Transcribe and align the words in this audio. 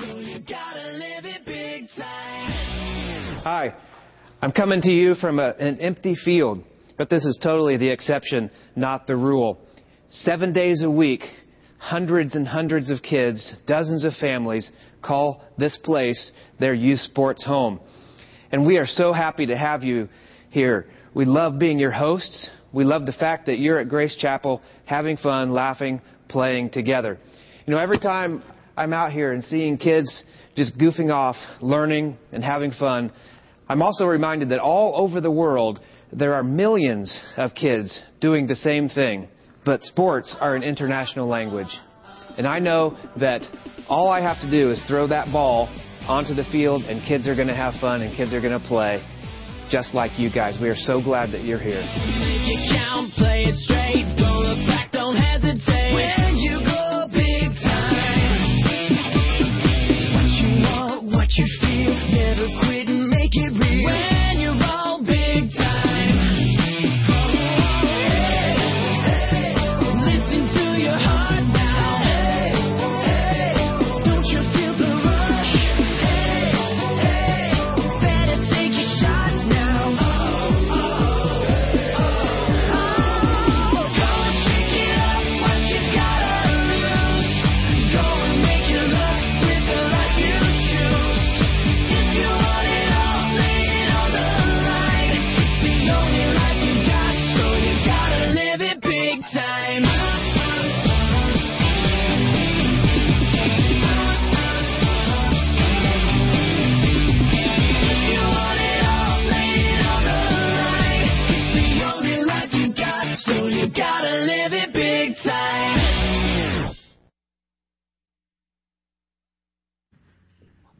So 0.00 0.18
you 0.18 0.38
gotta 0.38 0.92
live 0.92 1.26
it 1.26 1.44
big 1.44 1.86
time. 1.94 3.40
Hi, 3.44 3.74
I'm 4.40 4.50
coming 4.50 4.80
to 4.80 4.90
you 4.90 5.14
from 5.14 5.38
a, 5.38 5.50
an 5.58 5.78
empty 5.78 6.14
field, 6.24 6.64
but 6.96 7.10
this 7.10 7.26
is 7.26 7.38
totally 7.42 7.76
the 7.76 7.90
exception, 7.90 8.50
not 8.76 9.06
the 9.06 9.14
rule. 9.14 9.58
Seven 10.08 10.54
days 10.54 10.82
a 10.82 10.90
week, 10.90 11.20
hundreds 11.76 12.34
and 12.34 12.48
hundreds 12.48 12.90
of 12.90 13.02
kids, 13.02 13.54
dozens 13.66 14.06
of 14.06 14.14
families 14.14 14.70
call 15.02 15.44
this 15.58 15.76
place 15.84 16.32
their 16.58 16.72
youth 16.72 17.00
sports 17.00 17.44
home. 17.44 17.78
And 18.52 18.66
we 18.66 18.78
are 18.78 18.86
so 18.86 19.12
happy 19.12 19.44
to 19.46 19.56
have 19.56 19.84
you 19.84 20.08
here. 20.48 20.86
We 21.12 21.26
love 21.26 21.58
being 21.58 21.78
your 21.78 21.92
hosts. 21.92 22.48
We 22.72 22.84
love 22.84 23.04
the 23.04 23.12
fact 23.12 23.44
that 23.46 23.58
you're 23.58 23.78
at 23.78 23.90
Grace 23.90 24.16
Chapel 24.16 24.62
having 24.86 25.18
fun, 25.18 25.50
laughing, 25.52 26.00
playing 26.30 26.70
together. 26.70 27.18
You 27.66 27.74
know, 27.74 27.78
every 27.78 27.98
time 27.98 28.42
I'm 28.80 28.94
out 28.94 29.12
here 29.12 29.32
and 29.32 29.44
seeing 29.44 29.76
kids 29.76 30.24
just 30.56 30.78
goofing 30.78 31.12
off, 31.12 31.36
learning, 31.60 32.16
and 32.32 32.42
having 32.42 32.70
fun, 32.70 33.12
I'm 33.68 33.82
also 33.82 34.06
reminded 34.06 34.48
that 34.48 34.58
all 34.58 34.94
over 34.96 35.20
the 35.20 35.30
world, 35.30 35.80
there 36.14 36.32
are 36.32 36.42
millions 36.42 37.14
of 37.36 37.50
kids 37.54 38.00
doing 38.22 38.46
the 38.46 38.54
same 38.54 38.88
thing, 38.88 39.28
but 39.66 39.82
sports 39.82 40.34
are 40.40 40.56
an 40.56 40.62
international 40.62 41.28
language. 41.28 41.68
And 42.38 42.46
I 42.46 42.58
know 42.58 42.96
that 43.18 43.42
all 43.86 44.08
I 44.08 44.22
have 44.22 44.40
to 44.40 44.50
do 44.50 44.70
is 44.70 44.82
throw 44.88 45.06
that 45.08 45.30
ball 45.30 45.68
onto 46.08 46.32
the 46.32 46.44
field, 46.50 46.84
and 46.84 47.06
kids 47.06 47.28
are 47.28 47.36
going 47.36 47.48
to 47.48 47.54
have 47.54 47.74
fun, 47.82 48.00
and 48.00 48.16
kids 48.16 48.32
are 48.32 48.40
going 48.40 48.58
to 48.58 48.66
play 48.66 49.04
just 49.70 49.92
like 49.94 50.18
you 50.18 50.32
guys. 50.32 50.56
We 50.58 50.70
are 50.70 50.74
so 50.74 51.02
glad 51.02 51.32
that 51.34 51.44
you're 51.44 51.60
here. 51.60 51.84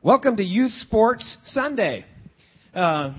Welcome 0.02 0.38
to 0.38 0.42
Youth 0.42 0.70
Sports 0.70 1.36
Sundae. 1.44 2.06
Uh, 2.74 3.12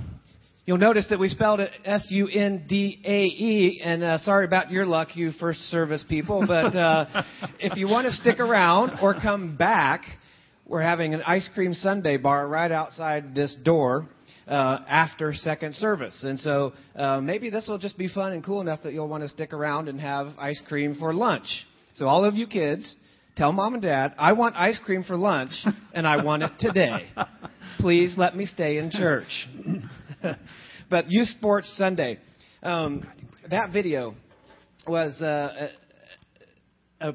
you'll 0.66 0.80
notice 0.80 1.06
that 1.12 1.20
we 1.20 1.30
spelled 1.30 1.60
it 1.60 1.70
S 1.86 2.08
U 2.10 2.28
N 2.28 2.66
D 2.68 3.00
A 3.06 3.24
E, 3.26 3.82
and 3.84 4.04
uh, 4.04 4.18
sorry 4.18 4.46
about 4.46 4.72
your 4.72 4.88
luck, 4.88 5.16
you 5.16 5.32
first 5.34 5.60
service 5.70 6.04
people. 6.10 6.44
But 6.48 6.76
uh, 6.76 7.24
if 7.60 7.78
you 7.78 7.88
want 7.88 8.06
to 8.06 8.12
stick 8.12 8.40
around 8.40 8.98
or 9.00 9.14
come 9.14 9.58
back, 9.58 10.06
we're 10.66 10.82
having 10.82 11.14
an 11.14 11.22
ice 11.22 11.48
cream 11.54 11.76
sundae 11.76 12.18
bar 12.18 12.48
right 12.48 12.72
outside 12.72 13.36
this 13.36 13.56
door. 13.64 14.10
Uh, 14.48 14.84
after 14.90 15.34
second 15.34 15.76
service. 15.76 16.24
And 16.24 16.38
so 16.40 16.74
uh, 16.96 17.22
maybe 17.22 17.52
this 17.52 17.68
will 17.68 17.78
just 17.78 17.98
be 17.98 18.10
fun 18.10 18.34
and 18.34 18.44
cool 18.44 18.60
enough 18.60 18.82
that 18.84 18.92
you'll 18.92 19.08
want 19.08 19.24
to 19.24 19.30
stick 19.30 19.54
around 19.54 19.88
and 19.88 20.02
have 20.02 20.30
ice 20.38 20.62
cream 20.68 20.96
for 20.96 21.14
lunch. 21.14 21.46
So 21.96 22.08
all 22.08 22.26
of 22.26 22.36
you 22.36 22.48
kids, 22.48 22.94
Tell 23.38 23.54
mom 23.54 23.76
and 23.76 23.82
dad, 23.82 24.14
I 24.18 24.34
want 24.34 24.56
ice 24.58 24.80
cream 24.84 25.04
for 25.04 25.16
lunch 25.16 25.52
and 25.94 26.06
I 26.06 26.24
want 26.24 26.44
it 26.44 26.52
today. 26.60 27.08
Please 27.80 28.16
let 28.18 28.36
me 28.36 28.46
stay 28.46 28.78
in 28.78 28.92
church. 28.92 29.48
but 30.90 31.10
Youth 31.10 31.30
Sports 31.30 31.74
Sundae, 31.78 32.18
um, 32.62 33.08
that 33.50 33.72
video 33.72 34.16
was 34.86 35.22
uh, 35.22 35.70
a, 37.00 37.10
a 37.10 37.14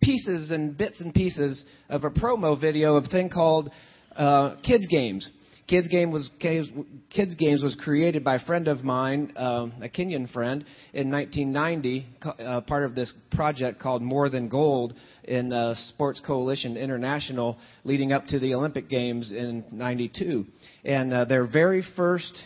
pieces 0.00 0.52
and 0.52 0.76
bits 0.76 1.00
and 1.00 1.12
pieces 1.12 1.64
of 1.88 2.04
a 2.04 2.10
promo 2.10 2.58
video 2.58 2.94
of 2.94 3.04
a 3.04 3.08
thing 3.08 3.28
called 3.28 3.70
uh, 4.14 4.54
Kids 4.62 4.86
Games. 4.86 5.28
Kids 5.68 5.86
Game 5.88 6.10
was 6.10 6.30
Kids 6.40 7.34
Games 7.36 7.62
was 7.62 7.76
created 7.78 8.24
by 8.24 8.36
a 8.36 8.44
friend 8.46 8.68
of 8.68 8.84
mine, 8.84 9.34
um, 9.36 9.74
a 9.82 9.88
Kenyan 9.88 10.30
friend, 10.32 10.64
in 10.94 11.10
1990, 11.10 12.06
uh, 12.24 12.62
part 12.62 12.84
of 12.84 12.94
this 12.94 13.12
project 13.32 13.78
called 13.78 14.00
More 14.00 14.30
Than 14.30 14.48
Gold 14.48 14.94
in 15.28 15.52
uh, 15.52 15.74
Sports 15.90 16.20
Coalition 16.26 16.76
International, 16.76 17.58
leading 17.84 18.12
up 18.12 18.26
to 18.26 18.38
the 18.38 18.54
Olympic 18.54 18.88
Games 18.88 19.30
in 19.30 19.64
'92. 19.70 20.46
And 20.84 21.12
uh, 21.12 21.24
their 21.26 21.46
very 21.46 21.84
first 21.96 22.36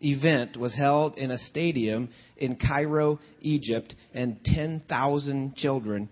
event 0.00 0.56
was 0.56 0.74
held 0.74 1.16
in 1.16 1.30
a 1.30 1.38
stadium 1.38 2.08
in 2.36 2.56
Cairo, 2.56 3.20
Egypt, 3.40 3.94
and 4.12 4.42
10,000 4.44 5.54
children 5.54 6.08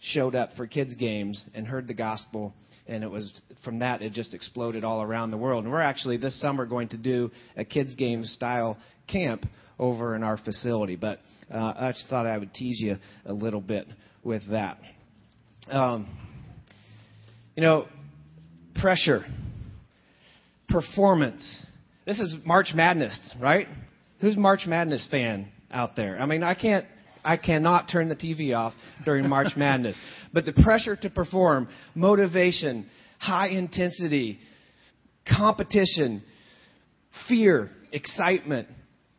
showed 0.00 0.34
up 0.36 0.50
for 0.56 0.66
kids 0.66 0.94
games 0.94 1.44
and 1.54 1.66
heard 1.66 1.88
the 1.88 1.94
gospel 1.94 2.54
and 2.86 3.04
it 3.04 3.10
was 3.10 3.40
from 3.64 3.78
that 3.78 4.02
it 4.02 4.12
just 4.12 4.34
exploded 4.34 4.84
all 4.84 5.02
around 5.02 5.30
the 5.30 5.36
world. 5.36 5.64
And 5.64 5.72
we're 5.72 5.80
actually 5.80 6.16
this 6.16 6.38
summer 6.40 6.66
going 6.66 6.88
to 6.88 6.96
do 6.96 7.30
a 7.56 7.64
kids 7.64 7.94
game 7.94 8.24
style 8.24 8.76
camp 9.06 9.46
over 9.78 10.14
in 10.16 10.22
our 10.22 10.36
facility. 10.36 10.96
But 10.96 11.20
uh, 11.52 11.72
I 11.76 11.92
just 11.92 12.08
thought 12.08 12.26
I 12.26 12.38
would 12.38 12.52
tease 12.54 12.80
you 12.80 12.96
a 13.24 13.32
little 13.32 13.60
bit 13.60 13.86
with 14.24 14.42
that. 14.50 14.78
Um, 15.70 16.08
you 17.54 17.62
know, 17.62 17.86
pressure, 18.80 19.24
performance. 20.68 21.42
This 22.06 22.18
is 22.18 22.34
March 22.44 22.72
Madness, 22.74 23.18
right? 23.40 23.68
Who's 24.20 24.36
March 24.36 24.66
Madness 24.66 25.06
fan 25.10 25.48
out 25.70 25.94
there? 25.94 26.20
I 26.20 26.26
mean, 26.26 26.42
I 26.42 26.54
can't 26.54 26.86
I 27.24 27.36
cannot 27.36 27.88
turn 27.88 28.08
the 28.08 28.16
TV 28.16 28.56
off 28.56 28.72
during 29.04 29.28
March 29.28 29.52
Madness. 29.56 29.96
But 30.32 30.44
the 30.44 30.52
pressure 30.52 30.96
to 30.96 31.10
perform, 31.10 31.68
motivation, 31.94 32.86
high 33.18 33.48
intensity, 33.48 34.40
competition, 35.28 36.22
fear, 37.28 37.70
excitement, 37.92 38.66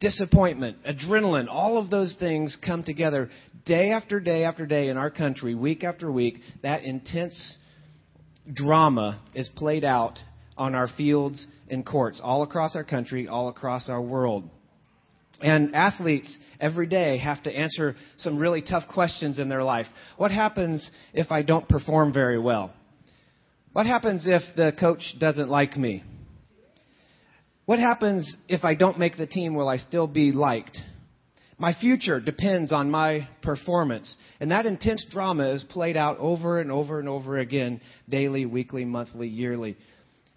disappointment, 0.01 0.78
adrenaline, 0.84 1.48
all 1.50 1.78
of 1.78 1.90
those 1.90 2.16
things 2.19 2.57
come 2.66 2.84
together 2.84 3.30
day 3.65 3.92
after 3.92 4.19
day 4.19 4.44
after 4.44 4.65
day 4.65 4.89
in 4.89 4.98
our 4.98 5.10
country, 5.10 5.56
week 5.56 5.83
after 5.83 6.12
week. 6.12 6.39
That 6.62 6.83
intense 6.83 7.57
drama 8.51 9.21
is 9.33 9.50
played 9.56 9.83
out 9.83 10.19
on 10.57 10.75
our 10.75 10.88
fields 10.88 11.45
and 11.69 11.86
courts 11.86 12.19
all 12.24 12.44
across 12.44 12.75
our 12.75 12.83
country, 12.83 13.27
all 13.27 13.50
across 13.50 13.89
our 13.89 14.01
world. 14.01 14.50
And 15.42 15.75
athletes 15.75 16.38
every 16.60 16.88
day 16.88 17.18
have 17.18 17.44
to 17.44 17.51
answer 17.51 17.95
some 18.18 18.38
really 18.38 18.62
tough 18.62 18.88
questions 18.88 19.39
in 19.39 19.50
their 19.50 19.63
life. 19.63 19.88
What 20.18 20.31
happens 20.31 20.89
if 21.13 21.31
I 21.31 21.42
don't 21.42 21.68
perform 21.68 22.13
very 22.13 22.39
well? 22.39 22.71
What 23.74 23.86
happens 23.86 24.24
if 24.27 24.42
the 24.56 24.71
coach 24.80 25.16
doesn't 25.19 25.50
like 25.50 25.75
me? 25.75 26.04
What 27.66 27.80
happens 27.80 28.36
if 28.48 28.63
I 28.63 28.75
don't 28.75 29.00
make 29.00 29.18
the 29.18 29.25
team? 29.25 29.56
Will 29.56 29.68
I 29.68 29.77
still 29.77 30.06
be 30.06 30.31
liked? 30.31 30.80
My 31.58 31.74
future 31.74 32.20
depends 32.20 32.72
on 32.72 32.90
my 32.90 33.28
performance. 33.42 34.16
And 34.40 34.52
that 34.52 34.66
intense 34.66 35.06
drama 35.10 35.50
is 35.50 35.64
played 35.64 35.96
out 35.96 36.18
over 36.20 36.60
and 36.60 36.72
over 36.72 37.00
and 37.00 37.08
over 37.08 37.38
again, 37.38 37.82
daily, 38.10 38.46
weekly, 38.46 38.86
monthly, 38.86 39.28
yearly. 39.28 39.78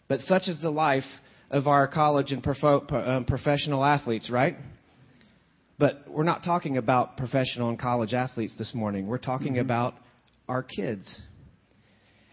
But 0.08 0.20
such 0.20 0.42
is 0.48 0.60
the 0.60 0.70
life 0.70 1.04
of 1.50 1.66
our 1.66 1.88
college 1.88 2.32
and 2.32 2.46
um, 2.46 3.24
professional 3.24 3.84
athletes, 3.84 4.30
right? 4.30 4.56
But 5.78 6.04
we're 6.08 6.24
not 6.24 6.42
talking 6.44 6.76
about 6.76 7.16
professional 7.16 7.68
and 7.68 7.78
college 7.78 8.12
athletes 8.12 8.54
this 8.58 8.74
morning. 8.74 9.06
We're 9.06 9.18
talking 9.18 9.54
mm-hmm. 9.54 9.60
about 9.60 9.94
our 10.48 10.62
kids. 10.62 11.20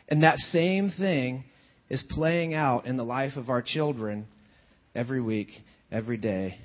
And 0.08 0.24
that 0.24 0.38
same 0.38 0.92
thing 0.92 1.46
is 1.90 2.04
playing 2.10 2.54
out 2.54 2.86
in 2.86 2.96
the 2.96 3.04
life 3.04 3.36
of 3.36 3.50
our 3.50 3.62
children 3.62 4.28
every 4.96 5.22
week, 5.22 5.50
every 5.92 6.18
day, 6.18 6.60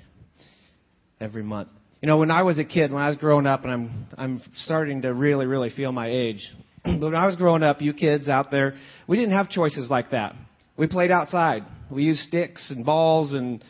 every 1.19 1.43
month. 1.43 1.69
You 2.01 2.07
know, 2.07 2.17
when 2.17 2.31
I 2.31 2.43
was 2.43 2.57
a 2.57 2.63
kid, 2.63 2.93
when 2.93 3.01
I 3.01 3.09
was 3.09 3.17
growing 3.17 3.45
up, 3.45 3.65
and 3.65 3.73
I'm 3.73 4.07
I'm 4.17 4.41
starting 4.55 5.01
to 5.01 5.13
really, 5.13 5.45
really 5.45 5.69
feel 5.69 5.91
my 5.91 6.09
age. 6.09 6.49
but 6.83 6.99
when 7.01 7.15
I 7.15 7.25
was 7.25 7.35
growing 7.35 7.61
up, 7.61 7.81
you 7.81 7.93
kids 7.93 8.29
out 8.29 8.51
there, 8.51 8.75
we 9.05 9.17
didn't 9.17 9.35
have 9.35 9.49
choices 9.49 9.89
like 9.89 10.11
that. 10.11 10.33
We 10.77 10.87
played 10.87 11.11
outside. 11.11 11.65
We 11.91 12.03
used 12.03 12.21
sticks 12.21 12.71
and 12.71 12.85
balls 12.85 13.33
and 13.33 13.61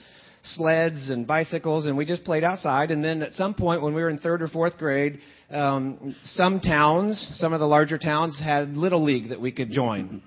sleds 0.44 1.10
and 1.10 1.26
bicycles, 1.26 1.88
and 1.88 1.98
we 1.98 2.06
just 2.06 2.24
played 2.24 2.44
outside. 2.44 2.92
And 2.92 3.04
then 3.04 3.24
at 3.24 3.34
some 3.34 3.56
point, 3.56 3.82
when 3.82 3.96
we 3.96 4.02
were 4.04 4.10
in 4.10 4.20
third 4.20 4.44
or 4.44 4.48
fourth 4.48 4.78
grade, 4.78 5.22
um, 5.50 6.16
some 6.24 6.60
towns, 6.60 7.30
some 7.34 7.54
of 7.54 7.60
the 7.60 7.66
larger 7.66 7.98
towns, 7.98 8.40
had 8.40 8.78
little 8.78 9.04
league 9.04 9.30
that 9.30 9.42
we 9.42 9.52
could 9.52 9.72
join 9.72 10.22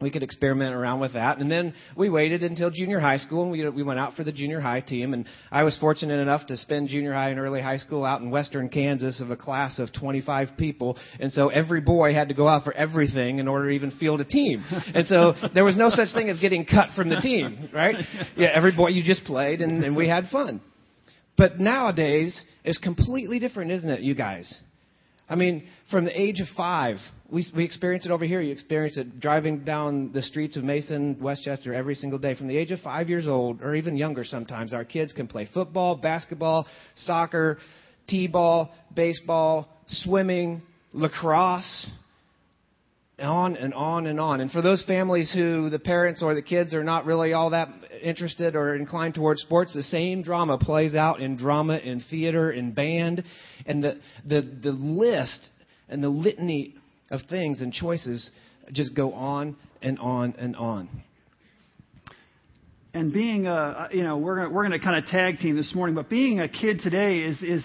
we 0.00 0.10
could 0.10 0.22
experiment 0.22 0.74
around 0.74 1.00
with 1.00 1.12
that. 1.12 1.38
And 1.38 1.50
then 1.50 1.72
we 1.96 2.08
waited 2.08 2.42
until 2.42 2.70
junior 2.70 2.98
high 2.98 3.18
school, 3.18 3.42
and 3.42 3.52
we, 3.52 3.68
we 3.68 3.82
went 3.82 4.00
out 4.00 4.14
for 4.14 4.24
the 4.24 4.32
junior 4.32 4.60
high 4.60 4.80
team. 4.80 5.14
And 5.14 5.26
I 5.52 5.62
was 5.62 5.78
fortunate 5.78 6.18
enough 6.18 6.46
to 6.48 6.56
spend 6.56 6.88
junior 6.88 7.12
high 7.12 7.30
and 7.30 7.38
early 7.38 7.62
high 7.62 7.78
school 7.78 8.04
out 8.04 8.20
in 8.20 8.30
western 8.30 8.68
Kansas 8.68 9.20
of 9.20 9.30
a 9.30 9.36
class 9.36 9.78
of 9.78 9.92
25 9.92 10.50
people. 10.58 10.98
And 11.20 11.32
so 11.32 11.48
every 11.48 11.80
boy 11.80 12.12
had 12.12 12.28
to 12.28 12.34
go 12.34 12.48
out 12.48 12.64
for 12.64 12.72
everything 12.72 13.38
in 13.38 13.46
order 13.46 13.68
to 13.68 13.74
even 13.74 13.92
field 13.92 14.20
a 14.20 14.24
team. 14.24 14.64
And 14.94 15.06
so 15.06 15.34
there 15.54 15.64
was 15.64 15.76
no 15.76 15.90
such 15.90 16.12
thing 16.12 16.28
as 16.28 16.38
getting 16.38 16.64
cut 16.64 16.88
from 16.96 17.08
the 17.08 17.20
team, 17.20 17.68
right? 17.72 17.96
Yeah, 18.36 18.48
every 18.52 18.72
boy, 18.72 18.88
you 18.88 19.02
just 19.04 19.24
played, 19.24 19.60
and, 19.60 19.84
and 19.84 19.96
we 19.96 20.08
had 20.08 20.26
fun. 20.30 20.60
But 21.36 21.58
nowadays, 21.58 22.44
it's 22.64 22.78
completely 22.78 23.38
different, 23.38 23.70
isn't 23.70 23.88
it, 23.88 24.00
you 24.00 24.14
guys? 24.14 24.52
I 25.28 25.36
mean, 25.36 25.66
from 25.90 26.04
the 26.04 26.20
age 26.20 26.40
of 26.40 26.46
five, 26.56 26.96
we, 27.30 27.46
we 27.56 27.64
experience 27.64 28.04
it 28.04 28.12
over 28.12 28.24
here. 28.24 28.40
You 28.40 28.52
experience 28.52 28.96
it 28.98 29.20
driving 29.20 29.64
down 29.64 30.12
the 30.12 30.20
streets 30.20 30.56
of 30.56 30.64
Mason, 30.64 31.18
Westchester 31.20 31.72
every 31.72 31.94
single 31.94 32.18
day. 32.18 32.34
From 32.34 32.48
the 32.48 32.56
age 32.56 32.70
of 32.72 32.80
five 32.80 33.08
years 33.08 33.26
old, 33.26 33.62
or 33.62 33.74
even 33.74 33.96
younger 33.96 34.24
sometimes, 34.24 34.74
our 34.74 34.84
kids 34.84 35.12
can 35.12 35.26
play 35.26 35.48
football, 35.52 35.96
basketball, 35.96 36.66
soccer, 36.94 37.58
t-ball, 38.06 38.70
baseball, 38.94 39.68
swimming, 39.86 40.60
lacrosse, 40.92 41.88
on 43.18 43.56
and 43.56 43.72
on 43.74 44.06
and 44.06 44.18
on. 44.18 44.40
And 44.40 44.50
for 44.50 44.62
those 44.62 44.84
families 44.84 45.32
who 45.32 45.70
the 45.70 45.78
parents 45.78 46.22
or 46.22 46.34
the 46.34 46.42
kids 46.42 46.74
are 46.74 46.84
not 46.84 47.06
really 47.06 47.32
all 47.32 47.50
that 47.50 47.68
interested 48.02 48.56
or 48.56 48.74
inclined 48.74 49.14
towards 49.14 49.40
sports, 49.42 49.74
the 49.74 49.82
same 49.82 50.22
drama 50.22 50.58
plays 50.58 50.94
out 50.94 51.20
in 51.20 51.36
drama, 51.36 51.78
in 51.78 52.00
theater, 52.10 52.50
in 52.50 52.72
band, 52.72 53.22
and 53.66 53.82
the 53.82 54.00
the 54.26 54.40
the 54.62 54.72
list 54.72 55.48
and 55.88 56.02
the 56.02 56.08
litany 56.08 56.74
of 57.10 57.20
things 57.28 57.60
and 57.60 57.72
choices 57.72 58.30
just 58.72 58.94
go 58.94 59.12
on 59.12 59.56
and 59.80 59.98
on 59.98 60.34
and 60.38 60.56
on. 60.56 60.88
And 62.94 63.12
being 63.12 63.46
a, 63.46 63.88
you 63.92 64.02
know, 64.02 64.18
we're 64.18 64.48
we're 64.48 64.66
going 64.66 64.78
to 64.78 64.84
kind 64.84 65.02
of 65.02 65.06
tag 65.10 65.38
team 65.38 65.56
this 65.56 65.74
morning, 65.74 65.94
but 65.94 66.08
being 66.08 66.40
a 66.40 66.48
kid 66.48 66.80
today 66.80 67.20
is 67.20 67.40
is 67.42 67.64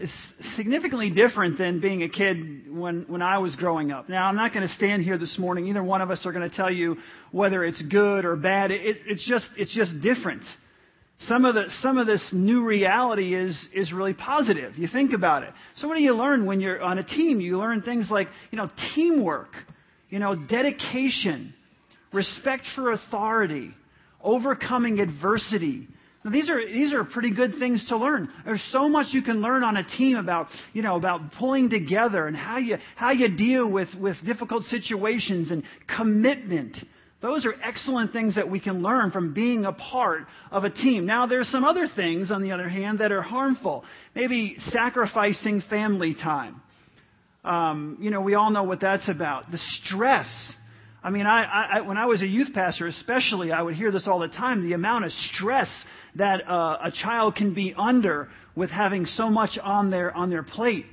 is 0.00 0.12
significantly 0.56 1.10
different 1.10 1.58
than 1.58 1.80
being 1.80 2.02
a 2.02 2.08
kid 2.08 2.72
when, 2.72 3.04
when 3.06 3.20
I 3.20 3.38
was 3.38 3.54
growing 3.56 3.90
up. 3.90 4.08
Now, 4.08 4.26
I'm 4.26 4.36
not 4.36 4.52
going 4.54 4.66
to 4.66 4.72
stand 4.74 5.02
here 5.02 5.18
this 5.18 5.38
morning. 5.38 5.66
Either 5.68 5.84
one 5.84 6.00
of 6.00 6.10
us 6.10 6.24
are 6.24 6.32
going 6.32 6.48
to 6.48 6.56
tell 6.56 6.72
you 6.72 6.96
whether 7.32 7.64
it's 7.64 7.80
good 7.82 8.24
or 8.24 8.36
bad. 8.36 8.70
It, 8.70 8.96
it's 9.06 9.26
just, 9.28 9.46
it's 9.56 9.74
just 9.74 10.00
different. 10.00 10.42
Some 11.20 11.44
of 11.44 11.54
the, 11.54 11.66
some 11.82 11.98
of 11.98 12.06
this 12.06 12.26
new 12.32 12.64
reality 12.64 13.34
is, 13.34 13.58
is 13.74 13.92
really 13.92 14.14
positive. 14.14 14.78
You 14.78 14.88
think 14.88 15.12
about 15.12 15.42
it. 15.42 15.50
So 15.76 15.86
what 15.86 15.96
do 15.96 16.02
you 16.02 16.14
learn 16.14 16.46
when 16.46 16.60
you're 16.60 16.80
on 16.80 16.96
a 16.96 17.04
team? 17.04 17.40
You 17.40 17.58
learn 17.58 17.82
things 17.82 18.06
like, 18.10 18.28
you 18.50 18.56
know, 18.56 18.70
teamwork, 18.94 19.50
you 20.08 20.18
know, 20.18 20.34
dedication, 20.34 21.52
respect 22.10 22.64
for 22.74 22.92
authority, 22.92 23.74
overcoming 24.22 24.98
adversity, 24.98 25.88
now, 26.22 26.30
these 26.30 26.50
are 26.50 26.64
these 26.66 26.92
are 26.92 27.02
pretty 27.02 27.34
good 27.34 27.54
things 27.58 27.84
to 27.88 27.96
learn. 27.96 28.28
There's 28.44 28.62
so 28.72 28.88
much 28.90 29.08
you 29.12 29.22
can 29.22 29.40
learn 29.40 29.62
on 29.62 29.78
a 29.78 29.84
team 29.84 30.18
about 30.18 30.48
you 30.74 30.82
know 30.82 30.96
about 30.96 31.32
pulling 31.38 31.70
together 31.70 32.26
and 32.26 32.36
how 32.36 32.58
you 32.58 32.76
how 32.94 33.10
you 33.12 33.34
deal 33.34 33.70
with 33.70 33.88
with 33.98 34.16
difficult 34.26 34.64
situations 34.64 35.50
and 35.50 35.62
commitment. 35.96 36.76
Those 37.22 37.44
are 37.46 37.54
excellent 37.62 38.12
things 38.12 38.34
that 38.36 38.50
we 38.50 38.60
can 38.60 38.82
learn 38.82 39.10
from 39.10 39.34
being 39.34 39.66
a 39.66 39.72
part 39.72 40.22
of 40.50 40.64
a 40.64 40.70
team. 40.70 41.04
Now, 41.04 41.26
there's 41.26 41.48
some 41.48 41.64
other 41.64 41.86
things, 41.94 42.30
on 42.30 42.42
the 42.42 42.52
other 42.52 42.66
hand, 42.66 43.00
that 43.00 43.12
are 43.12 43.20
harmful. 43.20 43.84
Maybe 44.14 44.56
sacrificing 44.70 45.62
family 45.68 46.14
time. 46.14 46.62
Um, 47.44 47.98
you 48.00 48.10
know, 48.10 48.22
we 48.22 48.34
all 48.34 48.50
know 48.50 48.62
what 48.62 48.80
that's 48.80 49.06
about. 49.06 49.50
The 49.50 49.60
stress 49.82 50.26
I 51.02 51.10
mean, 51.10 51.24
I, 51.24 51.44
I, 51.44 51.80
when 51.80 51.96
I 51.96 52.06
was 52.06 52.20
a 52.20 52.26
youth 52.26 52.52
pastor, 52.52 52.86
especially, 52.86 53.52
I 53.52 53.62
would 53.62 53.74
hear 53.74 53.90
this 53.90 54.06
all 54.06 54.18
the 54.18 54.28
time 54.28 54.62
the 54.62 54.74
amount 54.74 55.06
of 55.06 55.12
stress 55.12 55.70
that 56.16 56.48
uh, 56.48 56.78
a 56.82 56.90
child 56.90 57.36
can 57.36 57.54
be 57.54 57.74
under 57.76 58.28
with 58.54 58.70
having 58.70 59.06
so 59.06 59.30
much 59.30 59.58
on 59.62 59.90
their, 59.90 60.14
on 60.16 60.30
their 60.30 60.42
plate. 60.42 60.86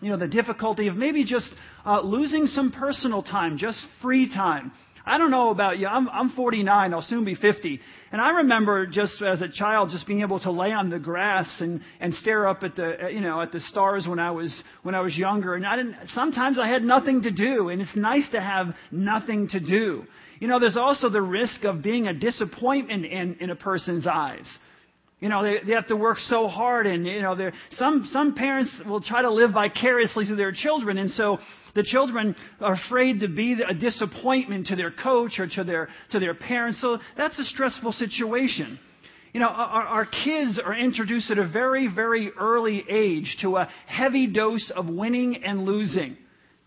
You 0.00 0.10
know, 0.10 0.16
the 0.16 0.28
difficulty 0.28 0.88
of 0.88 0.96
maybe 0.96 1.24
just 1.24 1.48
uh, 1.84 2.00
losing 2.00 2.46
some 2.46 2.72
personal 2.72 3.22
time, 3.22 3.58
just 3.58 3.78
free 4.00 4.28
time. 4.32 4.72
I 5.04 5.18
don't 5.18 5.30
know 5.30 5.50
about 5.50 5.78
you. 5.78 5.86
I'm, 5.86 6.08
I'm 6.08 6.30
49. 6.30 6.94
I'll 6.94 7.02
soon 7.02 7.24
be 7.24 7.34
50. 7.34 7.80
And 8.12 8.20
I 8.20 8.30
remember 8.38 8.86
just 8.86 9.20
as 9.22 9.40
a 9.40 9.48
child, 9.48 9.90
just 9.90 10.06
being 10.06 10.20
able 10.20 10.40
to 10.40 10.50
lay 10.50 10.72
on 10.72 10.90
the 10.90 10.98
grass 10.98 11.48
and, 11.60 11.80
and 12.00 12.14
stare 12.14 12.46
up 12.46 12.62
at 12.62 12.76
the, 12.76 13.08
you 13.12 13.20
know, 13.20 13.40
at 13.40 13.50
the 13.50 13.60
stars 13.60 14.06
when 14.06 14.18
I 14.18 14.30
was, 14.30 14.62
when 14.82 14.94
I 14.94 15.00
was 15.00 15.16
younger. 15.16 15.54
And 15.54 15.66
I 15.66 15.76
didn't, 15.76 15.96
sometimes 16.14 16.58
I 16.58 16.68
had 16.68 16.82
nothing 16.82 17.22
to 17.22 17.30
do. 17.30 17.70
And 17.70 17.80
it's 17.80 17.96
nice 17.96 18.28
to 18.32 18.40
have 18.40 18.74
nothing 18.90 19.48
to 19.48 19.60
do. 19.60 20.04
You 20.40 20.48
know, 20.48 20.58
there's 20.58 20.78
also 20.78 21.10
the 21.10 21.22
risk 21.22 21.64
of 21.64 21.82
being 21.82 22.06
a 22.06 22.14
disappointment 22.14 23.04
in, 23.04 23.36
in 23.40 23.50
a 23.50 23.56
person's 23.56 24.06
eyes. 24.06 24.46
You 25.20 25.28
know, 25.28 25.42
they, 25.42 25.58
they 25.66 25.72
have 25.74 25.86
to 25.88 25.96
work 25.96 26.18
so 26.18 26.48
hard, 26.48 26.86
and 26.86 27.06
you 27.06 27.20
know, 27.20 27.36
some 27.72 28.08
some 28.10 28.34
parents 28.34 28.74
will 28.86 29.02
try 29.02 29.20
to 29.20 29.30
live 29.30 29.52
vicariously 29.52 30.24
through 30.24 30.36
their 30.36 30.50
children, 30.52 30.96
and 30.96 31.10
so 31.10 31.38
the 31.74 31.82
children 31.82 32.34
are 32.58 32.72
afraid 32.86 33.20
to 33.20 33.28
be 33.28 33.60
a 33.68 33.74
disappointment 33.74 34.68
to 34.68 34.76
their 34.76 34.90
coach 34.90 35.38
or 35.38 35.46
to 35.46 35.62
their 35.62 35.90
to 36.12 36.20
their 36.20 36.32
parents. 36.32 36.80
So 36.80 36.98
that's 37.18 37.38
a 37.38 37.44
stressful 37.44 37.92
situation. 37.92 38.80
You 39.34 39.40
know, 39.40 39.48
our, 39.48 39.82
our 39.82 40.06
kids 40.06 40.58
are 40.64 40.74
introduced 40.74 41.30
at 41.30 41.38
a 41.38 41.46
very 41.46 41.86
very 41.94 42.30
early 42.30 42.82
age 42.88 43.36
to 43.42 43.56
a 43.56 43.68
heavy 43.86 44.26
dose 44.26 44.72
of 44.74 44.88
winning 44.88 45.44
and 45.44 45.64
losing. 45.64 46.16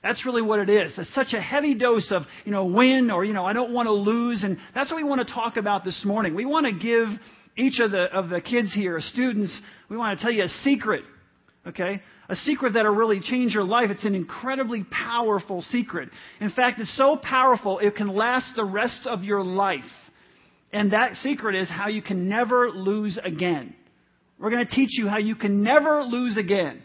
That's 0.04 0.26
really 0.26 0.42
what 0.42 0.60
it 0.60 0.70
is. 0.70 0.94
It's 0.98 1.16
such 1.16 1.32
a 1.32 1.40
heavy 1.40 1.74
dose 1.74 2.12
of, 2.12 2.24
you 2.44 2.52
know, 2.52 2.66
win 2.66 3.10
or, 3.10 3.24
you 3.24 3.32
know, 3.32 3.46
I 3.46 3.54
don't 3.54 3.74
want 3.74 3.88
to 3.88 3.94
lose. 3.94 4.44
And 4.44 4.58
that's 4.76 4.92
what 4.92 4.98
we 4.98 5.08
want 5.08 5.26
to 5.26 5.34
talk 5.34 5.56
about 5.56 5.86
this 5.86 6.04
morning. 6.04 6.36
We 6.36 6.46
want 6.46 6.66
to 6.66 6.74
give 6.74 7.08
each 7.56 7.80
of 7.80 7.92
the, 7.92 8.04
of 8.12 8.30
the 8.30 8.42
kids 8.42 8.74
here, 8.74 9.00
students, 9.00 9.58
we 9.90 9.96
want 9.96 10.18
to 10.18 10.24
tell 10.24 10.34
you 10.34 10.44
a 10.44 10.50
secret. 10.64 11.04
Okay? 11.66 12.02
A 12.28 12.36
secret 12.36 12.74
that'll 12.74 12.94
really 12.94 13.22
change 13.22 13.54
your 13.54 13.64
life. 13.64 13.92
It's 13.92 14.06
an 14.06 14.16
incredibly 14.16 14.84
powerful 14.84 15.62
secret. 15.62 16.10
In 16.42 16.52
fact, 16.52 16.80
it's 16.80 16.96
so 16.98 17.16
powerful 17.16 17.80
it 17.80 17.96
can 17.96 18.08
last 18.08 18.56
the 18.56 18.66
rest 18.66 19.06
of 19.06 19.24
your 19.24 19.44
life. 19.44 19.82
And 20.74 20.92
that 20.92 21.16
secret 21.18 21.56
is 21.56 21.70
how 21.70 21.88
you 21.88 22.02
can 22.02 22.28
never 22.28 22.72
lose 22.72 23.18
again. 23.24 23.76
We're 24.40 24.50
going 24.50 24.66
to 24.66 24.76
teach 24.76 24.98
you 24.98 25.08
how 25.08 25.20
you 25.20 25.36
can 25.36 25.64
never 25.64 26.04
lose 26.04 26.38
again. 26.38 26.82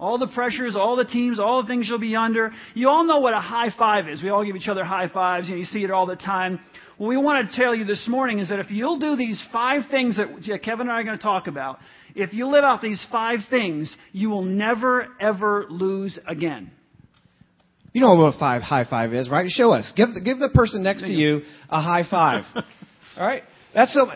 All 0.00 0.16
the 0.16 0.28
pressures, 0.28 0.74
all 0.74 0.96
the 0.96 1.04
teams, 1.04 1.38
all 1.38 1.60
the 1.60 1.68
things 1.68 1.86
you'll 1.86 1.98
be 1.98 2.16
under. 2.16 2.52
You 2.72 2.88
all 2.88 3.04
know 3.04 3.20
what 3.20 3.34
a 3.34 3.40
high 3.40 3.68
five 3.78 4.08
is. 4.08 4.22
We 4.22 4.30
all 4.30 4.42
give 4.42 4.56
each 4.56 4.66
other 4.66 4.82
high 4.82 5.08
fives. 5.08 5.46
You, 5.46 5.56
know, 5.56 5.60
you 5.60 5.66
see 5.66 5.84
it 5.84 5.90
all 5.90 6.06
the 6.06 6.16
time. 6.16 6.58
What 6.96 7.08
we 7.08 7.18
want 7.18 7.50
to 7.50 7.56
tell 7.56 7.74
you 7.74 7.84
this 7.84 8.06
morning 8.08 8.38
is 8.38 8.48
that 8.48 8.60
if 8.60 8.70
you'll 8.70 8.98
do 8.98 9.14
these 9.14 9.42
five 9.52 9.82
things 9.90 10.16
that 10.16 10.62
Kevin 10.62 10.88
and 10.88 10.90
I 10.90 11.00
are 11.00 11.04
going 11.04 11.18
to 11.18 11.22
talk 11.22 11.48
about, 11.48 11.80
if 12.14 12.32
you 12.32 12.48
live 12.48 12.64
out 12.64 12.80
these 12.80 13.04
five 13.12 13.40
things, 13.50 13.94
you 14.12 14.30
will 14.30 14.42
never, 14.42 15.08
ever 15.20 15.66
lose 15.68 16.18
again. 16.26 16.70
You 17.92 18.00
know 18.00 18.14
what 18.14 18.34
a 18.34 18.38
five 18.38 18.62
high 18.62 18.84
five 18.84 19.12
is, 19.12 19.28
right? 19.28 19.50
Show 19.50 19.72
us. 19.72 19.92
Give 19.94 20.08
give 20.24 20.38
the 20.38 20.48
person 20.48 20.82
next 20.82 21.02
to 21.02 21.10
you 21.10 21.42
a 21.68 21.82
high 21.82 22.08
five. 22.08 22.44
All 22.54 23.26
right. 23.26 23.42
That's 23.74 23.92
so. 23.92 24.06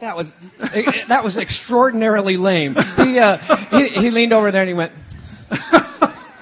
That 0.00 0.16
was 0.16 0.26
that 1.08 1.24
was 1.24 1.36
extraordinarily 1.36 2.36
lame. 2.36 2.74
He, 2.74 3.18
uh, 3.18 3.38
he 3.70 3.88
he 3.88 4.10
leaned 4.10 4.32
over 4.32 4.52
there 4.52 4.62
and 4.62 4.68
he 4.68 4.74
went. 4.74 4.92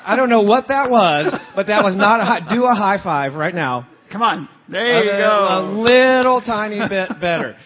I 0.04 0.16
don't 0.16 0.28
know 0.28 0.42
what 0.42 0.68
that 0.68 0.90
was, 0.90 1.34
but 1.54 1.68
that 1.68 1.82
was 1.82 1.96
not 1.96 2.20
a 2.20 2.24
high. 2.24 2.54
Do 2.54 2.64
a 2.64 2.74
high 2.74 3.02
five 3.02 3.34
right 3.34 3.54
now. 3.54 3.88
Come 4.12 4.22
on. 4.22 4.48
There 4.68 5.04
you 5.04 5.10
go. 5.10 5.46
A 5.50 5.62
little 5.80 6.40
tiny 6.40 6.80
bit 6.88 7.20
better. 7.20 7.56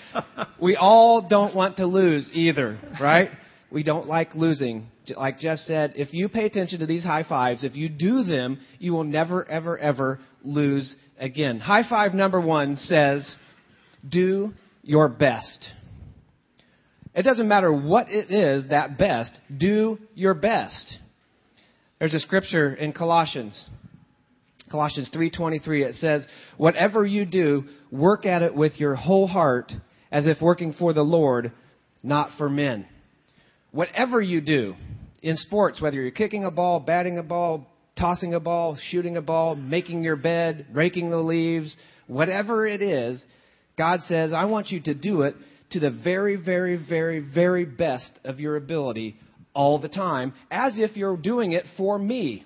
We 0.61 0.76
all 0.76 1.28
don't 1.28 1.54
want 1.54 1.76
to 1.76 1.87
lose 1.87 2.28
either, 2.33 2.78
right? 3.00 3.30
We 3.71 3.83
don't 3.83 4.07
like 4.07 4.35
losing. 4.35 4.88
Like 5.16 5.38
Jeff 5.38 5.59
said, 5.59 5.95
if 5.97 6.12
you 6.12 6.28
pay 6.28 6.47
attention 6.47 6.80
to 6.80 6.87
these 6.87 7.04
high 7.04 7.23
fives, 7.23 7.64
if 7.64 7.76
you 7.76 7.88
do 7.88 8.25
them, 8.25 8.61
you 8.78 8.92
will 8.92 9.04
never, 9.04 9.49
ever, 9.49 9.78
ever 9.78 10.21
lose 10.42 10.95
again. 11.18 11.61
High 11.61 11.88
five 11.88 12.14
number 12.14 12.40
one 12.40 12.76
says, 12.76 13.37
do 14.09 14.52
your 14.83 15.09
best. 15.09 15.68
It 17.14 17.23
doesn't 17.23 17.49
matter 17.49 17.73
what 17.73 18.09
it 18.09 18.30
is, 18.30 18.68
that 18.68 18.97
best, 18.97 19.38
do 19.57 19.99
your 20.14 20.35
best. 20.35 20.99
There's 21.99 22.14
a 22.14 22.21
scripture 22.21 22.75
in 22.75 22.93
Colossians 22.93 23.69
Colossians 24.71 25.11
3:23 25.11 25.83
it 25.83 25.95
says, 25.97 26.26
"Whatever 26.57 27.05
you 27.07 27.25
do, 27.25 27.64
work 27.90 28.26
at 28.26 28.43
it 28.43 28.55
with 28.55 28.78
your 28.78 28.95
whole 28.95 29.26
heart, 29.26 29.75
as 30.12 30.26
if 30.26 30.40
working 30.40 30.73
for 30.73 30.93
the 30.93 31.05
Lord, 31.05 31.52
not 32.02 32.33
for 32.33 32.49
men." 32.49 32.87
Whatever 33.71 34.21
you 34.21 34.40
do 34.40 34.76
in 35.23 35.37
sports, 35.37 35.81
whether 35.81 36.00
you're 36.00 36.11
kicking 36.11 36.45
a 36.45 36.50
ball, 36.50 36.81
batting 36.81 37.19
a 37.19 37.23
ball, 37.23 37.67
tossing 37.97 38.35
a 38.35 38.40
ball, 38.40 38.76
shooting 38.76 39.17
a 39.17 39.23
ball, 39.23 39.57
making 39.57 40.02
your 40.02 40.17
bed, 40.17 40.67
raking 40.73 41.11
the 41.11 41.23
leaves, 41.23 41.76
whatever 42.07 42.67
it 42.67 42.81
is, 42.81 43.25
God 43.76 44.02
says, 44.02 44.33
I 44.33 44.45
want 44.47 44.71
you 44.71 44.81
to 44.81 44.95
do 44.95 45.23
it 45.23 45.35
to 45.71 45.81
the 45.81 45.90
very, 45.90 46.37
very, 46.37 46.76
very, 46.76 47.21
very 47.21 47.64
best 47.64 48.19
of 48.25 48.40
your 48.40 48.57
ability 48.57 49.17
all 49.58 49.80
the 49.80 49.88
time, 49.88 50.32
as 50.52 50.74
if 50.76 50.96
you're 50.96 51.16
doing 51.16 51.50
it 51.50 51.66
for 51.76 51.98
me. 51.98 52.44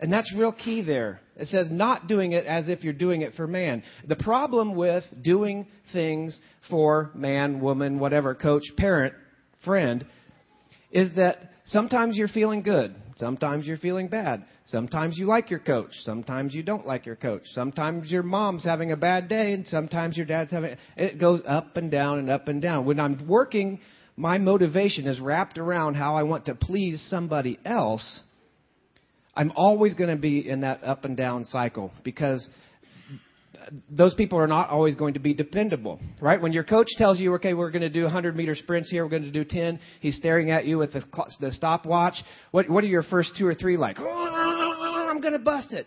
And 0.00 0.10
that's 0.10 0.34
real 0.34 0.50
key 0.50 0.80
there. 0.80 1.20
It 1.36 1.48
says 1.48 1.68
not 1.70 2.08
doing 2.08 2.32
it 2.32 2.46
as 2.46 2.70
if 2.70 2.82
you're 2.82 2.94
doing 2.94 3.20
it 3.20 3.34
for 3.34 3.46
man. 3.46 3.82
The 4.06 4.16
problem 4.16 4.74
with 4.74 5.04
doing 5.22 5.66
things 5.92 6.40
for 6.70 7.10
man, 7.14 7.60
woman, 7.60 7.98
whatever, 7.98 8.34
coach, 8.34 8.62
parent, 8.78 9.12
friend, 9.62 10.06
is 10.90 11.10
that 11.16 11.50
sometimes 11.66 12.16
you're 12.16 12.28
feeling 12.28 12.62
good. 12.62 12.94
Sometimes 13.18 13.66
you're 13.66 13.76
feeling 13.76 14.08
bad. 14.08 14.46
Sometimes 14.64 15.18
you 15.18 15.26
like 15.26 15.50
your 15.50 15.60
coach. 15.60 15.90
Sometimes 16.04 16.54
you 16.54 16.62
don't 16.62 16.86
like 16.86 17.04
your 17.04 17.16
coach. 17.16 17.42
Sometimes 17.52 18.10
your 18.10 18.22
mom's 18.22 18.64
having 18.64 18.92
a 18.92 18.96
bad 18.96 19.28
day 19.28 19.52
and 19.52 19.66
sometimes 19.66 20.16
your 20.16 20.24
dad's 20.24 20.50
having, 20.50 20.76
it 20.96 21.18
goes 21.18 21.42
up 21.46 21.76
and 21.76 21.90
down 21.90 22.20
and 22.20 22.30
up 22.30 22.48
and 22.48 22.62
down. 22.62 22.86
When 22.86 22.98
I'm 22.98 23.26
working, 23.28 23.80
my 24.18 24.38
motivation 24.38 25.06
is 25.06 25.20
wrapped 25.20 25.58
around 25.58 25.94
how 25.94 26.16
I 26.16 26.24
want 26.24 26.46
to 26.46 26.54
please 26.54 27.04
somebody 27.08 27.58
else 27.64 28.20
I'm 29.38 29.52
always 29.54 29.94
going 29.94 30.10
to 30.10 30.20
be 30.20 30.48
in 30.48 30.60
that 30.62 30.82
up 30.82 31.04
and 31.04 31.16
down 31.16 31.44
cycle 31.44 31.92
because 32.02 32.46
those 33.88 34.12
people 34.14 34.36
are 34.36 34.48
not 34.48 34.68
always 34.68 34.96
going 34.96 35.14
to 35.14 35.20
be 35.20 35.32
dependable, 35.32 36.00
right? 36.20 36.42
When 36.42 36.52
your 36.52 36.64
coach 36.64 36.88
tells 36.96 37.20
you, 37.20 37.32
okay, 37.34 37.54
we're 37.54 37.70
going 37.70 37.82
to 37.82 37.88
do 37.88 38.02
100 38.02 38.34
meter 38.34 38.56
sprints 38.56 38.90
here, 38.90 39.04
we're 39.04 39.10
going 39.10 39.22
to 39.22 39.30
do 39.30 39.44
10, 39.44 39.78
he's 40.00 40.16
staring 40.16 40.50
at 40.50 40.66
you 40.66 40.76
with 40.78 40.92
the, 40.92 41.04
the 41.40 41.52
stopwatch. 41.52 42.16
What, 42.50 42.68
what 42.68 42.82
are 42.82 42.88
your 42.88 43.04
first 43.04 43.34
two 43.38 43.46
or 43.46 43.54
three 43.54 43.76
like? 43.76 43.98
Oh, 44.00 45.08
I'm 45.08 45.20
going 45.20 45.34
to 45.34 45.38
bust 45.38 45.72
it. 45.72 45.86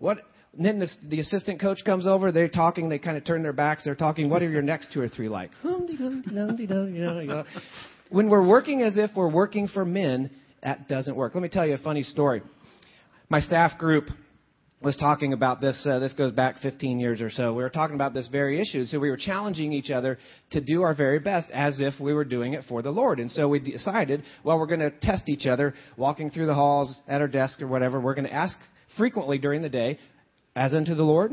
What? 0.00 0.18
Then 0.58 0.78
the, 0.78 0.88
the 1.08 1.20
assistant 1.20 1.60
coach 1.60 1.84
comes 1.84 2.06
over. 2.06 2.30
They're 2.30 2.48
talking. 2.48 2.88
They 2.88 2.98
kind 2.98 3.16
of 3.16 3.24
turn 3.24 3.42
their 3.42 3.52
backs. 3.52 3.84
They're 3.84 3.94
talking. 3.94 4.28
What 4.28 4.42
are 4.42 4.50
your 4.50 4.62
next 4.62 4.92
two 4.92 5.00
or 5.00 5.08
three 5.08 5.28
like? 5.28 5.50
when 8.10 8.28
we're 8.28 8.46
working 8.46 8.82
as 8.82 8.98
if 8.98 9.10
we're 9.16 9.30
working 9.30 9.68
for 9.68 9.84
men, 9.84 10.30
that 10.62 10.88
doesn't 10.88 11.16
work. 11.16 11.34
Let 11.34 11.42
me 11.42 11.48
tell 11.48 11.66
you 11.66 11.74
a 11.74 11.78
funny 11.78 12.02
story 12.02 12.42
my 13.32 13.40
staff 13.40 13.78
group 13.78 14.10
was 14.82 14.94
talking 14.98 15.32
about 15.32 15.58
this. 15.58 15.86
Uh, 15.88 15.98
this 15.98 16.12
goes 16.12 16.32
back 16.32 16.58
15 16.60 17.00
years 17.00 17.22
or 17.22 17.30
so. 17.30 17.54
We 17.54 17.62
were 17.62 17.70
talking 17.70 17.94
about 17.94 18.12
this 18.12 18.28
very 18.28 18.60
issue. 18.60 18.84
So 18.84 18.98
we 18.98 19.08
were 19.08 19.16
challenging 19.16 19.72
each 19.72 19.90
other 19.90 20.18
to 20.50 20.60
do 20.60 20.82
our 20.82 20.94
very 20.94 21.18
best 21.18 21.50
as 21.50 21.80
if 21.80 21.94
we 21.98 22.12
were 22.12 22.26
doing 22.26 22.52
it 22.52 22.64
for 22.68 22.82
the 22.82 22.90
Lord. 22.90 23.20
And 23.20 23.30
so 23.30 23.48
we 23.48 23.58
decided, 23.58 24.24
well, 24.44 24.58
we're 24.58 24.66
going 24.66 24.80
to 24.80 24.90
test 24.90 25.30
each 25.30 25.46
other 25.46 25.72
walking 25.96 26.30
through 26.30 26.44
the 26.44 26.54
halls 26.54 26.94
at 27.08 27.22
our 27.22 27.26
desk 27.26 27.62
or 27.62 27.68
whatever. 27.68 27.98
We're 27.98 28.14
going 28.14 28.26
to 28.26 28.34
ask 28.34 28.58
frequently 28.98 29.38
during 29.38 29.62
the 29.62 29.70
day, 29.70 29.98
as 30.54 30.74
unto 30.74 30.94
the 30.94 31.02
Lord? 31.02 31.32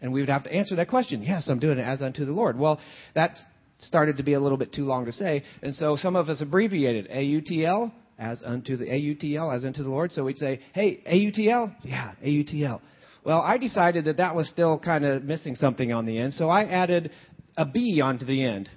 And 0.00 0.12
we 0.12 0.20
would 0.20 0.28
have 0.28 0.44
to 0.44 0.52
answer 0.52 0.76
that 0.76 0.88
question. 0.88 1.22
Yes, 1.22 1.44
I'm 1.48 1.58
doing 1.58 1.78
it 1.78 1.82
as 1.82 2.02
unto 2.02 2.24
the 2.26 2.32
Lord. 2.32 2.58
Well, 2.58 2.80
that 3.14 3.38
started 3.78 4.18
to 4.18 4.22
be 4.22 4.34
a 4.34 4.40
little 4.40 4.58
bit 4.58 4.72
too 4.72 4.84
long 4.84 5.06
to 5.06 5.12
say. 5.12 5.44
And 5.62 5.74
so 5.74 5.96
some 5.96 6.16
of 6.16 6.28
us 6.28 6.40
abbreviated 6.42 7.08
AUTL 7.10 7.92
as 8.18 8.42
unto 8.44 8.76
the 8.76 8.84
AUTL, 8.84 9.54
as 9.54 9.64
unto 9.64 9.82
the 9.82 9.88
Lord. 9.88 10.12
So 10.12 10.24
we'd 10.24 10.36
say, 10.36 10.60
hey, 10.72 11.02
AUTL? 11.06 11.74
Yeah, 11.82 12.12
AUTL. 12.22 12.80
Well, 13.24 13.40
I 13.40 13.56
decided 13.56 14.04
that 14.04 14.18
that 14.18 14.36
was 14.36 14.48
still 14.48 14.78
kind 14.78 15.04
of 15.04 15.24
missing 15.24 15.54
something 15.54 15.92
on 15.92 16.04
the 16.04 16.18
end, 16.18 16.34
so 16.34 16.48
I 16.48 16.64
added 16.64 17.10
a 17.56 17.64
B 17.64 18.00
onto 18.02 18.26
the 18.26 18.44
end. 18.44 18.68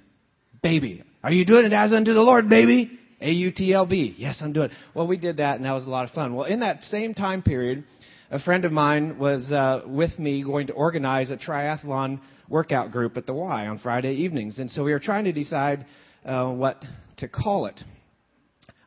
Baby. 0.62 1.04
Are 1.22 1.30
you 1.30 1.44
doing 1.44 1.66
it 1.66 1.72
as 1.74 1.92
unto 1.92 2.14
the 2.14 2.22
Lord, 2.22 2.48
baby? 2.48 2.98
A-U-T-L-B. 3.20 4.14
Yes, 4.16 4.38
I'm 4.40 4.52
doing 4.52 4.70
it. 4.70 4.76
Well, 4.94 5.06
we 5.06 5.16
did 5.18 5.36
that, 5.38 5.56
and 5.56 5.64
that 5.64 5.72
was 5.72 5.84
a 5.84 5.90
lot 5.90 6.04
of 6.04 6.10
fun. 6.12 6.34
Well, 6.34 6.46
in 6.46 6.60
that 6.60 6.82
same 6.84 7.14
time 7.14 7.42
period, 7.42 7.84
a 8.30 8.38
friend 8.40 8.64
of 8.64 8.72
mine 8.72 9.18
was 9.18 9.50
uh, 9.50 9.82
with 9.86 10.18
me 10.18 10.42
going 10.42 10.66
to 10.66 10.72
organize 10.74 11.30
a 11.30 11.36
triathlon 11.36 12.20
workout 12.48 12.92
group 12.92 13.16
at 13.16 13.26
the 13.26 13.34
Y 13.34 13.66
on 13.66 13.78
Friday 13.78 14.14
evenings. 14.16 14.58
And 14.58 14.70
so 14.70 14.84
we 14.84 14.92
were 14.92 14.98
trying 14.98 15.24
to 15.24 15.32
decide 15.32 15.86
uh, 16.24 16.46
what 16.46 16.84
to 17.18 17.28
call 17.28 17.66
it. 17.66 17.80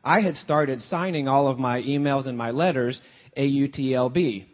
I 0.04 0.20
had 0.20 0.36
started 0.36 0.80
signing 0.82 1.28
all 1.28 1.48
of 1.48 1.58
my 1.58 1.80
emails 1.80 2.26
and 2.26 2.36
my 2.36 2.50
letters 2.50 3.00
AUTLB. 3.36 4.46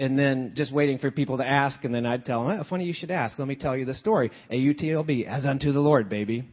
And 0.00 0.16
then 0.16 0.52
just 0.54 0.72
waiting 0.72 0.98
for 0.98 1.10
people 1.10 1.38
to 1.38 1.44
ask, 1.44 1.82
and 1.82 1.92
then 1.92 2.06
I'd 2.06 2.24
tell 2.24 2.46
them, 2.46 2.60
oh, 2.60 2.64
funny 2.70 2.84
you 2.84 2.92
should 2.92 3.10
ask. 3.10 3.36
Let 3.36 3.48
me 3.48 3.56
tell 3.56 3.76
you 3.76 3.84
the 3.84 3.94
story. 3.94 4.30
AUTLB, 4.50 5.26
as 5.26 5.44
unto 5.44 5.72
the 5.72 5.80
Lord, 5.80 6.08
baby. 6.08 6.48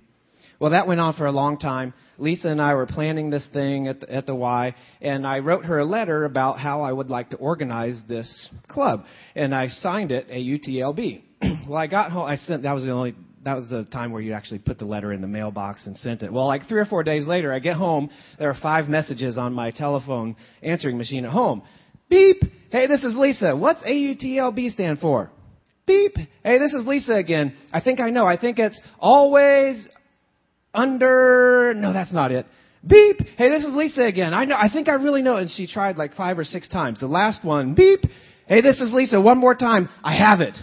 Well, 0.59 0.71
that 0.71 0.87
went 0.87 1.01
on 1.01 1.13
for 1.13 1.25
a 1.25 1.31
long 1.31 1.57
time. 1.57 1.93
Lisa 2.17 2.47
and 2.47 2.61
I 2.61 2.73
were 2.73 2.85
planning 2.85 3.29
this 3.29 3.47
thing 3.51 3.87
at 3.87 3.99
the, 3.99 4.11
at 4.11 4.25
the 4.25 4.35
Y, 4.35 4.73
and 5.01 5.27
I 5.27 5.39
wrote 5.39 5.65
her 5.65 5.79
a 5.79 5.85
letter 5.85 6.23
about 6.25 6.59
how 6.59 6.81
I 6.81 6.91
would 6.91 7.09
like 7.09 7.31
to 7.31 7.37
organize 7.37 7.99
this 8.07 8.49
club. 8.67 9.05
And 9.35 9.53
I 9.53 9.67
signed 9.67 10.11
it 10.11 10.29
AUTLB. 10.29 11.23
well, 11.67 11.77
I 11.77 11.87
got 11.87 12.11
home. 12.11 12.25
I 12.25 12.37
sent, 12.37 12.63
that 12.63 12.73
was 12.73 12.85
the 12.85 12.91
only 12.91 13.15
that 13.45 13.57
was 13.57 13.69
the 13.69 13.83
time 13.83 14.11
where 14.11 14.23
you 14.23 14.33
actually 14.33 14.57
put 14.57 14.79
the 14.79 14.85
letter 14.85 15.13
in 15.13 15.21
the 15.21 15.27
mailbox 15.27 15.85
and 15.85 15.95
sent 15.97 16.23
it. 16.23 16.33
Well, 16.33 16.47
like 16.47 16.67
three 16.67 16.79
or 16.79 16.85
four 16.85 17.03
days 17.03 17.27
later, 17.27 17.53
I 17.53 17.59
get 17.59 17.75
home. 17.75 18.09
There 18.39 18.49
are 18.49 18.57
five 18.59 18.89
messages 18.89 19.37
on 19.37 19.53
my 19.53 19.69
telephone 19.69 20.35
answering 20.63 20.97
machine 20.97 21.25
at 21.25 21.31
home. 21.31 21.61
Beep. 22.09 22.41
Hey, 22.71 22.87
this 22.87 23.03
is 23.03 23.15
Lisa. 23.15 23.55
What's 23.55 23.83
AUTLB 23.83 24.71
stand 24.71 24.97
for? 24.97 25.29
Beep. 25.85 26.15
Hey, 26.43 26.57
this 26.57 26.73
is 26.73 26.87
Lisa 26.87 27.13
again. 27.13 27.55
I 27.71 27.81
think 27.81 27.99
I 27.99 28.09
know. 28.09 28.25
I 28.25 28.35
think 28.35 28.57
it's 28.57 28.79
always 28.97 29.87
under. 30.75 31.73
No, 31.75 31.93
that's 31.93 32.11
not 32.11 32.31
it. 32.31 32.45
Beep. 32.85 33.19
Hey, 33.37 33.49
this 33.49 33.63
is 33.63 33.73
Lisa 33.73 34.03
again. 34.03 34.33
I 34.33 34.45
know. 34.45 34.55
I 34.55 34.69
think 34.71 34.87
I 34.87 34.93
really 34.93 35.21
know. 35.21 35.37
And 35.37 35.49
she 35.49 35.65
tried 35.67 35.97
like 35.97 36.13
five 36.13 36.37
or 36.37 36.43
six 36.43 36.67
times. 36.67 36.99
The 36.99 37.07
last 37.07 37.43
one. 37.43 37.73
Beep. 37.73 38.01
Hey, 38.47 38.61
this 38.61 38.79
is 38.79 38.93
Lisa. 38.93 39.19
One 39.19 39.39
more 39.39 39.55
time. 39.55 39.89
I 40.03 40.15
have 40.15 40.41
it. 40.41 40.57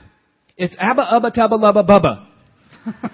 It's 0.57 0.76
Abba 0.78 1.07
Ubba 1.12 1.35
Tubba 1.35 1.59
Lubba 1.59 1.87
Bubba 1.87 2.26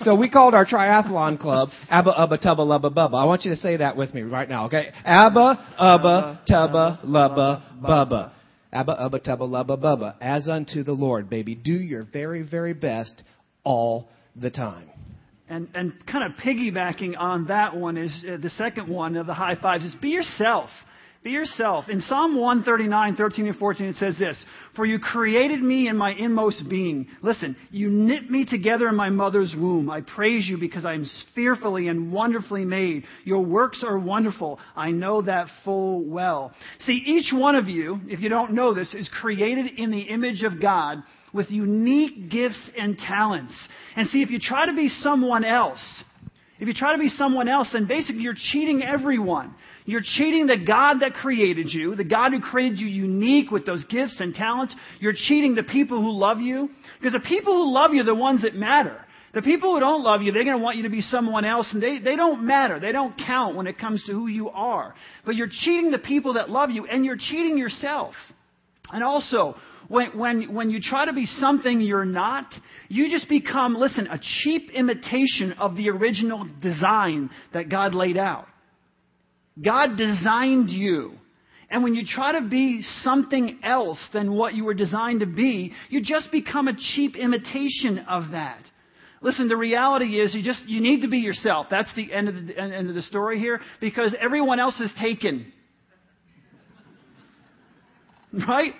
so 0.00 0.14
we 0.14 0.28
called 0.28 0.54
our 0.54 0.66
triathlon 0.66 1.38
club 1.38 1.70
Abba 1.88 2.12
Ubba 2.12 2.40
Tubba 2.40 2.58
Lubba 2.58 2.92
Bubba. 2.94 3.20
I 3.20 3.24
want 3.24 3.44
you 3.44 3.50
to 3.50 3.56
say 3.56 3.78
that 3.78 3.96
with 3.96 4.12
me 4.14 4.22
right 4.22 4.48
now, 4.48 4.66
okay? 4.66 4.90
Abba 5.04 5.74
Ubba 5.80 6.46
Tubba 6.48 7.04
Lubba 7.04 7.62
Bubba. 7.80 8.32
Abba 8.72 8.96
Ubba 8.96 9.24
Tubba 9.24 9.48
Lubba 9.48 9.76
Bubba. 9.78 10.14
As 10.20 10.46
unto 10.48 10.82
the 10.84 10.92
Lord, 10.92 11.30
baby. 11.30 11.54
Do 11.54 11.72
your 11.72 12.04
very, 12.04 12.42
very 12.42 12.74
best 12.74 13.22
all 13.64 14.08
the 14.36 14.50
time. 14.50 14.90
And, 15.48 15.68
and 15.74 15.92
kind 16.06 16.24
of 16.24 16.38
piggybacking 16.38 17.18
on 17.18 17.48
that 17.48 17.76
one 17.76 17.98
is 17.98 18.24
uh, 18.26 18.38
the 18.38 18.50
second 18.50 18.88
one 18.88 19.16
of 19.16 19.26
the 19.26 19.34
high 19.34 19.56
fives 19.56 19.84
is 19.84 19.94
be 19.96 20.08
yourself. 20.08 20.70
Be 21.24 21.30
yourself. 21.30 21.88
In 21.88 22.02
Psalm 22.02 22.38
139, 22.38 23.16
13 23.16 23.46
and 23.48 23.56
14, 23.56 23.86
it 23.86 23.96
says 23.96 24.18
this 24.18 24.36
For 24.76 24.84
you 24.84 24.98
created 24.98 25.62
me 25.62 25.88
in 25.88 25.96
my 25.96 26.12
inmost 26.12 26.68
being. 26.68 27.08
Listen, 27.22 27.56
you 27.70 27.88
knit 27.88 28.30
me 28.30 28.44
together 28.44 28.88
in 28.88 28.94
my 28.94 29.08
mother's 29.08 29.54
womb. 29.56 29.88
I 29.88 30.02
praise 30.02 30.46
you 30.46 30.58
because 30.58 30.84
I 30.84 30.92
am 30.92 31.06
fearfully 31.34 31.88
and 31.88 32.12
wonderfully 32.12 32.66
made. 32.66 33.04
Your 33.24 33.42
works 33.42 33.82
are 33.82 33.98
wonderful. 33.98 34.60
I 34.76 34.90
know 34.90 35.22
that 35.22 35.48
full 35.64 36.04
well. 36.04 36.52
See, 36.80 37.02
each 37.06 37.32
one 37.32 37.54
of 37.54 37.68
you, 37.68 38.00
if 38.06 38.20
you 38.20 38.28
don't 38.28 38.52
know 38.52 38.74
this, 38.74 38.92
is 38.92 39.08
created 39.08 39.78
in 39.78 39.90
the 39.90 40.02
image 40.02 40.42
of 40.42 40.60
God 40.60 40.98
with 41.32 41.50
unique 41.50 42.30
gifts 42.30 42.60
and 42.78 42.98
talents. 42.98 43.54
And 43.96 44.08
see, 44.08 44.22
if 44.22 44.30
you 44.30 44.38
try 44.38 44.66
to 44.66 44.74
be 44.74 44.88
someone 44.88 45.44
else, 45.44 45.80
if 46.58 46.68
you 46.68 46.74
try 46.74 46.92
to 46.92 46.98
be 46.98 47.08
someone 47.08 47.48
else, 47.48 47.70
then 47.72 47.86
basically 47.86 48.22
you're 48.22 48.34
cheating 48.52 48.82
everyone. 48.82 49.54
You're 49.86 50.02
cheating 50.02 50.46
the 50.46 50.56
God 50.56 51.00
that 51.00 51.14
created 51.14 51.66
you, 51.72 51.94
the 51.94 52.04
God 52.04 52.32
who 52.32 52.40
created 52.40 52.78
you 52.78 52.86
unique 52.86 53.50
with 53.50 53.66
those 53.66 53.84
gifts 53.84 54.18
and 54.20 54.34
talents. 54.34 54.74
You're 54.98 55.12
cheating 55.12 55.54
the 55.54 55.62
people 55.62 56.00
who 56.00 56.10
love 56.10 56.40
you. 56.40 56.70
Because 56.98 57.12
the 57.12 57.28
people 57.28 57.54
who 57.54 57.72
love 57.72 57.92
you 57.92 58.00
are 58.00 58.04
the 58.04 58.14
ones 58.14 58.42
that 58.42 58.54
matter. 58.54 58.98
The 59.34 59.42
people 59.42 59.74
who 59.74 59.80
don't 59.80 60.02
love 60.02 60.22
you, 60.22 60.30
they're 60.30 60.44
going 60.44 60.56
to 60.56 60.62
want 60.62 60.76
you 60.76 60.84
to 60.84 60.90
be 60.90 61.00
someone 61.00 61.44
else, 61.44 61.68
and 61.72 61.82
they, 61.82 61.98
they 61.98 62.14
don't 62.14 62.46
matter. 62.46 62.78
They 62.78 62.92
don't 62.92 63.14
count 63.18 63.56
when 63.56 63.66
it 63.66 63.78
comes 63.78 64.02
to 64.04 64.12
who 64.12 64.28
you 64.28 64.48
are. 64.48 64.94
But 65.26 65.34
you're 65.34 65.48
cheating 65.50 65.90
the 65.90 65.98
people 65.98 66.34
that 66.34 66.50
love 66.50 66.70
you, 66.70 66.86
and 66.86 67.04
you're 67.04 67.16
cheating 67.18 67.58
yourself. 67.58 68.14
And 68.92 69.02
also, 69.02 69.56
when, 69.88 70.16
when, 70.16 70.54
when 70.54 70.70
you 70.70 70.80
try 70.80 71.04
to 71.06 71.12
be 71.12 71.26
something 71.26 71.80
you're 71.80 72.04
not, 72.04 72.46
you 72.88 73.10
just 73.10 73.28
become, 73.28 73.74
listen, 73.74 74.06
a 74.06 74.20
cheap 74.42 74.70
imitation 74.72 75.52
of 75.58 75.76
the 75.76 75.90
original 75.90 76.46
design 76.60 77.30
that 77.52 77.68
God 77.68 77.94
laid 77.94 78.16
out. 78.16 78.46
God 79.62 79.96
designed 79.96 80.70
you. 80.70 81.14
And 81.70 81.82
when 81.82 81.94
you 81.94 82.04
try 82.06 82.38
to 82.38 82.46
be 82.46 82.82
something 83.02 83.60
else 83.62 83.98
than 84.12 84.34
what 84.34 84.54
you 84.54 84.64
were 84.64 84.74
designed 84.74 85.20
to 85.20 85.26
be, 85.26 85.72
you 85.88 86.02
just 86.02 86.30
become 86.30 86.68
a 86.68 86.76
cheap 86.94 87.16
imitation 87.16 88.00
of 88.08 88.32
that. 88.32 88.62
Listen, 89.22 89.48
the 89.48 89.56
reality 89.56 90.20
is 90.20 90.34
you 90.34 90.42
just 90.42 90.60
you 90.66 90.82
need 90.82 91.00
to 91.00 91.08
be 91.08 91.18
yourself. 91.18 91.68
That's 91.70 91.92
the 91.96 92.12
end 92.12 92.28
of 92.28 92.46
the 92.46 92.58
end 92.58 92.90
of 92.90 92.94
the 92.94 93.02
story 93.02 93.38
here 93.40 93.60
because 93.80 94.14
everyone 94.20 94.60
else 94.60 94.78
is 94.80 94.90
taken. 95.00 95.52
Right? 98.48 98.72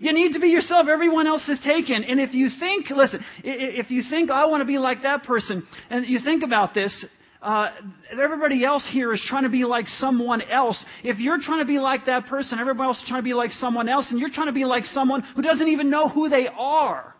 You 0.00 0.14
need 0.14 0.32
to 0.32 0.40
be 0.40 0.48
yourself. 0.48 0.86
Everyone 0.90 1.26
else 1.26 1.46
is 1.46 1.60
taken. 1.62 2.04
And 2.04 2.18
if 2.18 2.32
you 2.32 2.48
think, 2.58 2.88
listen, 2.88 3.22
if 3.44 3.90
you 3.90 4.02
think 4.08 4.30
I 4.30 4.46
want 4.46 4.62
to 4.62 4.64
be 4.64 4.78
like 4.78 5.02
that 5.02 5.24
person, 5.24 5.62
and 5.90 6.06
you 6.06 6.18
think 6.24 6.42
about 6.42 6.72
this, 6.72 7.04
uh, 7.42 7.68
everybody 8.10 8.64
else 8.64 8.82
here 8.90 9.12
is 9.12 9.22
trying 9.28 9.42
to 9.42 9.50
be 9.50 9.64
like 9.64 9.86
someone 9.98 10.40
else. 10.40 10.82
If 11.04 11.18
you're 11.18 11.38
trying 11.38 11.58
to 11.58 11.66
be 11.66 11.78
like 11.78 12.06
that 12.06 12.24
person, 12.26 12.58
everybody 12.58 12.88
else 12.88 12.96
is 12.96 13.04
trying 13.08 13.20
to 13.20 13.24
be 13.24 13.34
like 13.34 13.50
someone 13.52 13.90
else, 13.90 14.06
and 14.08 14.18
you're 14.18 14.30
trying 14.30 14.46
to 14.46 14.54
be 14.54 14.64
like 14.64 14.84
someone 14.86 15.20
who 15.36 15.42
doesn't 15.42 15.68
even 15.68 15.90
know 15.90 16.08
who 16.08 16.30
they 16.30 16.48
are. 16.48 17.14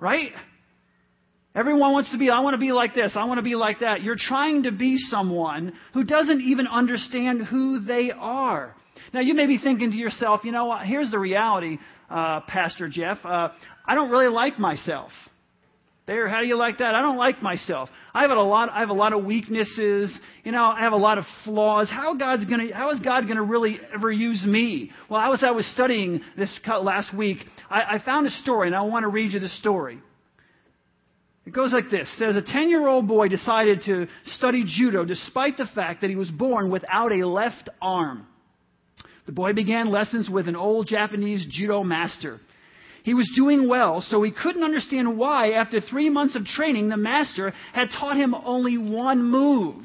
Right? 0.00 0.32
Everyone 1.54 1.92
wants 1.92 2.10
to 2.12 2.18
be, 2.18 2.30
I 2.30 2.40
want 2.40 2.54
to 2.54 2.58
be 2.58 2.72
like 2.72 2.94
this, 2.94 3.12
I 3.16 3.26
want 3.26 3.36
to 3.36 3.42
be 3.42 3.54
like 3.54 3.80
that. 3.80 4.02
You're 4.02 4.16
trying 4.18 4.62
to 4.62 4.72
be 4.72 4.96
someone 4.96 5.74
who 5.92 6.04
doesn't 6.04 6.40
even 6.40 6.66
understand 6.66 7.44
who 7.44 7.80
they 7.80 8.12
are. 8.12 8.75
Now, 9.12 9.20
you 9.20 9.34
may 9.34 9.46
be 9.46 9.58
thinking 9.58 9.90
to 9.90 9.96
yourself, 9.96 10.42
you 10.44 10.52
know 10.52 10.66
what, 10.66 10.86
here's 10.86 11.10
the 11.10 11.18
reality, 11.18 11.78
uh, 12.10 12.40
Pastor 12.42 12.88
Jeff. 12.88 13.18
Uh, 13.24 13.50
I 13.86 13.94
don't 13.94 14.10
really 14.10 14.28
like 14.28 14.58
myself. 14.58 15.10
There, 16.06 16.28
how 16.28 16.40
do 16.40 16.46
you 16.46 16.54
like 16.54 16.78
that? 16.78 16.94
I 16.94 17.00
don't 17.00 17.16
like 17.16 17.42
myself. 17.42 17.88
I 18.14 18.22
have 18.22 18.30
a 18.30 18.34
lot. 18.34 18.70
I 18.70 18.78
have 18.78 18.90
a 18.90 18.94
lot 18.94 19.12
of 19.12 19.24
weaknesses. 19.24 20.16
You 20.44 20.52
know, 20.52 20.64
I 20.64 20.80
have 20.80 20.92
a 20.92 20.96
lot 20.96 21.18
of 21.18 21.24
flaws. 21.44 21.90
How 21.90 22.14
God's 22.14 22.44
gonna? 22.44 22.72
How 22.72 22.92
is 22.92 23.00
God 23.00 23.26
gonna 23.26 23.42
really 23.42 23.80
ever 23.92 24.12
use 24.12 24.44
me? 24.46 24.92
Well, 25.10 25.20
I 25.20 25.28
was 25.28 25.42
I 25.42 25.50
was 25.50 25.66
studying 25.74 26.20
this 26.36 26.48
last 26.68 27.12
week. 27.12 27.38
I, 27.68 27.96
I 27.96 28.02
found 28.04 28.28
a 28.28 28.30
story, 28.30 28.68
and 28.68 28.76
I 28.76 28.82
want 28.82 29.02
to 29.02 29.08
read 29.08 29.32
you 29.32 29.40
the 29.40 29.48
story. 29.48 29.98
It 31.44 31.52
goes 31.52 31.72
like 31.72 31.90
this. 31.90 32.08
It 32.14 32.18
says 32.18 32.36
a 32.36 32.42
10-year-old 32.42 33.08
boy 33.08 33.28
decided 33.28 33.82
to 33.86 34.06
study 34.36 34.64
judo 34.66 35.04
despite 35.04 35.56
the 35.56 35.66
fact 35.74 36.00
that 36.00 36.10
he 36.10 36.16
was 36.16 36.30
born 36.30 36.70
without 36.70 37.12
a 37.12 37.26
left 37.26 37.68
arm. 37.80 38.26
The 39.26 39.32
boy 39.32 39.52
began 39.52 39.90
lessons 39.90 40.30
with 40.30 40.48
an 40.48 40.56
old 40.56 40.86
Japanese 40.86 41.46
judo 41.50 41.82
master. 41.82 42.40
He 43.02 43.14
was 43.14 43.30
doing 43.36 43.68
well, 43.68 44.00
so 44.00 44.22
he 44.22 44.32
couldn't 44.32 44.64
understand 44.64 45.16
why, 45.16 45.52
after 45.52 45.80
three 45.80 46.08
months 46.08 46.34
of 46.34 46.44
training, 46.44 46.88
the 46.88 46.96
master 46.96 47.52
had 47.72 47.90
taught 47.90 48.16
him 48.16 48.34
only 48.34 48.78
one 48.78 49.22
move. 49.22 49.84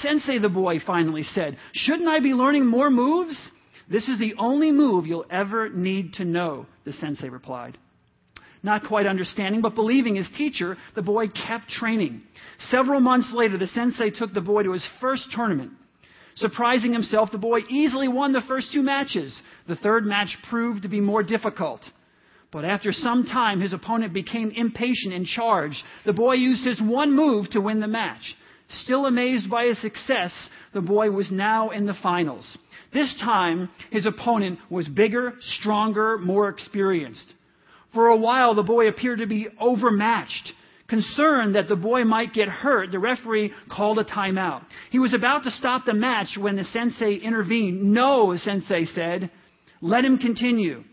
Sensei, 0.00 0.38
the 0.38 0.48
boy 0.48 0.78
finally 0.84 1.24
said, 1.24 1.56
shouldn't 1.72 2.08
I 2.08 2.20
be 2.20 2.32
learning 2.32 2.66
more 2.66 2.90
moves? 2.90 3.36
This 3.90 4.08
is 4.08 4.18
the 4.18 4.34
only 4.38 4.70
move 4.70 5.06
you'll 5.06 5.26
ever 5.30 5.68
need 5.68 6.14
to 6.14 6.24
know, 6.24 6.66
the 6.84 6.92
sensei 6.92 7.28
replied. 7.28 7.76
Not 8.62 8.84
quite 8.86 9.06
understanding, 9.06 9.60
but 9.60 9.74
believing 9.74 10.14
his 10.14 10.28
teacher, 10.36 10.76
the 10.94 11.02
boy 11.02 11.26
kept 11.28 11.68
training. 11.68 12.22
Several 12.70 13.00
months 13.00 13.32
later, 13.34 13.58
the 13.58 13.66
sensei 13.66 14.10
took 14.10 14.32
the 14.32 14.40
boy 14.40 14.62
to 14.62 14.72
his 14.72 14.88
first 15.00 15.28
tournament. 15.34 15.72
Surprising 16.36 16.92
himself, 16.92 17.30
the 17.30 17.38
boy 17.38 17.60
easily 17.68 18.08
won 18.08 18.32
the 18.32 18.40
first 18.42 18.72
two 18.72 18.82
matches. 18.82 19.40
The 19.68 19.76
third 19.76 20.06
match 20.06 20.36
proved 20.48 20.82
to 20.82 20.88
be 20.88 21.00
more 21.00 21.22
difficult. 21.22 21.80
But 22.50 22.64
after 22.64 22.92
some 22.92 23.24
time, 23.24 23.60
his 23.60 23.72
opponent 23.72 24.12
became 24.12 24.50
impatient 24.50 25.14
and 25.14 25.26
charged. 25.26 25.82
The 26.04 26.12
boy 26.12 26.34
used 26.34 26.64
his 26.64 26.80
one 26.80 27.12
move 27.12 27.50
to 27.50 27.60
win 27.60 27.80
the 27.80 27.86
match. 27.86 28.36
Still 28.82 29.06
amazed 29.06 29.50
by 29.50 29.66
his 29.66 29.80
success, 29.80 30.32
the 30.72 30.80
boy 30.80 31.10
was 31.10 31.30
now 31.30 31.70
in 31.70 31.86
the 31.86 31.96
finals. 32.02 32.56
This 32.92 33.14
time, 33.20 33.68
his 33.90 34.06
opponent 34.06 34.58
was 34.70 34.88
bigger, 34.88 35.34
stronger, 35.40 36.18
more 36.18 36.48
experienced. 36.48 37.34
For 37.94 38.08
a 38.08 38.16
while, 38.16 38.54
the 38.54 38.62
boy 38.62 38.88
appeared 38.88 39.18
to 39.18 39.26
be 39.26 39.48
overmatched. 39.60 40.52
Concerned 40.92 41.54
that 41.54 41.68
the 41.68 41.76
boy 41.76 42.04
might 42.04 42.34
get 42.34 42.48
hurt, 42.48 42.90
the 42.90 42.98
referee 42.98 43.50
called 43.70 43.98
a 43.98 44.04
timeout. 44.04 44.62
He 44.90 44.98
was 44.98 45.14
about 45.14 45.42
to 45.44 45.50
stop 45.50 45.86
the 45.86 45.94
match 45.94 46.36
when 46.36 46.56
the 46.56 46.64
sensei 46.64 47.14
intervened. 47.14 47.82
No, 47.82 48.36
sensei 48.36 48.84
said. 48.84 49.30
Let 49.80 50.04
him 50.04 50.18
continue. 50.18 50.84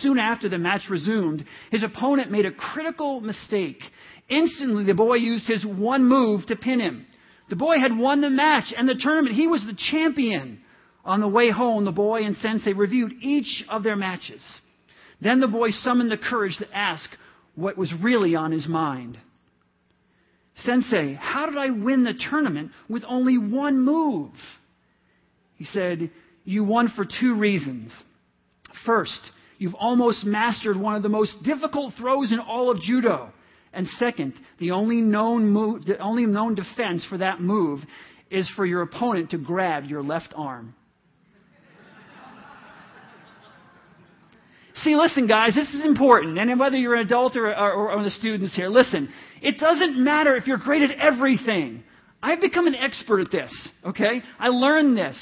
Soon 0.00 0.18
after 0.18 0.48
the 0.48 0.56
match 0.56 0.88
resumed, 0.88 1.44
his 1.70 1.82
opponent 1.82 2.30
made 2.30 2.46
a 2.46 2.52
critical 2.52 3.20
mistake. 3.20 3.82
Instantly, 4.30 4.84
the 4.84 4.94
boy 4.94 5.16
used 5.16 5.46
his 5.46 5.62
one 5.62 6.06
move 6.06 6.46
to 6.46 6.56
pin 6.56 6.80
him. 6.80 7.04
The 7.50 7.56
boy 7.56 7.80
had 7.80 7.98
won 7.98 8.22
the 8.22 8.30
match 8.30 8.72
and 8.74 8.88
the 8.88 8.94
tournament. 8.94 9.34
He 9.34 9.46
was 9.46 9.62
the 9.66 9.76
champion. 9.90 10.62
On 11.04 11.20
the 11.20 11.28
way 11.28 11.50
home, 11.50 11.84
the 11.84 11.92
boy 11.92 12.22
and 12.22 12.34
Sensei 12.38 12.72
reviewed 12.72 13.12
each 13.20 13.62
of 13.68 13.82
their 13.82 13.96
matches. 13.96 14.40
Then 15.20 15.40
the 15.40 15.48
boy 15.48 15.68
summoned 15.68 16.10
the 16.10 16.16
courage 16.16 16.56
to 16.56 16.74
ask 16.74 17.10
what 17.58 17.76
was 17.76 17.92
really 18.02 18.34
on 18.34 18.52
his 18.52 18.66
mind. 18.68 19.18
Sensei, 20.64 21.14
how 21.20 21.46
did 21.46 21.56
I 21.56 21.70
win 21.70 22.04
the 22.04 22.14
tournament 22.30 22.72
with 22.88 23.04
only 23.06 23.38
one 23.38 23.80
move? 23.80 24.32
He 25.56 25.64
said, 25.64 26.10
You 26.44 26.64
won 26.64 26.92
for 26.94 27.04
two 27.04 27.34
reasons. 27.34 27.92
First, 28.84 29.20
You've 29.58 29.74
almost 29.74 30.24
mastered 30.24 30.76
one 30.78 30.94
of 30.94 31.02
the 31.02 31.08
most 31.08 31.42
difficult 31.42 31.94
throws 31.98 32.32
in 32.32 32.38
all 32.38 32.70
of 32.70 32.80
judo. 32.80 33.32
And 33.72 33.86
second, 33.98 34.34
the 34.60 34.70
only 34.70 34.96
known 34.96 35.48
move, 35.48 35.84
the 35.84 35.98
only 35.98 36.26
known 36.26 36.54
defense 36.54 37.04
for 37.08 37.18
that 37.18 37.40
move 37.40 37.80
is 38.30 38.48
for 38.54 38.64
your 38.64 38.82
opponent 38.82 39.30
to 39.30 39.38
grab 39.38 39.84
your 39.84 40.02
left 40.02 40.32
arm. 40.36 40.74
See, 44.82 44.94
listen, 44.94 45.26
guys, 45.26 45.54
this 45.54 45.68
is 45.70 45.84
important. 45.84 46.38
And 46.38 46.58
whether 46.58 46.76
you're 46.76 46.94
an 46.94 47.06
adult 47.06 47.36
or, 47.36 47.48
or, 47.48 47.92
or 47.92 48.02
the 48.02 48.10
students 48.10 48.54
here, 48.54 48.68
listen, 48.68 49.08
it 49.42 49.58
doesn't 49.58 50.02
matter 50.02 50.36
if 50.36 50.46
you're 50.46 50.58
great 50.58 50.82
at 50.82 50.98
everything. 50.98 51.82
I've 52.22 52.40
become 52.40 52.66
an 52.66 52.74
expert 52.74 53.20
at 53.20 53.30
this, 53.30 53.68
okay? 53.84 54.22
I 54.38 54.48
learned 54.48 54.96
this. 54.96 55.16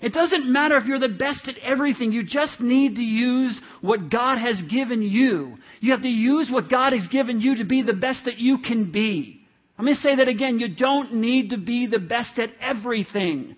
It 0.00 0.14
doesn't 0.14 0.50
matter 0.50 0.76
if 0.76 0.86
you're 0.86 0.98
the 0.98 1.08
best 1.08 1.46
at 1.46 1.58
everything. 1.58 2.12
You 2.12 2.24
just 2.24 2.58
need 2.60 2.94
to 2.94 3.02
use 3.02 3.60
what 3.82 4.10
God 4.10 4.38
has 4.38 4.60
given 4.70 5.02
you. 5.02 5.56
You 5.80 5.92
have 5.92 6.02
to 6.02 6.08
use 6.08 6.48
what 6.50 6.70
God 6.70 6.94
has 6.94 7.06
given 7.08 7.40
you 7.40 7.56
to 7.56 7.64
be 7.64 7.82
the 7.82 7.92
best 7.92 8.20
that 8.24 8.38
you 8.38 8.58
can 8.58 8.90
be. 8.90 9.40
I'm 9.78 9.84
going 9.84 9.96
to 9.96 10.02
say 10.02 10.16
that 10.16 10.28
again. 10.28 10.58
You 10.58 10.74
don't 10.74 11.14
need 11.14 11.50
to 11.50 11.58
be 11.58 11.86
the 11.86 11.98
best 11.98 12.38
at 12.38 12.50
everything. 12.60 13.56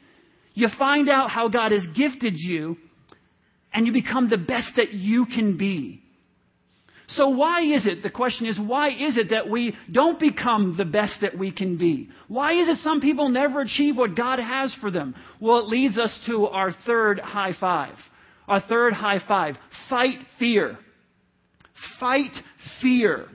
You 0.55 0.69
find 0.79 1.09
out 1.09 1.31
how 1.31 1.49
God 1.49 1.73
has 1.73 1.87
gifted 1.97 2.35
you, 2.37 2.77
and 3.73 3.87
you 3.87 3.93
become 3.93 4.29
the 4.29 4.39
best 4.39 4.73
that 4.77 4.93
you 4.93 5.27
can 5.27 5.57
be. 5.57 6.03
So 7.09 7.29
why 7.29 7.63
is 7.63 7.87
it, 7.87 8.03
the 8.03 8.11
question 8.11 8.47
is, 8.47 8.59
why 8.59 8.91
is 8.91 9.19
it 9.19 9.31
that 9.31 9.49
we 9.49 9.77
don't 9.91 10.19
become 10.19 10.77
the 10.77 10.85
best 10.85 11.15
that 11.21 11.37
we 11.37 11.53
can 11.53 11.77
be? 11.77 12.09
Why 12.29 12.55
is 12.55 12.69
it 12.69 12.79
some 12.83 13.01
people 13.01 13.29
never 13.29 13.61
achieve 13.61 13.97
what 13.97 14.17
God 14.17 14.39
has 14.39 14.75
for 14.81 14.91
them? 14.91 15.15
Well, 15.41 15.59
it 15.59 15.69
leads 15.69 15.99
us 15.99 16.17
to 16.27 16.47
our 16.47 16.73
third 16.87 17.21
high 17.21 17.53
five. 17.59 17.95
Our 18.49 18.61
third 18.61 18.95
high 18.95 19.21
five. 19.27 19.57
Fight 19.91 20.19
fear. 20.39 20.79
Fight 22.01 22.33
fear. 22.81 23.27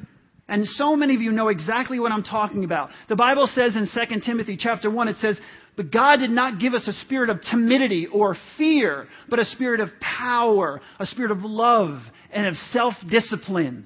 And 0.48 0.66
so 0.66 0.96
many 0.96 1.14
of 1.14 1.22
you 1.22 1.32
know 1.32 1.50
exactly 1.50 2.00
what 2.00 2.12
I'm 2.12 2.24
talking 2.24 2.64
about. 2.64 2.90
The 3.10 3.18
Bible 3.18 3.50
says 3.54 3.76
in 3.76 3.90
2 3.94 4.22
Timothy 4.22 4.58
chapter 4.58 4.90
1, 4.90 5.08
it 5.10 5.18
says, 5.20 5.38
but 5.78 5.92
God 5.92 6.18
did 6.18 6.32
not 6.32 6.60
give 6.60 6.74
us 6.74 6.88
a 6.88 6.94
spirit 7.04 7.30
of 7.30 7.40
timidity 7.52 8.08
or 8.08 8.36
fear, 8.58 9.08
but 9.30 9.38
a 9.38 9.46
spirit 9.46 9.80
of 9.80 9.90
power, 10.02 10.82
a 11.00 11.06
spirit 11.06 11.30
of 11.30 11.44
love, 11.44 12.02
and 12.32 12.48
of 12.48 12.56
self 12.72 12.96
discipline. 13.08 13.86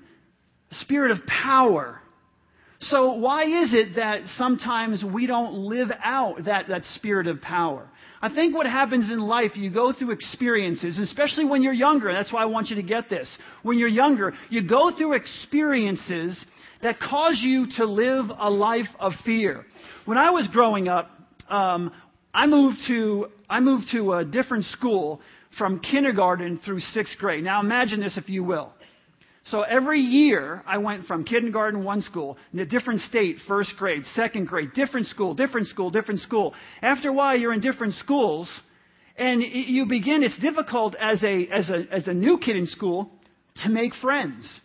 A 0.72 0.76
spirit 0.76 1.12
of 1.12 1.20
power. 1.28 2.02
So, 2.80 3.14
why 3.16 3.44
is 3.44 3.74
it 3.74 3.98
that 3.98 4.22
sometimes 4.38 5.04
we 5.04 5.28
don't 5.28 5.54
live 5.54 5.90
out 6.02 6.46
that, 6.46 6.70
that 6.70 6.84
spirit 6.96 7.28
of 7.28 7.42
power? 7.42 7.90
I 8.22 8.34
think 8.34 8.56
what 8.56 8.68
happens 8.68 9.12
in 9.12 9.20
life, 9.20 9.52
you 9.56 9.70
go 9.70 9.92
through 9.92 10.12
experiences, 10.12 10.98
especially 10.98 11.46
when 11.46 11.62
you're 11.62 11.74
younger. 11.74 12.14
That's 12.14 12.32
why 12.32 12.42
I 12.42 12.46
want 12.46 12.70
you 12.70 12.78
to 12.78 12.84
get 12.84 13.10
this. 13.10 13.28
When 13.64 13.78
you're 13.78 13.90
younger, 13.90 14.34
you 14.50 14.68
go 14.68 14.96
through 14.96 15.14
experiences 15.14 16.44
that 16.82 17.00
cause 17.00 17.42
you 17.44 17.68
to 17.78 17.86
live 17.86 18.32
a 18.40 18.50
life 18.50 18.88
of 19.00 19.12
fear. 19.26 19.66
When 20.06 20.18
I 20.18 20.30
was 20.30 20.48
growing 20.52 20.88
up, 20.88 21.10
um, 21.52 21.92
I 22.34 22.48
moved 22.48 22.78
to 22.88 23.28
I 23.50 23.60
moved 23.60 23.88
to 23.92 24.14
a 24.14 24.26
different 24.26 24.66
school 24.66 25.22
from 25.58 25.80
kindergarten 25.80 26.60
through 26.64 26.80
sixth 26.80 27.18
grade. 27.18 27.44
Now 27.44 27.60
imagine 27.60 28.00
this, 28.00 28.18
if 28.18 28.30
you 28.30 28.44
will. 28.44 28.72
So 29.50 29.62
every 29.62 30.00
year 30.00 30.64
I 30.66 30.78
went 30.78 31.08
from 31.08 31.26
kindergarten 31.26 31.84
one 31.84 32.04
school 32.04 32.38
in 32.54 32.60
a 32.60 32.66
different 32.66 33.02
state, 33.02 33.38
first 33.48 33.74
grade, 33.78 34.04
second 34.16 34.48
grade, 34.48 34.70
different 34.74 35.08
school, 35.08 35.34
different 35.34 35.68
school, 35.68 35.90
different 35.90 36.22
school. 36.22 36.54
After 36.82 37.10
a 37.10 37.14
while, 37.14 37.38
you're 37.38 37.54
in 37.54 37.60
different 37.60 37.96
schools, 37.96 38.50
and 39.18 39.42
you 39.42 39.88
begin. 39.88 40.24
It's 40.24 40.40
difficult 40.40 40.96
as 40.96 41.22
a 41.24 41.48
as 41.48 41.70
a 41.70 41.86
as 41.92 42.08
a 42.08 42.14
new 42.14 42.38
kid 42.38 42.56
in 42.56 42.68
school 42.68 43.12
to 43.64 43.70
make 43.70 43.94
friends. 43.96 44.62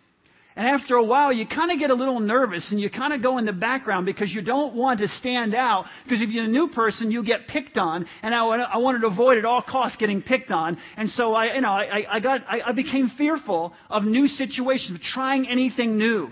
And 0.57 0.67
after 0.67 0.95
a 0.95 1.05
while, 1.05 1.35
you 1.35 1.47
kind 1.47 1.71
of 1.71 1.79
get 1.79 1.91
a 1.91 1.95
little 1.95 2.19
nervous 2.19 2.67
and 2.71 2.81
you 2.81 2.89
kind 2.89 3.13
of 3.13 3.23
go 3.23 3.37
in 3.37 3.45
the 3.45 3.53
background 3.53 4.07
because 4.07 4.33
you 4.33 4.41
don't 4.41 4.75
want 4.75 5.01
to 5.01 5.09
stand 5.09 5.55
out. 5.55 5.85
Because 6.05 6.23
if 6.23 6.31
you're 6.31 6.45
a 6.45 6.49
new 6.49 6.69
person, 6.69 7.11
you 7.11 7.23
get 7.23 7.47
picked 7.47 7.77
on. 7.77 8.07
And 8.23 8.35
I, 8.35 8.39
I 8.39 8.79
wanted 8.79 9.01
to 9.01 9.09
avoid 9.09 9.37
at 9.37 9.45
all 9.45 9.61
costs 9.61 9.99
getting 9.99 10.23
picked 10.23 10.51
on. 10.51 10.79
And 10.97 11.11
so 11.11 11.35
I, 11.35 11.57
you 11.57 11.61
know, 11.61 11.69
I, 11.69 12.07
I 12.09 12.21
got, 12.21 12.41
I, 12.49 12.63
I 12.69 12.73
became 12.73 13.11
fearful 13.19 13.75
of 13.91 14.05
new 14.05 14.27
situations, 14.27 14.97
of 14.97 15.03
trying 15.03 15.47
anything 15.47 15.99
new. 15.99 16.31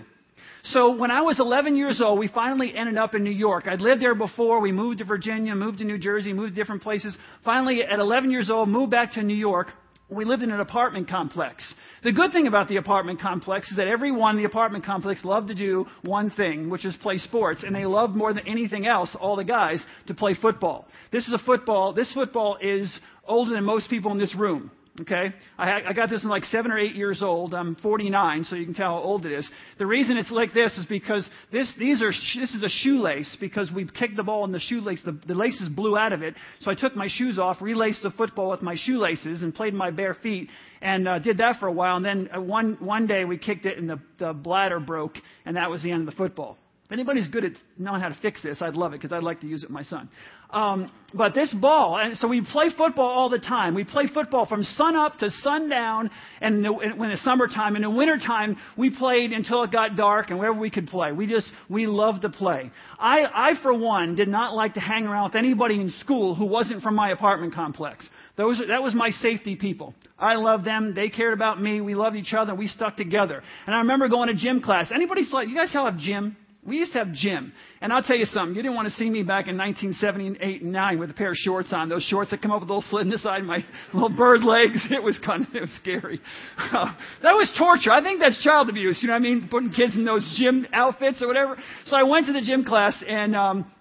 So 0.63 0.95
when 0.95 1.11
I 1.11 1.21
was 1.21 1.39
11 1.39 1.75
years 1.75 2.01
old, 2.01 2.17
we 2.17 2.27
finally 2.27 2.75
ended 2.75 2.97
up 2.97 3.13
in 3.13 3.23
New 3.23 3.29
York. 3.29 3.67
I'd 3.67 3.81
lived 3.81 4.01
there 4.01 4.15
before. 4.15 4.59
We 4.59 4.71
moved 4.71 4.97
to 4.97 5.05
Virginia, 5.05 5.53
moved 5.53 5.77
to 5.77 5.83
New 5.83 5.99
Jersey, 5.99 6.33
moved 6.33 6.55
to 6.55 6.59
different 6.59 6.81
places. 6.81 7.15
Finally, 7.43 7.83
at 7.83 7.99
11 7.99 8.31
years 8.31 8.49
old, 8.49 8.69
moved 8.69 8.89
back 8.89 9.13
to 9.13 9.21
New 9.21 9.35
York. 9.35 9.67
We 10.07 10.23
lived 10.23 10.43
in 10.43 10.51
an 10.51 10.59
apartment 10.59 11.09
complex. 11.09 11.73
The 12.03 12.11
good 12.11 12.31
thing 12.31 12.45
about 12.45 12.67
the 12.67 12.77
apartment 12.77 13.19
complex 13.19 13.71
is 13.71 13.77
that 13.77 13.87
everyone 13.87 14.35
in 14.35 14.43
the 14.43 14.47
apartment 14.47 14.85
complex 14.85 15.25
loved 15.25 15.47
to 15.47 15.55
do 15.55 15.87
one 16.03 16.29
thing, 16.29 16.69
which 16.69 16.85
is 16.85 16.95
play 16.97 17.17
sports, 17.17 17.63
and 17.63 17.75
they 17.75 17.85
loved 17.85 18.15
more 18.15 18.31
than 18.31 18.47
anything 18.47 18.85
else, 18.85 19.15
all 19.19 19.35
the 19.35 19.43
guys, 19.43 19.83
to 20.05 20.13
play 20.13 20.35
football. 20.35 20.87
This 21.11 21.27
is 21.27 21.33
a 21.33 21.39
football. 21.39 21.93
This 21.93 22.13
football 22.13 22.57
is 22.61 22.91
older 23.27 23.55
than 23.55 23.63
most 23.63 23.89
people 23.89 24.11
in 24.11 24.19
this 24.19 24.35
room. 24.35 24.69
Okay? 25.01 25.33
I, 25.57 25.81
I 25.87 25.93
got 25.93 26.09
this 26.09 26.21
when 26.23 26.29
like 26.29 26.45
seven 26.45 26.71
or 26.71 26.77
eight 26.77 26.95
years 26.95 27.21
old. 27.21 27.53
I'm 27.53 27.75
49, 27.75 28.45
so 28.45 28.55
you 28.55 28.63
can 28.65 28.73
tell 28.73 28.91
how 28.91 29.03
old 29.03 29.25
it 29.25 29.33
is. 29.33 29.49
The 29.77 29.85
reason 29.85 30.17
it's 30.17 30.31
like 30.31 30.53
this 30.53 30.71
is 30.77 30.85
because 30.85 31.27
this, 31.51 31.69
these 31.77 32.01
are, 32.01 32.11
this 32.11 32.55
is 32.55 32.63
a 32.63 32.69
shoelace 32.69 33.35
because 33.39 33.69
we 33.71 33.85
kicked 33.87 34.15
the 34.15 34.23
ball 34.23 34.45
and 34.45 34.53
the 34.53 34.59
shoelace, 34.59 35.01
the, 35.03 35.19
the 35.27 35.35
laces 35.35 35.67
blew 35.67 35.97
out 35.97 36.13
of 36.13 36.21
it. 36.21 36.35
So 36.61 36.71
I 36.71 36.75
took 36.75 36.95
my 36.95 37.09
shoes 37.09 37.37
off, 37.37 37.61
relaced 37.61 38.03
the 38.03 38.11
football 38.11 38.51
with 38.51 38.61
my 38.61 38.75
shoelaces 38.77 39.41
and 39.41 39.53
played 39.53 39.73
my 39.73 39.91
bare 39.91 40.13
feet 40.13 40.49
and 40.81 41.07
uh, 41.07 41.19
did 41.19 41.39
that 41.39 41.59
for 41.59 41.67
a 41.67 41.73
while. 41.73 41.97
And 41.97 42.05
then 42.05 42.29
uh, 42.33 42.39
one, 42.39 42.77
one 42.79 43.05
day 43.05 43.25
we 43.25 43.37
kicked 43.37 43.65
it 43.65 43.77
and 43.77 43.89
the, 43.89 43.99
the 44.17 44.31
bladder 44.31 44.79
broke 44.79 45.15
and 45.45 45.57
that 45.57 45.69
was 45.69 45.83
the 45.83 45.91
end 45.91 46.07
of 46.07 46.13
the 46.13 46.17
football. 46.17 46.57
If 46.85 46.91
anybody's 46.91 47.27
good 47.27 47.43
at 47.43 47.53
knowing 47.79 47.99
how 47.99 48.09
to 48.09 48.17
fix 48.21 48.43
this, 48.43 48.61
I'd 48.61 48.75
love 48.75 48.93
it 48.93 49.01
because 49.01 49.11
I'd 49.11 49.23
like 49.23 49.41
to 49.41 49.47
use 49.47 49.63
it 49.63 49.69
with 49.69 49.73
my 49.73 49.83
son. 49.83 50.07
Um, 50.55 50.89
but 51.13 51.33
this 51.33 51.53
ball, 51.53 51.97
and 51.97 52.17
so 52.17 52.27
we 52.27 52.41
play 52.41 52.69
football 52.77 53.07
all 53.07 53.29
the 53.29 53.39
time. 53.39 53.75
We 53.75 53.83
play 53.83 54.07
football 54.13 54.45
from 54.45 54.63
sun 54.63 54.95
up 54.95 55.17
to 55.19 55.29
sundown, 55.29 56.09
and 56.41 56.63
when 56.97 57.11
it's 57.11 57.23
summertime. 57.23 57.75
In 57.75 57.81
the 57.81 57.89
wintertime, 57.89 58.57
we 58.77 58.89
played 58.89 59.31
until 59.31 59.63
it 59.63 59.71
got 59.71 59.95
dark, 59.95 60.29
and 60.29 60.39
wherever 60.39 60.57
we 60.57 60.69
could 60.69 60.87
play. 60.87 61.11
We 61.11 61.27
just 61.27 61.47
we 61.69 61.87
loved 61.87 62.23
to 62.23 62.29
play. 62.29 62.71
I, 62.97 63.25
I 63.33 63.53
for 63.61 63.77
one, 63.77 64.15
did 64.15 64.29
not 64.29 64.55
like 64.55 64.73
to 64.73 64.79
hang 64.79 65.05
around 65.05 65.31
with 65.31 65.35
anybody 65.35 65.79
in 65.79 65.91
school 65.99 66.35
who 66.35 66.45
wasn't 66.45 66.81
from 66.81 66.95
my 66.95 67.11
apartment 67.11 67.53
complex. 67.53 68.07
Those, 68.37 68.61
that 68.67 68.81
was 68.83 68.93
my 68.93 69.11
safety 69.11 69.55
people. 69.55 69.93
I 70.17 70.35
loved 70.35 70.65
them. 70.65 70.93
They 70.93 71.09
cared 71.09 71.33
about 71.33 71.61
me. 71.61 71.81
We 71.81 71.95
loved 71.95 72.15
each 72.15 72.33
other. 72.33 72.55
We 72.55 72.67
stuck 72.67 72.97
together. 72.97 73.41
And 73.65 73.75
I 73.75 73.79
remember 73.79 74.09
going 74.09 74.29
to 74.29 74.35
gym 74.35 74.61
class. 74.61 74.91
Anybody, 74.93 75.21
you 75.21 75.55
guys 75.55 75.69
still 75.69 75.85
have 75.85 75.97
gym? 75.97 76.37
We 76.65 76.77
used 76.77 76.93
to 76.93 76.99
have 76.99 77.13
gym. 77.13 77.53
And 77.79 77.93
I'll 77.93 78.01
tell 78.01 78.17
you 78.17 78.25
something, 78.25 78.55
you 78.55 78.63
didn't 78.63 78.75
want 78.75 78.87
to 78.87 78.93
see 78.95 79.07
me 79.07 79.21
back 79.21 79.47
in 79.47 79.55
1978 79.55 80.63
and 80.63 80.71
9 80.71 80.99
with 80.99 81.11
a 81.11 81.13
pair 81.13 81.29
of 81.29 81.35
shorts 81.35 81.69
on. 81.71 81.89
Those 81.89 82.03
shorts 82.03 82.31
that 82.31 82.41
come 82.41 82.51
up 82.51 82.61
with 82.61 82.69
a 82.69 82.73
little 82.73 82.89
slit 82.89 83.03
in 83.03 83.11
the 83.11 83.19
side 83.19 83.41
of 83.41 83.45
my 83.45 83.63
little 83.93 84.15
bird 84.15 84.43
legs. 84.43 84.79
It 84.89 85.03
was 85.03 85.19
kind 85.23 85.47
of 85.47 85.49
it 85.55 85.61
was 85.61 85.71
scary. 85.75 86.19
that 86.57 87.33
was 87.33 87.51
torture. 87.57 87.91
I 87.91 88.01
think 88.01 88.19
that's 88.19 88.41
child 88.43 88.69
abuse. 88.69 88.97
You 89.01 89.07
know 89.09 89.13
what 89.13 89.19
I 89.19 89.23
mean? 89.23 89.47
Putting 89.49 89.71
kids 89.71 89.95
in 89.95 90.05
those 90.05 90.27
gym 90.39 90.65
outfits 90.73 91.21
or 91.21 91.27
whatever. 91.27 91.55
So 91.85 91.95
I 91.95 92.03
went 92.03 92.25
to 92.27 92.33
the 92.33 92.41
gym 92.41 92.65
class 92.65 92.95
and, 93.07 93.35
um, 93.35 93.71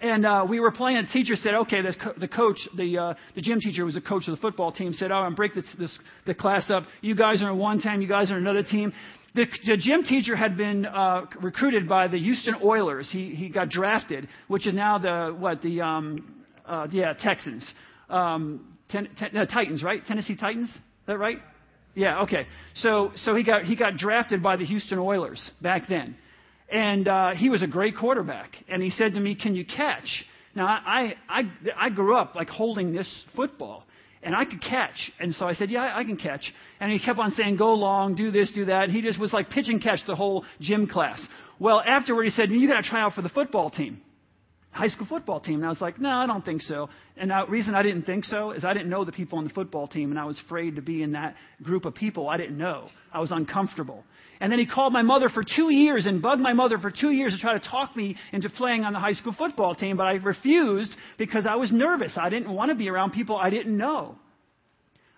and 0.00 0.24
uh, 0.24 0.46
we 0.48 0.60
were 0.60 0.70
playing. 0.70 0.96
A 0.96 1.06
teacher 1.06 1.36
said, 1.36 1.54
"Okay." 1.54 1.82
The, 1.82 1.92
co- 1.92 2.14
the 2.16 2.28
coach, 2.28 2.56
the 2.74 2.96
uh, 2.96 3.14
the 3.34 3.42
gym 3.42 3.60
teacher, 3.60 3.84
was 3.84 3.96
a 3.96 4.00
coach 4.00 4.28
of 4.28 4.34
the 4.34 4.40
football 4.40 4.72
team. 4.72 4.94
Said, 4.94 5.10
"Oh, 5.10 5.16
I'm 5.16 5.34
break 5.34 5.52
this, 5.52 5.66
this 5.78 5.90
the 6.26 6.34
class 6.34 6.70
up. 6.70 6.84
You 7.02 7.14
guys 7.14 7.42
are 7.42 7.50
on 7.50 7.58
one 7.58 7.82
team. 7.82 8.00
You 8.00 8.08
guys 8.08 8.30
are 8.30 8.36
another 8.36 8.62
team." 8.62 8.94
The, 9.34 9.46
the 9.64 9.76
gym 9.76 10.02
teacher 10.02 10.34
had 10.34 10.56
been 10.56 10.86
uh, 10.86 11.26
recruited 11.40 11.88
by 11.88 12.08
the 12.08 12.18
Houston 12.18 12.56
Oilers. 12.62 13.08
He, 13.10 13.30
he 13.30 13.48
got 13.48 13.68
drafted, 13.68 14.28
which 14.48 14.66
is 14.66 14.74
now 14.74 14.98
the, 14.98 15.34
what, 15.38 15.62
the, 15.62 15.80
um, 15.82 16.44
uh, 16.66 16.88
yeah, 16.90 17.12
Texans. 17.12 17.64
Um, 18.08 18.76
ten, 18.88 19.08
ten, 19.16 19.30
no, 19.32 19.44
Titans, 19.44 19.84
right? 19.84 20.04
Tennessee 20.04 20.36
Titans? 20.36 20.68
Is 20.68 20.76
that 21.06 21.18
right? 21.18 21.38
Yeah, 21.94 22.22
okay. 22.22 22.46
So, 22.74 23.12
so 23.16 23.36
he 23.36 23.44
got, 23.44 23.64
he 23.64 23.76
got 23.76 23.96
drafted 23.96 24.42
by 24.42 24.56
the 24.56 24.64
Houston 24.64 24.98
Oilers 24.98 25.50
back 25.60 25.84
then. 25.88 26.16
And, 26.68 27.06
uh, 27.06 27.30
he 27.36 27.50
was 27.50 27.62
a 27.62 27.68
great 27.68 27.96
quarterback. 27.96 28.50
And 28.68 28.82
he 28.82 28.90
said 28.90 29.14
to 29.14 29.20
me, 29.20 29.36
can 29.36 29.54
you 29.54 29.64
catch? 29.64 30.24
Now, 30.56 30.66
I, 30.66 31.14
I, 31.28 31.42
I 31.76 31.90
grew 31.90 32.16
up 32.16 32.34
like 32.34 32.48
holding 32.48 32.92
this 32.92 33.08
football 33.36 33.84
and 34.22 34.34
I 34.34 34.44
could 34.44 34.62
catch. 34.62 35.10
And 35.18 35.34
so 35.34 35.46
I 35.46 35.54
said, 35.54 35.70
yeah, 35.70 35.92
I 35.94 36.04
can 36.04 36.16
catch. 36.16 36.52
And 36.78 36.92
he 36.92 36.98
kept 36.98 37.18
on 37.18 37.32
saying, 37.32 37.56
go 37.56 37.74
long, 37.74 38.14
do 38.14 38.30
this, 38.30 38.50
do 38.54 38.66
that. 38.66 38.90
He 38.90 39.02
just 39.02 39.18
was 39.18 39.32
like 39.32 39.50
pitch 39.50 39.68
and 39.68 39.82
catch 39.82 40.00
the 40.06 40.16
whole 40.16 40.44
gym 40.60 40.86
class. 40.86 41.20
Well, 41.58 41.80
afterward 41.80 42.24
he 42.24 42.30
said, 42.30 42.50
you 42.50 42.68
got 42.68 42.82
to 42.82 42.88
try 42.88 43.00
out 43.00 43.14
for 43.14 43.22
the 43.22 43.28
football 43.28 43.70
team. 43.70 44.02
High 44.72 44.88
school 44.88 45.06
football 45.06 45.40
team. 45.40 45.56
And 45.56 45.66
I 45.66 45.68
was 45.68 45.80
like, 45.80 45.98
no, 45.98 46.10
I 46.10 46.26
don't 46.26 46.44
think 46.44 46.62
so. 46.62 46.90
And 47.16 47.30
the 47.30 47.44
reason 47.48 47.74
I 47.74 47.82
didn't 47.82 48.02
think 48.02 48.24
so 48.24 48.52
is 48.52 48.64
I 48.64 48.72
didn't 48.72 48.88
know 48.88 49.04
the 49.04 49.12
people 49.12 49.38
on 49.38 49.44
the 49.44 49.50
football 49.50 49.88
team 49.88 50.10
and 50.10 50.18
I 50.18 50.24
was 50.24 50.40
afraid 50.46 50.76
to 50.76 50.82
be 50.82 51.02
in 51.02 51.12
that 51.12 51.34
group 51.62 51.84
of 51.84 51.94
people 51.94 52.28
I 52.28 52.36
didn't 52.36 52.56
know. 52.56 52.88
I 53.12 53.20
was 53.20 53.30
uncomfortable. 53.32 54.04
And 54.40 54.50
then 54.50 54.58
he 54.58 54.66
called 54.66 54.94
my 54.94 55.02
mother 55.02 55.28
for 55.28 55.44
two 55.44 55.70
years 55.70 56.06
and 56.06 56.22
bugged 56.22 56.40
my 56.40 56.54
mother 56.54 56.78
for 56.78 56.90
two 56.90 57.10
years 57.10 57.34
to 57.34 57.38
try 57.38 57.52
to 57.52 57.68
talk 57.68 57.94
me 57.94 58.16
into 58.32 58.48
playing 58.48 58.84
on 58.84 58.94
the 58.94 58.98
high 58.98 59.12
school 59.12 59.34
football 59.36 59.74
team, 59.74 59.98
but 59.98 60.06
I 60.06 60.14
refused 60.14 60.92
because 61.18 61.46
I 61.46 61.56
was 61.56 61.70
nervous. 61.70 62.12
I 62.16 62.30
didn't 62.30 62.52
want 62.52 62.70
to 62.70 62.74
be 62.74 62.88
around 62.88 63.12
people 63.12 63.36
I 63.36 63.50
didn't 63.50 63.76
know. 63.76 64.16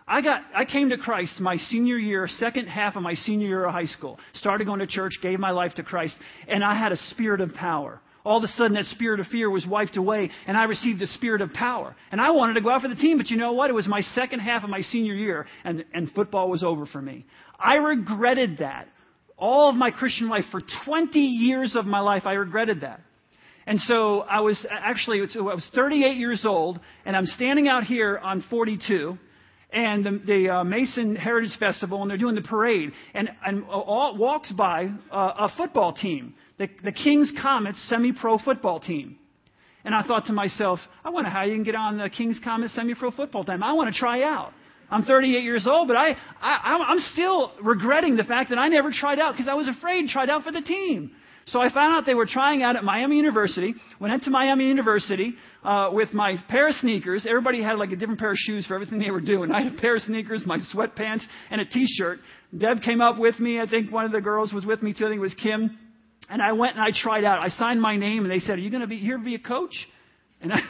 I 0.09 0.21
got 0.21 0.43
I 0.55 0.65
came 0.65 0.91
to 0.91 0.99
Christ 0.99 1.39
my 1.39 1.57
senior 1.57 1.97
year, 1.97 2.27
second 2.27 2.67
half 2.67 2.97
of 2.97 3.03
my 3.03 3.15
senior 3.15 3.47
year 3.47 3.65
of 3.65 3.73
high 3.73 3.87
school. 3.87 4.19
Started 4.35 4.67
going 4.67 4.81
to 4.81 4.89
church, 4.89 5.13
gave 5.23 5.39
my 5.39 5.53
life 5.53 5.75
to 5.77 5.85
Christ, 5.85 6.17
and 6.49 6.65
I 6.65 6.75
had 6.75 6.91
a 6.91 6.97
spirit 6.97 7.41
of 7.41 7.55
power. 7.55 8.01
All 8.25 8.39
of 8.39 8.45
a 8.45 8.49
sudden 8.49 8.75
that 8.75 8.87
spirit 8.87 9.21
of 9.21 9.27
fear 9.27 9.51
was 9.51 9.67
wiped 9.67 9.97
away 9.97 10.31
and 10.47 10.57
I 10.57 10.65
received 10.65 11.03
a 11.03 11.09
spirit 11.09 11.41
of 11.41 11.53
power. 11.53 11.95
And 12.11 12.21
I 12.21 12.31
wanted 12.31 12.55
to 12.55 12.61
go 12.61 12.71
out 12.71 12.83
for 12.83 12.89
the 12.89 12.95
team, 12.95 13.19
but 13.19 13.31
you 13.31 13.37
know 13.37 13.53
what? 13.53 13.69
It 13.69 13.73
was 13.73 13.89
my 13.89 14.01
second 14.01 14.41
half 14.41 14.63
of 14.63 14.71
my 14.71 14.81
senior 14.81 15.15
year 15.15 15.47
and, 15.65 15.85
and 15.93 16.11
football 16.13 16.49
was 16.49 16.63
over 16.63 16.87
for 16.87 17.03
me. 17.03 17.25
I 17.59 17.77
regretted 17.77 18.59
that 18.59 18.87
all 19.39 19.69
of 19.69 19.77
my 19.77 19.91
Christian 19.91 20.29
life, 20.29 20.45
for 20.51 20.63
20 20.85 21.19
years 21.19 21.75
of 21.77 21.87
my 21.87 22.01
life, 22.01 22.23
I 22.27 22.35
regretted 22.35 22.83
that. 22.83 23.01
And 23.67 23.81
so 23.81 24.21
I 24.21 24.41
was 24.41 24.65
actually, 24.71 25.21
I 25.21 25.41
was 25.41 25.65
38 25.75 26.17
years 26.17 26.45
old, 26.45 26.81
and 27.05 27.17
I'm 27.17 27.27
standing 27.27 27.69
out 27.69 27.85
here 27.85 28.19
on 28.19 28.45
42, 28.51 29.19
and 29.73 30.05
the, 30.05 30.21
the 30.27 30.49
uh, 30.51 30.65
Mason 30.65 31.17
Heritage 31.17 31.57
Festival, 31.59 32.03
and 32.03 32.11
they're 32.11 32.19
doing 32.19 32.35
the 32.35 32.43
parade, 32.43 32.93
and, 33.15 33.31
and 33.45 33.65
all, 33.65 34.17
walks 34.17 34.51
by 34.53 34.91
uh, 35.11 35.33
a 35.39 35.53
football 35.57 35.93
team, 35.93 36.35
the, 36.59 36.69
the 36.85 36.93
Kings 36.93 37.33
Comets 37.41 37.79
semi-pro 37.89 38.39
football 38.39 38.81
team. 38.81 39.17
And 39.85 39.95
I 39.95 40.03
thought 40.03 40.27
to 40.27 40.33
myself, 40.33 40.79
I 41.05 41.11
wonder 41.11 41.31
how 41.31 41.43
you 41.43 41.55
can 41.55 41.65
get 41.65 41.75
on 41.75 41.99
the 41.99 42.11
Kings 42.11 42.39
Comets 42.43 42.75
semi-pro 42.75 43.13
football 43.13 43.45
team. 43.45 43.63
I 43.63 43.73
want 43.73 43.93
to 43.93 43.99
try 43.99 44.23
out. 44.23 44.53
I'm 44.93 45.05
38 45.05 45.43
years 45.43 45.67
old, 45.67 45.89
but 45.89 45.97
I, 45.97 46.11
I, 46.41 46.85
I'm 46.87 47.01
still 47.13 47.53
regretting 47.63 48.17
the 48.17 48.25
fact 48.25 48.51
that 48.51 48.59
I 48.59 48.69
never 48.69 48.91
tried 48.93 49.19
out 49.19 49.33
because 49.33 49.49
I 49.49 49.55
was 49.55 49.67
afraid 49.67 50.03
to 50.03 50.09
try 50.09 50.27
out 50.27 50.45
for 50.45 50.53
the 50.53 50.61
team. 50.61 51.13
So 51.47 51.61
I 51.61 51.73
found 51.73 51.97
out 51.97 52.07
they 52.07 52.15
were 52.15 52.27
trying 52.27 52.63
out 52.63 52.77
at 52.77 52.85
Miami 52.85 53.17
University. 53.17 53.75
Went 53.99 54.23
to 54.25 54.31
Miami 54.31 54.69
University 54.69 55.35
uh, 55.65 55.91
with 55.93 56.13
my 56.13 56.37
pair 56.49 56.69
of 56.69 56.75
sneakers. 56.77 57.27
Everybody 57.29 57.63
had 57.63 57.79
like 57.79 57.91
a 57.91 57.97
different 57.97 58.21
pair 58.21 58.33
of 58.33 58.37
shoes 58.37 58.67
for 58.67 58.75
everything 58.75 58.99
they 58.99 59.11
were 59.11 59.21
doing. 59.21 59.51
I 59.51 59.63
had 59.63 59.75
a 59.75 59.81
pair 59.81 59.97
of 59.97 60.03
sneakers, 60.03 60.45
my 60.47 60.59
sweatpants, 60.73 61.23
and 61.51 61.61
a 61.61 61.65
T-shirt. 61.65 62.21
Deb 62.57 62.83
came 62.83 63.01
up 63.01 63.19
with 63.19 63.41
me. 63.41 63.61
I 63.61 63.67
think 63.67 63.91
one 63.91 64.05
of 64.05 64.13
the 64.13 64.21
girls 64.21 64.53
was 64.53 64.67
with 64.67 64.83
me 64.83 64.93
too. 64.93 65.07
I 65.07 65.09
think 65.09 65.19
it 65.19 65.23
was 65.23 65.35
Kim. 65.43 65.79
And 66.29 66.41
I 66.41 66.53
went 66.53 66.77
and 66.77 66.83
I 66.83 66.91
tried 66.95 67.25
out. 67.25 67.41
I 67.41 67.49
signed 67.49 67.81
my 67.81 67.97
name, 67.97 68.23
and 68.23 68.31
they 68.31 68.39
said, 68.39 68.59
"Are 68.59 68.63
you 68.63 68.71
going 68.71 68.83
to 68.83 68.87
be 68.87 68.99
here 68.99 69.17
to 69.17 69.25
be 69.25 69.35
a 69.35 69.39
coach?" 69.39 69.75
And 70.41 70.53
I. 70.53 70.61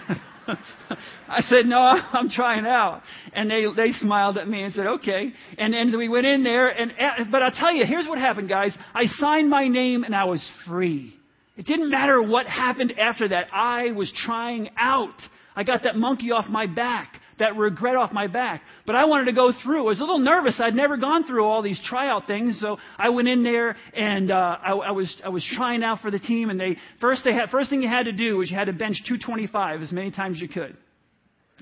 I 1.28 1.40
said, 1.42 1.66
no, 1.66 1.78
I'm 2.12 2.30
trying 2.30 2.66
out. 2.66 3.02
And 3.32 3.50
they, 3.50 3.64
they 3.74 3.92
smiled 3.92 4.38
at 4.38 4.48
me 4.48 4.62
and 4.62 4.72
said, 4.74 4.86
okay. 4.86 5.32
And 5.58 5.72
then 5.72 5.96
we 5.96 6.08
went 6.08 6.26
in 6.26 6.42
there 6.42 6.68
and, 6.68 6.92
but 7.30 7.42
I'll 7.42 7.52
tell 7.52 7.72
you, 7.72 7.84
here's 7.86 8.06
what 8.06 8.18
happened, 8.18 8.48
guys. 8.48 8.76
I 8.94 9.04
signed 9.06 9.48
my 9.48 9.68
name 9.68 10.04
and 10.04 10.14
I 10.14 10.24
was 10.24 10.46
free. 10.66 11.16
It 11.56 11.66
didn't 11.66 11.90
matter 11.90 12.22
what 12.22 12.46
happened 12.46 12.98
after 12.98 13.28
that. 13.28 13.48
I 13.52 13.92
was 13.92 14.12
trying 14.24 14.70
out. 14.76 15.14
I 15.54 15.64
got 15.64 15.82
that 15.84 15.96
monkey 15.96 16.30
off 16.30 16.46
my 16.48 16.66
back 16.66 17.21
that 17.38 17.56
regret 17.56 17.96
off 17.96 18.12
my 18.12 18.26
back. 18.26 18.62
But 18.86 18.94
I 18.94 19.04
wanted 19.04 19.26
to 19.26 19.32
go 19.32 19.52
through. 19.62 19.80
I 19.80 19.88
was 19.88 19.98
a 19.98 20.02
little 20.02 20.18
nervous. 20.18 20.56
I'd 20.58 20.74
never 20.74 20.96
gone 20.96 21.24
through 21.24 21.44
all 21.44 21.62
these 21.62 21.80
tryout 21.84 22.26
things, 22.26 22.60
so 22.60 22.78
I 22.98 23.10
went 23.10 23.28
in 23.28 23.42
there 23.42 23.76
and 23.94 24.30
uh, 24.30 24.58
I, 24.62 24.72
I 24.72 24.90
was 24.92 25.14
I 25.24 25.28
was 25.28 25.44
trying 25.56 25.82
out 25.82 26.00
for 26.00 26.10
the 26.10 26.18
team. 26.18 26.50
And 26.50 26.58
they 26.58 26.76
first 27.00 27.22
they 27.24 27.32
had 27.32 27.50
first 27.50 27.70
thing 27.70 27.82
you 27.82 27.88
had 27.88 28.04
to 28.04 28.12
do 28.12 28.38
was 28.38 28.50
you 28.50 28.56
had 28.56 28.66
to 28.66 28.72
bench 28.72 29.02
225 29.06 29.82
as 29.82 29.92
many 29.92 30.10
times 30.10 30.36
as 30.36 30.42
you 30.42 30.48
could. 30.48 30.76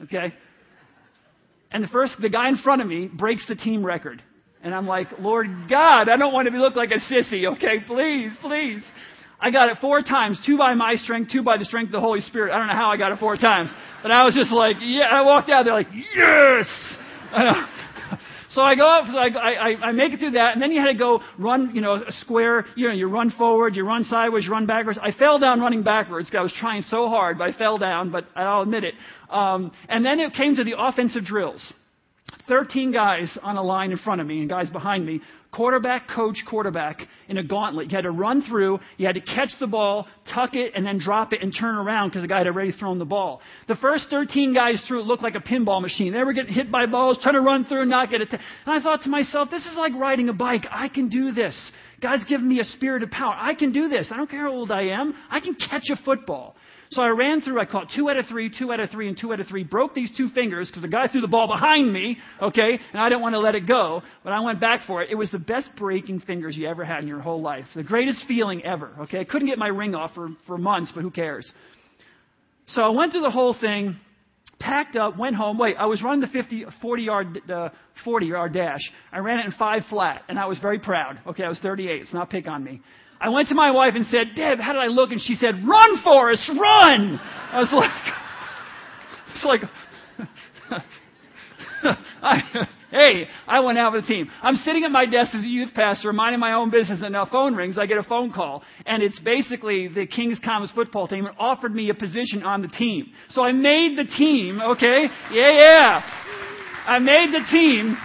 Okay. 0.05 0.35
And 1.71 1.85
the 1.85 1.89
first 1.89 2.15
the 2.21 2.31
guy 2.31 2.49
in 2.49 2.57
front 2.59 2.83
of 2.83 2.89
me 2.89 3.07
breaks 3.07 3.47
the 3.49 3.57
team 3.57 3.85
record. 3.85 4.23
And 4.63 4.75
I'm 4.75 4.87
like, 4.87 5.09
Lord 5.19 5.47
God, 5.71 6.09
I 6.09 6.17
don't 6.17 6.35
want 6.35 6.47
to 6.47 6.53
be 6.53 6.59
look 6.59 6.77
like 6.77 6.91
a 6.91 6.99
sissy, 7.13 7.51
okay? 7.55 7.79
Please, 7.87 8.31
please. 8.43 8.83
I 9.41 9.51
got 9.51 9.71
it 9.71 9.79
four 9.81 10.03
times, 10.03 10.39
two 10.45 10.59
by 10.59 10.75
my 10.75 10.97
strength, 10.97 11.33
two 11.33 11.43
by 11.43 11.57
the 11.57 11.65
strength 11.65 11.89
of 11.89 11.93
the 11.93 12.01
Holy 12.01 12.21
Spirit. 12.21 12.53
I 12.53 12.59
don't 12.59 12.67
know 12.67 12.75
how 12.75 12.91
I 12.91 12.99
got 12.99 13.13
it 13.13 13.19
four 13.19 13.37
times, 13.37 13.71
but 14.03 14.11
I 14.11 14.25
was 14.25 14.35
just 14.35 14.53
like, 14.53 14.77
yeah. 14.81 15.07
I 15.07 15.23
walked 15.23 15.49
out 15.49 15.65
there 15.65 15.73
like, 15.73 15.89
yes. 15.93 16.67
so 18.51 18.61
I 18.61 18.75
go 18.75 18.87
up, 18.87 19.07
so 19.11 19.17
I, 19.17 19.29
I, 19.29 19.87
I 19.87 19.93
make 19.93 20.13
it 20.13 20.19
through 20.19 20.33
that, 20.33 20.53
and 20.53 20.61
then 20.61 20.73
you 20.73 20.81
had 20.81 20.93
to 20.93 20.99
go 20.99 21.23
run, 21.39 21.75
you 21.75 21.81
know, 21.81 21.95
a 21.95 22.13
square. 22.21 22.67
You 22.77 22.89
know, 22.89 22.95
you 22.95 23.09
run 23.09 23.31
forward, 23.31 23.77
you 23.77 23.87
run 23.87 24.05
sideways, 24.05 24.45
you 24.45 24.53
run 24.53 24.67
backwards. 24.67 24.99
I 25.01 25.13
fell 25.13 25.39
down 25.39 25.61
running 25.61 25.83
backwards. 25.83 26.29
because 26.29 26.39
I 26.39 26.43
was 26.43 26.55
trying 26.61 26.83
so 26.91 27.09
hard, 27.09 27.39
but 27.39 27.49
I 27.49 27.57
fell 27.57 27.79
down. 27.79 28.11
But 28.11 28.27
I'll 28.37 28.63
admit 28.63 28.85
it. 28.85 28.95
Um, 29.31 29.73
and 29.89 30.05
then 30.05 30.21
it 30.21 30.35
came 30.35 30.57
to 30.57 30.65
the 30.65 30.75
offensive 30.79 31.25
drills. 31.25 31.73
13 32.47 32.93
guys 32.93 33.39
on 33.43 33.57
a 33.57 33.63
line 33.63 33.91
in 33.91 33.99
front 33.99 34.21
of 34.21 34.27
me 34.27 34.41
and 34.41 34.49
guys 34.49 34.69
behind 34.69 35.07
me 35.07 35.21
quarterback, 35.53 36.09
coach, 36.09 36.39
quarterback 36.49 37.01
in 37.29 37.39
a 37.39 37.43
gauntlet. 37.43 37.91
You 37.91 37.97
had 37.97 38.03
to 38.03 38.11
run 38.11 38.43
through, 38.43 38.79
you 38.97 39.07
had 39.07 39.17
to 39.17 39.21
catch 39.21 39.51
the 39.59 39.67
ball, 39.67 40.07
tuck 40.33 40.55
it, 40.55 40.73
and 40.75 40.87
then 40.87 40.99
drop 40.99 41.33
it 41.33 41.43
and 41.43 41.55
turn 41.59 41.75
around 41.75 42.11
because 42.11 42.23
the 42.23 42.29
guy 42.29 42.39
had 42.39 42.47
already 42.47 42.73
thrown 42.73 42.99
the 42.99 43.05
ball. 43.05 43.41
The 43.69 43.77
first 43.77 44.07
13 44.11 44.55
guys 44.55 44.81
through 44.87 45.01
it 45.01 45.07
looked 45.07 45.23
like 45.23 45.35
a 45.35 45.41
pinball 45.41 45.83
machine. 45.83 46.13
They 46.13 46.23
were 46.25 46.33
getting 46.33 46.55
hit 46.55 46.71
by 46.71 46.87
balls, 46.87 47.19
trying 47.23 47.35
to 47.35 47.41
run 47.41 47.65
through 47.65 47.83
and 47.83 47.91
not 47.91 48.11
get 48.11 48.21
it. 48.21 48.29
And 48.31 48.41
I 48.67 48.81
thought 48.81 49.03
to 49.03 49.11
myself, 49.11 49.51
this 49.51 49.65
is 49.67 49.77
like 49.77 49.93
riding 49.95 50.29
a 50.29 50.33
bike. 50.33 50.67
I 50.71 50.89
can 50.89 51.09
do 51.09 51.33
this. 51.33 51.57
God's 52.01 52.25
given 52.25 52.49
me 52.49 52.61
a 52.61 52.65
spirit 52.65 53.03
of 53.03 53.11
power. 53.11 53.35
I 53.37 53.55
can 53.55 53.73
do 53.73 53.89
this. 53.89 54.09
I 54.11 54.17
don't 54.17 54.31
care 54.31 54.43
how 54.43 54.51
old 54.51 54.71
I 54.71 54.85
am. 54.85 55.15
I 55.31 55.41
can 55.41 55.55
catch 55.55 55.85
a 55.91 55.97
football. 56.05 56.55
So 56.93 57.03
I 57.03 57.09
ran 57.11 57.41
through, 57.41 57.61
I 57.61 57.67
caught 57.67 57.89
two 57.95 58.11
out 58.11 58.17
of 58.17 58.27
three, 58.27 58.51
two 58.51 58.73
out 58.73 58.81
of 58.81 58.91
three, 58.91 59.07
and 59.07 59.17
two 59.17 59.33
out 59.33 59.39
of 59.39 59.47
three, 59.47 59.63
broke 59.63 59.95
these 59.95 60.11
two 60.17 60.29
fingers 60.31 60.67
because 60.67 60.83
the 60.83 60.89
guy 60.89 61.07
threw 61.07 61.21
the 61.21 61.29
ball 61.29 61.47
behind 61.47 61.93
me, 61.93 62.19
okay, 62.43 62.81
and 62.93 63.01
I 63.01 63.09
didn't 63.09 63.23
want 63.23 63.35
to 63.35 63.39
let 63.39 63.55
it 63.55 63.69
go, 63.69 64.03
but 64.25 64.33
I 64.33 64.41
went 64.41 64.61
back 64.61 64.81
for 64.89 65.01
it. 65.01 65.09
It 65.09 65.15
was 65.15 65.31
the 65.31 65.39
best 65.39 65.69
breaking 65.77 66.21
fingers 66.23 66.57
you 66.57 66.67
ever 66.67 66.85
had 66.85 67.03
in 67.03 67.07
your 67.07 67.21
whole 67.21 67.41
life. 67.41 67.65
The 67.77 67.85
greatest 67.85 68.25
feeling 68.27 68.65
ever, 68.65 68.91
okay? 69.03 69.21
I 69.21 69.25
couldn't 69.25 69.47
get 69.47 69.57
my 69.57 69.69
ring 69.69 69.95
off 69.95 70.15
for, 70.15 70.31
for 70.49 70.59
months, 70.59 70.91
but 70.93 71.03
who 71.03 71.13
cares? 71.13 71.51
So 72.67 72.83
I 72.83 72.89
went 72.89 73.13
through 73.13 73.23
the 73.23 73.31
whole 73.31 73.55
thing, 73.55 73.97
packed 74.59 74.97
up, 74.97 75.17
went 75.17 75.37
home. 75.37 75.59
Wait, 75.59 75.77
I 75.77 75.87
was 75.87 76.03
running 76.03 76.21
the 76.21 76.27
50, 76.27 76.67
40 76.83 77.03
yard, 77.05 77.51
uh, 77.53 77.69
40 78.05 78.27
yard 78.27 78.53
dash. 78.53 78.81
I 79.13 79.19
ran 79.19 79.39
it 79.39 79.47
in 79.47 79.53
five 79.53 79.85
flat, 79.89 80.23
and 80.29 80.41
I 80.41 80.47
was 80.47 80.59
very 80.59 80.81
proud. 80.81 81.21
Okay, 81.25 81.45
I 81.45 81.49
was 81.49 81.59
38. 81.61 82.03
It's 82.03 82.13
not 82.13 82.31
pick 82.31 82.49
on 82.49 82.65
me. 82.65 82.81
I 83.21 83.29
went 83.29 83.49
to 83.49 83.55
my 83.55 83.71
wife 83.71 83.95
and 83.95 84.07
said, 84.07 84.29
Deb, 84.35 84.59
how 84.59 84.73
did 84.73 84.81
I 84.81 84.87
look? 84.87 85.11
And 85.11 85.21
she 85.21 85.35
said, 85.35 85.57
Run, 85.67 86.03
Forrest, 86.03 86.49
run! 86.49 87.21
I 87.53 87.61
was 87.61 87.73
like, 87.73 87.91
it's 89.35 89.45
like, 89.45 89.61
I, 92.23 92.67
hey, 92.91 93.27
I 93.47 93.61
went 93.61 93.79
out 93.79 93.93
with 93.93 94.07
the 94.07 94.09
team. 94.09 94.31
I'm 94.43 94.57
sitting 94.57 94.85
at 94.85 94.91
my 94.91 95.05
desk 95.05 95.35
as 95.35 95.45
a 95.45 95.49
youth 95.49 95.75
pastor, 95.75 96.13
minding 96.13 96.41
my 96.41 96.53
own 96.53 96.71
business, 96.71 97.01
and 97.03 97.13
now 97.13 97.27
phone 97.27 97.55
rings. 97.55 97.77
I 97.77 97.87
get 97.87 97.99
a 97.99 98.03
phone 98.03 98.33
call, 98.33 98.63
and 98.87 99.03
it's 99.03 99.19
basically 99.19 99.89
the 99.89 100.07
Kings 100.07 100.39
Comets 100.43 100.73
football 100.73 101.07
team 101.07 101.27
and 101.27 101.37
offered 101.39 101.75
me 101.75 101.91
a 101.91 101.95
position 101.95 102.43
on 102.43 102.63
the 102.63 102.69
team. 102.69 103.13
So 103.31 103.43
I 103.43 103.53
made 103.53 103.99
the 103.99 104.05
team, 104.05 104.61
okay? 104.63 105.07
Yeah, 105.31 105.51
yeah. 105.51 106.03
I 106.87 106.99
made 106.99 107.33
the 107.33 107.45
team. 107.51 107.97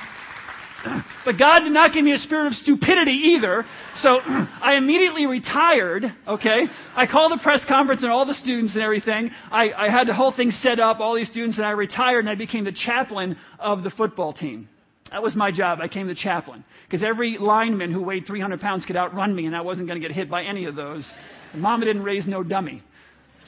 But 1.25 1.37
God 1.37 1.61
did 1.61 1.73
not 1.73 1.93
give 1.93 2.03
me 2.03 2.13
a 2.13 2.17
spirit 2.17 2.47
of 2.47 2.53
stupidity 2.53 3.35
either. 3.35 3.65
So 4.01 4.19
I 4.25 4.75
immediately 4.77 5.25
retired, 5.25 6.03
okay? 6.27 6.65
I 6.95 7.07
called 7.07 7.31
a 7.31 7.41
press 7.41 7.63
conference 7.67 8.03
and 8.03 8.11
all 8.11 8.25
the 8.25 8.33
students 8.35 8.73
and 8.73 8.83
everything. 8.83 9.31
I, 9.51 9.71
I 9.71 9.89
had 9.89 10.07
the 10.07 10.13
whole 10.13 10.31
thing 10.35 10.51
set 10.61 10.79
up, 10.79 10.99
all 10.99 11.15
these 11.15 11.29
students, 11.29 11.57
and 11.57 11.65
I 11.65 11.71
retired 11.71 12.19
and 12.19 12.29
I 12.29 12.35
became 12.35 12.63
the 12.63 12.71
chaplain 12.71 13.37
of 13.59 13.83
the 13.83 13.91
football 13.91 14.33
team. 14.33 14.69
That 15.11 15.21
was 15.21 15.35
my 15.35 15.51
job. 15.51 15.79
I 15.81 15.87
became 15.87 16.07
the 16.07 16.15
chaplain. 16.15 16.63
Because 16.85 17.03
every 17.03 17.37
lineman 17.39 17.91
who 17.91 18.03
weighed 18.03 18.25
300 18.27 18.59
pounds 18.59 18.85
could 18.85 18.97
outrun 18.97 19.35
me, 19.35 19.45
and 19.45 19.55
I 19.55 19.61
wasn't 19.61 19.87
going 19.87 20.01
to 20.01 20.07
get 20.07 20.15
hit 20.15 20.29
by 20.29 20.43
any 20.43 20.65
of 20.65 20.75
those. 20.75 21.07
And 21.53 21.61
Mama 21.61 21.85
didn't 21.85 22.03
raise 22.03 22.27
no 22.27 22.43
dummy. 22.43 22.83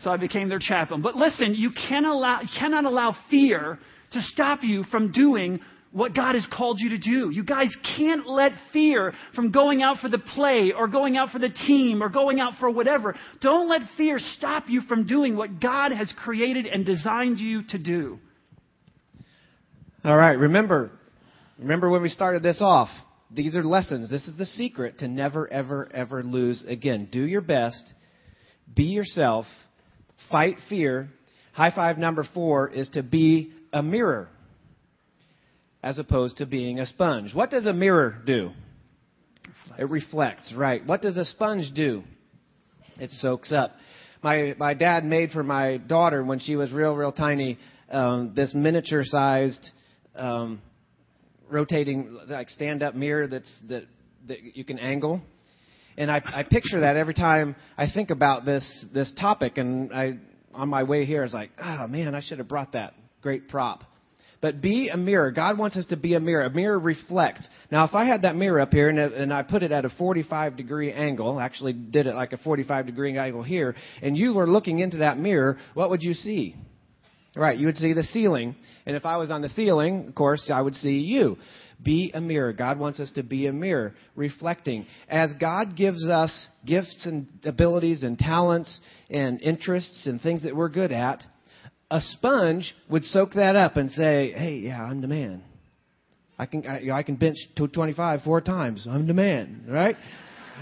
So 0.04 0.12
I 0.12 0.18
became 0.18 0.50
their 0.50 0.60
chaplain. 0.60 1.02
But 1.02 1.16
listen, 1.16 1.56
you, 1.56 1.72
can 1.72 2.06
allow, 2.06 2.42
you 2.42 2.50
cannot 2.58 2.86
allow 2.86 3.16
fear 3.30 3.80
to 4.12 4.22
stop 4.22 4.60
you 4.64 4.84
from 4.86 5.12
doing 5.12 5.60
what 5.98 6.14
God 6.14 6.36
has 6.36 6.46
called 6.54 6.80
you 6.80 6.90
to 6.90 6.98
do. 7.00 7.32
You 7.32 7.44
guys 7.44 7.76
can't 7.98 8.28
let 8.28 8.52
fear 8.72 9.14
from 9.34 9.52
going 9.52 9.82
out 9.82 9.98
for 9.98 10.10
the 10.10 10.20
play 10.20 10.72
or 10.72 10.88
going 10.88 11.18
out 11.18 11.32
for 11.32 11.40
the 11.40 11.50
team 11.50 12.04
or 12.04 12.10
going 12.10 12.40
out 12.40 12.54
for 12.60 12.70
whatever. 12.70 13.16
Don't 13.42 13.68
let 13.68 13.82
fear 13.98 14.20
stop 14.38 14.66
you 14.70 14.82
from 14.82 15.08
doing 15.08 15.36
what 15.36 15.60
God 15.60 15.92
has 15.92 16.14
created 16.16 16.68
and 16.68 16.86
designed 16.86 17.40
you 17.40 17.64
to 17.70 17.80
do. 17.80 18.20
All 20.04 20.16
right, 20.16 20.38
remember, 20.38 20.92
remember 21.58 21.90
when 21.90 22.04
we 22.04 22.10
started 22.10 22.44
this 22.44 22.62
off. 22.62 22.90
These 23.32 23.56
are 23.56 23.64
lessons. 23.64 24.08
This 24.10 24.28
is 24.28 24.38
the 24.38 24.46
secret 24.46 25.00
to 25.00 25.08
never, 25.08 25.52
ever, 25.52 25.90
ever 25.92 26.24
lose 26.24 26.64
again. 26.68 27.10
Do 27.12 27.24
your 27.24 27.42
best. 27.42 27.92
Be 28.74 28.84
yourself. 28.84 29.46
Fight 30.32 30.58
fear. 30.70 31.10
High 31.54 31.72
five 31.76 31.98
number 31.98 32.26
four 32.36 32.70
is 32.70 32.88
to 32.90 33.02
be 33.02 33.52
a 33.74 33.82
mirror 33.82 34.30
as 35.84 36.00
opposed 36.00 36.38
to 36.38 36.46
being 36.46 36.80
a 36.80 36.86
sponge. 36.86 37.34
What 37.34 37.52
does 37.52 37.66
a 37.66 37.74
mirror 37.74 38.22
do? 38.26 38.52
It 39.78 39.90
reflects, 39.90 40.54
right. 40.54 40.86
What 40.86 41.02
does 41.02 41.18
a 41.18 41.26
sponge 41.26 41.72
do? 41.74 42.04
It 43.00 43.12
soaks 43.12 43.52
up. 43.52 43.76
My 44.24 44.56
my 44.58 44.74
dad 44.74 45.06
made 45.06 45.32
for 45.32 45.44
my 45.44 45.78
daughter 45.78 46.24
when 46.24 46.40
she 46.40 46.56
was 46.56 46.72
real 46.72 46.94
real 46.94 47.12
tiny 47.12 47.60
um, 47.92 48.34
this 48.36 48.54
miniature 48.56 49.04
sized 49.04 49.70
um, 50.16 50.62
rotating 51.50 52.18
like 52.28 52.50
stand 52.50 52.82
up 52.82 52.96
mirror 52.96 53.28
that's 53.28 53.62
that 53.70 53.84
that 54.28 54.38
you 54.56 54.66
can 54.66 54.80
angle. 54.80 55.22
And 55.98 56.12
I, 56.12 56.22
I 56.26 56.44
picture 56.44 56.82
that 56.82 56.96
every 56.96 57.14
time 57.14 57.56
I 57.78 57.90
think 57.92 58.10
about 58.10 58.46
this 58.46 58.86
this 58.94 59.12
topic. 59.20 59.58
And 59.58 59.94
I 59.94 60.18
on 60.54 60.70
my 60.70 60.84
way 60.84 61.06
here 61.06 61.22
I 61.22 61.24
was 61.24 61.34
like, 61.34 61.52
oh 61.64 61.88
man, 61.88 62.16
I 62.16 62.22
should 62.22 62.40
have 62.40 62.48
brought 62.48 62.74
that 62.74 62.94
great 63.22 63.48
prop. 63.48 63.84
But 64.40 64.62
be 64.62 64.90
a 64.90 64.98
mirror. 64.98 65.32
God 65.32 65.58
wants 65.58 65.78
us 65.78 65.86
to 65.88 65.98
be 65.98 66.14
a 66.14 66.20
mirror. 66.20 66.44
A 66.44 66.50
mirror 66.50 66.78
reflects. 66.78 67.48
Now, 67.72 67.86
if 67.86 67.96
I 67.96 68.06
had 68.06 68.22
that 68.22 68.36
mirror 68.36 68.60
up 68.60 68.72
here 68.72 68.90
and, 68.90 69.00
and 69.00 69.34
I 69.34 69.42
put 69.42 69.64
it 69.64 69.72
at 69.72 69.84
a 69.84 69.90
45 69.90 70.56
degree 70.56 70.94
angle, 70.94 71.40
actually 71.40 71.74
did 71.74 72.06
it 72.06 72.14
like 72.14 72.34
a 72.34 72.38
45 72.38 72.86
degree 72.86 73.18
angle 73.18 73.44
here, 73.44 73.76
and 74.02 74.16
you 74.16 74.34
were 74.34 74.48
looking 74.48 74.80
into 74.80 74.98
that 74.98 75.18
mirror, 75.18 75.58
what 75.74 75.90
would 75.90 76.04
you 76.04 76.14
see? 76.14 76.56
Right, 77.36 77.58
you 77.58 77.68
would 77.68 77.78
see 77.78 77.94
the 77.94 78.04
ceiling. 78.04 78.56
And 78.86 78.96
if 78.96 79.06
I 79.06 79.18
was 79.18 79.30
on 79.30 79.42
the 79.42 79.50
ceiling, 79.50 80.08
of 80.08 80.16
course, 80.16 80.50
I 80.52 80.62
would 80.62 80.76
see 80.76 81.00
you. 81.00 81.38
Be 81.82 82.12
a 82.14 82.22
mirror. 82.22 82.54
God 82.54 82.80
wants 82.80 83.00
us 83.00 83.12
to 83.12 83.24
be 83.24 83.46
a 83.46 83.54
mirror, 83.54 83.94
reflecting. 84.16 84.88
As 85.08 85.32
God 85.40 85.76
gives 85.76 86.08
us 86.08 86.48
gifts 86.66 87.06
and 87.06 87.28
abilities 87.44 88.02
and 88.02 88.18
talents 88.18 88.80
and 89.10 89.40
interests 89.42 90.08
and 90.08 90.20
things 90.20 90.44
that 90.44 90.56
we're 90.56 90.70
good 90.70 90.92
at, 90.92 91.24
a 91.90 92.02
sponge 92.02 92.76
would 92.90 93.04
soak 93.04 93.34
that 93.34 93.56
up 93.56 93.78
and 93.78 93.92
say, 93.92 94.32
"Hey, 94.32 94.56
yeah, 94.58 94.84
I'm 94.84 95.02
the 95.02 95.08
man. 95.08 95.44
I 96.38 96.46
can 96.46 96.68
I, 96.68 96.92
I 96.92 97.04
can 97.04 97.16
bench 97.16 97.38
225 97.56 98.24
four 98.24 98.42
times. 98.42 98.88
I'm 98.90 99.08
the 99.08 99.14
man." 99.14 99.66
Right? 99.68 99.96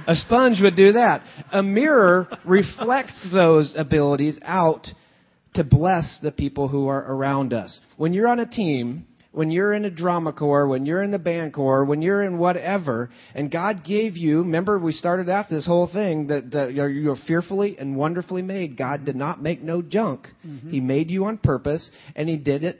A 0.07 0.15
sponge 0.15 0.59
would 0.61 0.75
do 0.75 0.93
that. 0.93 1.23
A 1.51 1.63
mirror 1.63 2.27
reflects 2.45 3.27
those 3.31 3.73
abilities 3.77 4.37
out 4.43 4.87
to 5.53 5.63
bless 5.63 6.19
the 6.21 6.31
people 6.31 6.67
who 6.67 6.87
are 6.87 6.99
around 6.99 7.53
us. 7.53 7.79
When 7.97 8.13
you're 8.13 8.27
on 8.27 8.39
a 8.39 8.45
team, 8.45 9.07
when 9.35 9.51
you're 9.51 9.73
in 9.73 9.83
a 9.83 9.89
drama 9.89 10.31
corps, 10.31 10.65
when 10.65 10.85
you're 10.85 11.03
in 11.03 11.11
the 11.11 11.19
band 11.19 11.53
corps, 11.53 11.83
when 11.83 12.01
you're 12.01 12.23
in 12.23 12.37
whatever, 12.37 13.09
and 13.33 13.51
God 13.51 13.83
gave 13.83 14.15
you, 14.15 14.39
remember 14.39 14.79
we 14.79 14.93
started 14.93 15.29
out 15.29 15.47
this 15.49 15.67
whole 15.67 15.87
thing 15.91 16.27
that, 16.27 16.51
that 16.51 16.73
you're 16.73 17.17
fearfully 17.27 17.75
and 17.77 17.97
wonderfully 17.97 18.41
made. 18.41 18.77
God 18.77 19.03
did 19.03 19.17
not 19.17 19.43
make 19.43 19.61
no 19.61 19.81
junk. 19.81 20.27
Mm-hmm. 20.47 20.71
He 20.71 20.79
made 20.79 21.11
you 21.11 21.25
on 21.25 21.37
purpose, 21.37 21.89
and 22.15 22.29
He 22.29 22.37
did 22.37 22.63
it 22.63 22.79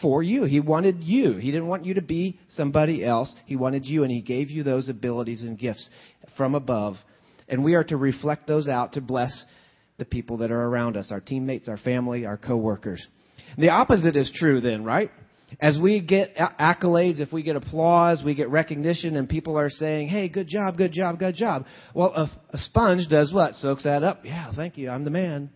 for 0.00 0.22
you. 0.22 0.44
He 0.44 0.58
wanted 0.58 1.02
you. 1.02 1.34
He 1.34 1.50
didn't 1.50 1.68
want 1.68 1.84
you 1.84 1.94
to 1.94 2.02
be 2.02 2.38
somebody 2.48 3.04
else. 3.04 3.32
He 3.44 3.56
wanted 3.56 3.84
you, 3.84 4.04
and 4.04 4.10
He 4.10 4.22
gave 4.22 4.50
you 4.50 4.62
those 4.62 4.88
abilities 4.88 5.42
and 5.42 5.58
gifts 5.58 5.88
from 6.38 6.54
above. 6.54 6.96
And 7.46 7.62
we 7.62 7.74
are 7.74 7.84
to 7.84 7.98
reflect 7.98 8.46
those 8.46 8.68
out 8.68 8.94
to 8.94 9.02
bless 9.02 9.44
the 9.98 10.06
people 10.06 10.38
that 10.38 10.50
are 10.50 10.62
around 10.62 10.96
us, 10.96 11.12
our 11.12 11.20
teammates, 11.20 11.68
our 11.68 11.76
family, 11.76 12.24
our 12.24 12.38
coworkers. 12.38 13.06
The 13.58 13.68
opposite 13.68 14.16
is 14.16 14.32
true 14.34 14.62
then, 14.62 14.82
right? 14.82 15.10
As 15.60 15.78
we 15.78 16.00
get 16.00 16.36
accolades, 16.36 17.20
if 17.20 17.32
we 17.32 17.42
get 17.42 17.56
applause, 17.56 18.22
we 18.24 18.34
get 18.34 18.48
recognition, 18.48 19.16
and 19.16 19.28
people 19.28 19.58
are 19.58 19.70
saying, 19.70 20.08
hey, 20.08 20.28
good 20.28 20.48
job, 20.48 20.76
good 20.76 20.92
job, 20.92 21.18
good 21.18 21.34
job. 21.34 21.66
Well, 21.94 22.12
a, 22.14 22.30
a 22.50 22.58
sponge 22.58 23.08
does 23.08 23.32
what? 23.32 23.54
Soaks 23.54 23.84
that 23.84 24.02
up. 24.02 24.24
Yeah, 24.24 24.52
thank 24.54 24.76
you, 24.76 24.90
I'm 24.90 25.04
the 25.04 25.10
man. 25.10 25.50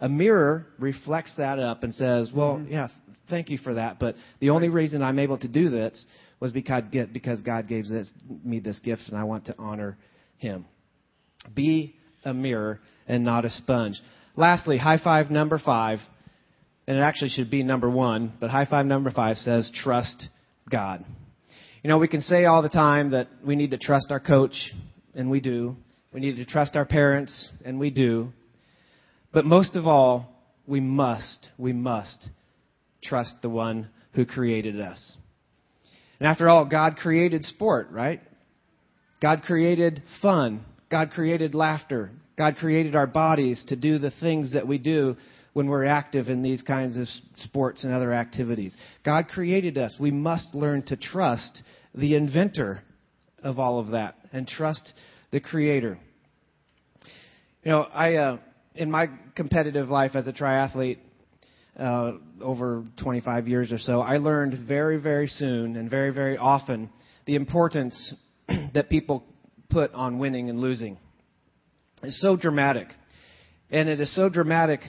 A 0.00 0.08
mirror 0.08 0.66
reflects 0.78 1.34
that 1.36 1.58
up 1.58 1.82
and 1.82 1.94
says, 1.94 2.30
well, 2.34 2.56
mm-hmm. 2.56 2.72
yeah, 2.72 2.88
thank 3.30 3.50
you 3.50 3.58
for 3.58 3.74
that, 3.74 3.98
but 3.98 4.16
the 4.40 4.50
only 4.50 4.68
reason 4.68 5.02
I'm 5.02 5.18
able 5.18 5.38
to 5.38 5.48
do 5.48 5.70
this 5.70 6.04
was 6.40 6.52
because, 6.52 6.82
because 7.12 7.40
God 7.42 7.68
gave 7.68 7.88
this, 7.88 8.10
me 8.44 8.58
this 8.58 8.78
gift, 8.80 9.02
and 9.08 9.16
I 9.16 9.24
want 9.24 9.46
to 9.46 9.54
honor 9.58 9.96
Him. 10.36 10.66
Be 11.54 11.96
a 12.24 12.34
mirror 12.34 12.80
and 13.06 13.24
not 13.24 13.44
a 13.44 13.50
sponge. 13.50 14.00
Lastly, 14.36 14.78
high 14.78 14.98
five 14.98 15.30
number 15.30 15.58
five 15.64 15.98
and 16.86 16.96
it 16.96 17.00
actually 17.00 17.30
should 17.30 17.50
be 17.50 17.62
number 17.62 17.88
one, 17.88 18.32
but 18.40 18.50
high 18.50 18.66
five 18.66 18.86
number 18.86 19.10
five 19.10 19.36
says 19.36 19.70
trust 19.74 20.28
God. 20.70 21.04
You 21.82 21.90
know, 21.90 21.98
we 21.98 22.08
can 22.08 22.20
say 22.20 22.44
all 22.44 22.62
the 22.62 22.68
time 22.68 23.10
that 23.10 23.28
we 23.44 23.56
need 23.56 23.70
to 23.72 23.78
trust 23.78 24.06
our 24.10 24.20
coach, 24.20 24.72
and 25.14 25.30
we 25.30 25.40
do. 25.40 25.76
We 26.12 26.20
need 26.20 26.36
to 26.36 26.44
trust 26.44 26.76
our 26.76 26.84
parents, 26.84 27.50
and 27.64 27.78
we 27.78 27.90
do. 27.90 28.32
But 29.32 29.44
most 29.44 29.76
of 29.76 29.86
all, 29.86 30.26
we 30.66 30.80
must, 30.80 31.48
we 31.58 31.72
must 31.72 32.28
trust 33.02 33.34
the 33.42 33.50
one 33.50 33.88
who 34.12 34.24
created 34.24 34.80
us. 34.80 35.12
And 36.18 36.28
after 36.28 36.48
all, 36.48 36.64
God 36.64 36.96
created 36.96 37.44
sport, 37.44 37.88
right? 37.90 38.22
God 39.20 39.42
created 39.42 40.02
fun. 40.22 40.64
God 40.90 41.10
created 41.10 41.54
laughter. 41.54 42.10
God 42.38 42.56
created 42.56 42.94
our 42.94 43.06
bodies 43.06 43.62
to 43.68 43.76
do 43.76 43.98
the 43.98 44.12
things 44.20 44.52
that 44.52 44.66
we 44.66 44.78
do 44.78 45.16
when 45.54 45.68
we're 45.68 45.86
active 45.86 46.28
in 46.28 46.42
these 46.42 46.62
kinds 46.62 46.98
of 46.98 47.08
sports 47.36 47.84
and 47.84 47.92
other 47.92 48.12
activities. 48.12 48.76
God 49.04 49.28
created 49.28 49.78
us. 49.78 49.96
We 49.98 50.10
must 50.10 50.54
learn 50.54 50.82
to 50.84 50.96
trust 50.96 51.62
the 51.94 52.16
inventor 52.16 52.82
of 53.42 53.58
all 53.58 53.78
of 53.78 53.88
that 53.88 54.16
and 54.32 54.46
trust 54.46 54.92
the 55.30 55.40
creator. 55.40 55.98
You 57.62 57.70
know, 57.70 57.82
I 57.82 58.14
uh, 58.16 58.38
in 58.74 58.90
my 58.90 59.08
competitive 59.36 59.88
life 59.88 60.12
as 60.14 60.26
a 60.26 60.32
triathlete 60.32 60.98
uh, 61.78 62.12
over 62.42 62.84
25 63.02 63.48
years 63.48 63.72
or 63.72 63.78
so, 63.78 64.00
I 64.00 64.18
learned 64.18 64.66
very, 64.66 65.00
very 65.00 65.28
soon 65.28 65.76
and 65.76 65.88
very, 65.88 66.12
very 66.12 66.36
often 66.36 66.90
the 67.26 67.36
importance 67.36 68.14
that 68.74 68.90
people 68.90 69.24
put 69.70 69.92
on 69.94 70.18
winning 70.18 70.50
and 70.50 70.60
losing. 70.60 70.98
It's 72.02 72.20
so 72.20 72.36
dramatic. 72.36 72.88
And 73.70 73.88
it 73.88 74.00
is 74.00 74.14
so 74.14 74.28
dramatic. 74.28 74.80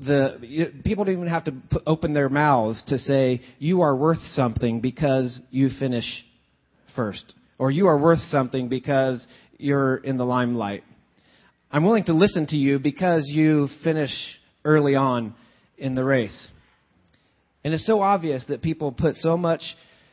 The 0.00 0.72
people 0.84 1.04
don't 1.04 1.14
even 1.14 1.28
have 1.28 1.44
to 1.44 1.52
put, 1.52 1.82
open 1.86 2.14
their 2.14 2.28
mouths 2.28 2.82
to 2.88 2.98
say 2.98 3.42
you 3.58 3.82
are 3.82 3.94
worth 3.94 4.22
something 4.32 4.80
because 4.80 5.40
you 5.50 5.68
finish 5.78 6.06
first, 6.96 7.34
or 7.58 7.70
you 7.70 7.86
are 7.86 7.98
worth 7.98 8.20
something 8.30 8.68
because 8.68 9.26
you're 9.58 9.96
in 9.96 10.16
the 10.16 10.24
limelight. 10.24 10.84
I'm 11.70 11.84
willing 11.84 12.04
to 12.04 12.14
listen 12.14 12.46
to 12.48 12.56
you 12.56 12.78
because 12.78 13.24
you 13.26 13.68
finish 13.82 14.10
early 14.64 14.94
on 14.94 15.34
in 15.78 15.94
the 15.94 16.04
race. 16.04 16.48
And 17.64 17.72
it's 17.72 17.86
so 17.86 18.00
obvious 18.02 18.44
that 18.48 18.62
people 18.62 18.92
put 18.92 19.14
so 19.16 19.36
much 19.36 19.62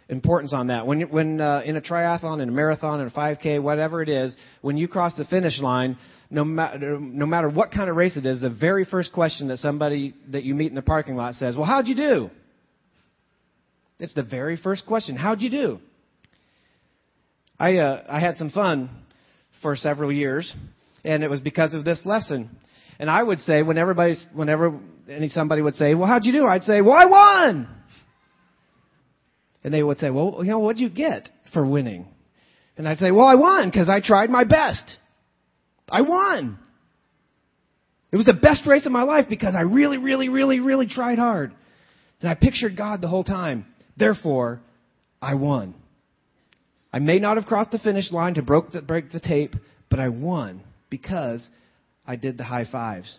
importance 0.08 0.54
on 0.54 0.68
that. 0.68 0.86
When, 0.86 1.02
when 1.10 1.42
uh, 1.42 1.62
in 1.66 1.76
a 1.76 1.82
triathlon, 1.82 2.42
in 2.42 2.50
a 2.50 2.52
marathon, 2.52 3.02
in 3.02 3.08
a 3.08 3.12
5K, 3.12 3.62
whatever 3.62 4.02
it 4.02 4.10
is, 4.10 4.36
when 4.62 4.78
you 4.78 4.88
cross 4.88 5.14
the 5.16 5.26
finish 5.26 5.60
line, 5.60 5.98
no, 6.32 6.46
ma- 6.46 6.76
no 6.76 7.26
matter 7.26 7.50
what 7.50 7.72
kind 7.72 7.90
of 7.90 7.96
race 7.96 8.16
it 8.16 8.26
is, 8.26 8.42
the 8.42 8.50
very 8.50 8.86
first 8.86 9.12
question 9.12 9.48
that 9.48 9.60
somebody 9.60 10.14
that 10.30 10.44
you 10.44 10.54
meet 10.54 10.68
in 10.68 10.76
the 10.76 10.82
parking 10.82 11.16
lot 11.16 11.36
says, 11.36 11.58
"Well, 11.58 11.66
how'd 11.66 11.88
you 11.88 11.96
do?" 11.96 12.30
It's 14.00 14.14
the 14.14 14.24
very 14.24 14.56
first 14.56 14.86
question. 14.86 15.16
How'd 15.16 15.42
you 15.42 15.50
do? 15.50 15.80
I 17.60 17.78
uh, 17.78 18.04
I 18.08 18.20
had 18.20 18.38
some 18.38 18.52
fun 18.52 18.90
for 19.62 19.76
several 19.76 20.12
years, 20.12 20.54
and 21.04 21.24
it 21.24 21.30
was 21.30 21.42
because 21.42 21.74
of 21.74 21.84
this 21.84 22.06
lesson. 22.06 22.50
And 23.00 23.10
I 23.10 23.24
would 23.24 23.40
say 23.40 23.64
when 23.64 23.78
everybody's, 23.78 24.24
whenever 24.34 24.78
any 25.10 25.30
somebody 25.30 25.62
would 25.62 25.76
say, 25.76 25.96
"Well, 25.96 26.08
how'd 26.08 26.26
you 26.26 26.32
do?" 26.32 26.46
I'd 26.46 26.64
say, 26.64 26.82
"Well, 26.82 26.94
I 26.94 27.06
won." 27.06 27.68
And 29.64 29.74
they 29.74 29.82
would 29.82 29.98
say, 29.98 30.12
"Well, 30.12 30.36
you 30.40 30.52
know, 30.52 30.60
what'd 30.60 30.80
you 30.80 30.90
get 30.90 31.28
for 31.54 31.66
winning?" 31.66 32.08
And 32.78 32.88
I'd 32.88 33.00
say, 33.00 33.10
"Well, 33.10 33.26
I 33.26 33.36
won 33.36 33.68
because 33.70 33.90
I 33.90 34.00
tried 34.00 34.30
my 34.30 34.44
best. 34.44 34.99
I 35.92 36.02
won. 36.02 36.58
It 38.12 38.18
was 38.18 38.26
the 38.26 38.34
best 38.34 38.66
race 38.66 38.86
of 38.86 38.92
my 38.92 39.04
life 39.04 39.26
because 39.30 39.56
I 39.56 39.62
really, 39.62 39.98
really, 39.98 40.30
really, 40.30 40.60
really 40.60 40.88
tried 40.88 41.20
hard." 41.20 41.54
And 42.22 42.30
I 42.30 42.36
pictured 42.36 42.76
God 42.76 43.02
the 43.02 43.08
whole 43.08 43.24
time. 43.24 43.66
Therefore, 43.98 44.62
I 45.22 45.36
won. 45.36 45.74
I 46.92 47.00
may 47.00 47.20
not 47.20 47.38
have 47.38 47.46
crossed 47.46 47.72
the 47.72 47.80
finish 47.80 48.12
line 48.12 48.34
to 48.36 48.42
broke 48.42 48.72
the, 48.72 48.82
break 48.82 49.12
the 49.12 49.20
tape, 49.20 49.56
but 49.90 50.00
I 50.00 50.10
won 50.10 50.62
because 50.90 51.48
I 52.06 52.16
did 52.16 52.38
the 52.38 52.44
high 52.44 52.66
fives. 52.66 53.18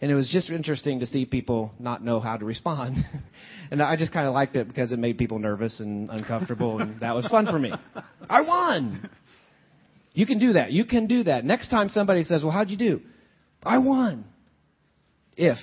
And 0.00 0.10
it 0.10 0.14
was 0.14 0.28
just 0.28 0.50
interesting 0.50 1.00
to 1.00 1.06
see 1.06 1.24
people 1.24 1.72
not 1.78 2.04
know 2.04 2.20
how 2.20 2.36
to 2.36 2.44
respond. 2.44 2.96
and 3.70 3.82
I 3.82 3.96
just 3.96 4.12
kind 4.12 4.28
of 4.28 4.34
liked 4.34 4.54
it 4.54 4.68
because 4.68 4.92
it 4.92 4.98
made 4.98 5.18
people 5.18 5.38
nervous 5.38 5.80
and 5.80 6.10
uncomfortable, 6.10 6.78
and 6.78 7.00
that 7.00 7.14
was 7.14 7.26
fun 7.26 7.46
for 7.46 7.58
me. 7.58 7.72
I 8.28 8.42
won! 8.42 9.10
You 10.18 10.26
can 10.26 10.40
do 10.40 10.54
that. 10.54 10.72
You 10.72 10.84
can 10.84 11.06
do 11.06 11.22
that. 11.22 11.44
Next 11.44 11.68
time 11.68 11.90
somebody 11.90 12.24
says, 12.24 12.42
Well, 12.42 12.50
how'd 12.50 12.70
you 12.70 12.76
do? 12.76 13.00
I 13.62 13.78
won. 13.78 14.24
If 15.36 15.58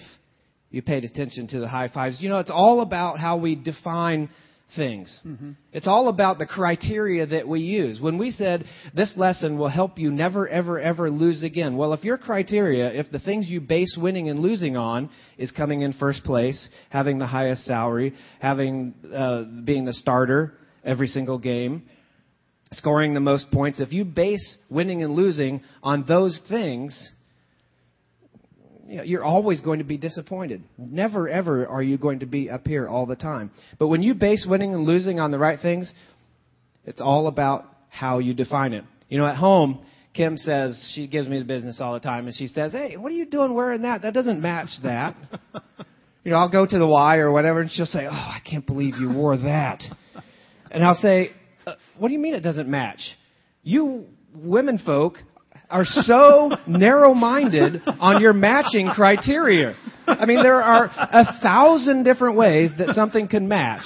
you 0.69 0.81
paid 0.81 1.03
attention 1.03 1.47
to 1.47 1.59
the 1.59 1.67
high 1.67 1.89
fives. 1.89 2.21
You 2.21 2.29
know, 2.29 2.39
it's 2.39 2.49
all 2.49 2.79
about 2.79 3.19
how 3.19 3.35
we 3.35 3.55
define 3.55 4.29
things. 4.77 5.19
Mm-hmm. 5.25 5.51
It's 5.73 5.87
all 5.87 6.07
about 6.07 6.39
the 6.39 6.45
criteria 6.45 7.25
that 7.25 7.49
we 7.49 7.59
use. 7.59 7.99
When 7.99 8.17
we 8.17 8.31
said 8.31 8.63
this 8.93 9.13
lesson 9.17 9.57
will 9.57 9.67
help 9.67 9.99
you 9.99 10.09
never, 10.09 10.47
ever, 10.47 10.79
ever 10.79 11.11
lose 11.11 11.43
again, 11.43 11.75
well, 11.75 11.91
if 11.91 12.05
your 12.05 12.17
criteria, 12.17 12.93
if 12.93 13.11
the 13.11 13.19
things 13.19 13.49
you 13.49 13.59
base 13.59 13.97
winning 13.97 14.29
and 14.29 14.39
losing 14.39 14.77
on 14.77 15.09
is 15.37 15.51
coming 15.51 15.81
in 15.81 15.91
first 15.91 16.23
place, 16.23 16.69
having 16.89 17.19
the 17.19 17.27
highest 17.27 17.65
salary, 17.65 18.13
having 18.39 18.93
uh, 19.13 19.43
being 19.65 19.83
the 19.83 19.93
starter 19.93 20.53
every 20.85 21.07
single 21.07 21.39
game, 21.39 21.83
scoring 22.77 23.13
the 23.13 23.19
most 23.19 23.51
points, 23.51 23.79
if 23.79 23.91
you 23.91 24.05
base 24.05 24.57
winning 24.69 25.03
and 25.03 25.15
losing 25.15 25.61
on 25.83 26.05
those 26.07 26.39
things, 26.49 27.09
you 28.87 28.97
know, 28.97 29.03
you're 29.03 29.23
always 29.23 29.61
going 29.61 29.79
to 29.79 29.85
be 29.85 29.97
disappointed. 29.97 30.63
Never, 30.77 31.27
ever 31.27 31.67
are 31.67 31.81
you 31.81 31.97
going 31.97 32.19
to 32.19 32.25
be 32.25 32.49
up 32.49 32.67
here 32.67 32.87
all 32.87 33.05
the 33.05 33.15
time. 33.15 33.51
But 33.79 33.87
when 33.87 34.03
you 34.03 34.13
base 34.13 34.45
winning 34.47 34.73
and 34.73 34.85
losing 34.85 35.19
on 35.19 35.31
the 35.31 35.39
right 35.39 35.59
things, 35.59 35.91
it's 36.85 37.01
all 37.01 37.27
about 37.27 37.65
how 37.89 38.19
you 38.19 38.33
define 38.33 38.73
it. 38.73 38.83
You 39.09 39.17
know, 39.17 39.27
at 39.27 39.35
home, 39.35 39.85
Kim 40.13 40.37
says, 40.37 40.91
she 40.93 41.07
gives 41.07 41.27
me 41.27 41.39
the 41.39 41.45
business 41.45 41.79
all 41.81 41.93
the 41.93 41.99
time, 41.99 42.27
and 42.27 42.35
she 42.35 42.47
says, 42.47 42.71
Hey, 42.71 42.95
what 42.95 43.11
are 43.11 43.15
you 43.15 43.25
doing 43.25 43.53
wearing 43.53 43.81
that? 43.81 44.03
That 44.03 44.13
doesn't 44.13 44.39
match 44.39 44.69
that. 44.83 45.15
you 46.23 46.31
know, 46.31 46.37
I'll 46.37 46.51
go 46.51 46.65
to 46.65 46.77
the 46.77 46.87
Y 46.87 47.17
or 47.17 47.31
whatever, 47.31 47.61
and 47.61 47.71
she'll 47.71 47.85
say, 47.85 48.05
Oh, 48.05 48.11
I 48.11 48.39
can't 48.49 48.65
believe 48.65 48.95
you 48.97 49.11
wore 49.11 49.35
that. 49.37 49.83
And 50.71 50.83
I'll 50.83 50.95
say, 50.95 51.31
uh, 51.65 51.75
What 51.97 52.09
do 52.09 52.13
you 52.13 52.19
mean 52.19 52.33
it 52.33 52.41
doesn't 52.41 52.69
match? 52.69 52.99
You 53.63 54.05
women 54.33 54.77
folk 54.77 55.17
are 55.69 55.85
so 55.85 56.51
narrow-minded 56.67 57.81
on 57.99 58.21
your 58.21 58.33
matching 58.33 58.87
criteria. 58.87 59.75
I 60.07 60.25
mean, 60.25 60.43
there 60.43 60.61
are 60.61 60.85
a 60.85 61.39
thousand 61.41 62.03
different 62.03 62.37
ways 62.37 62.71
that 62.77 62.89
something 62.89 63.27
can 63.27 63.47
match. 63.47 63.85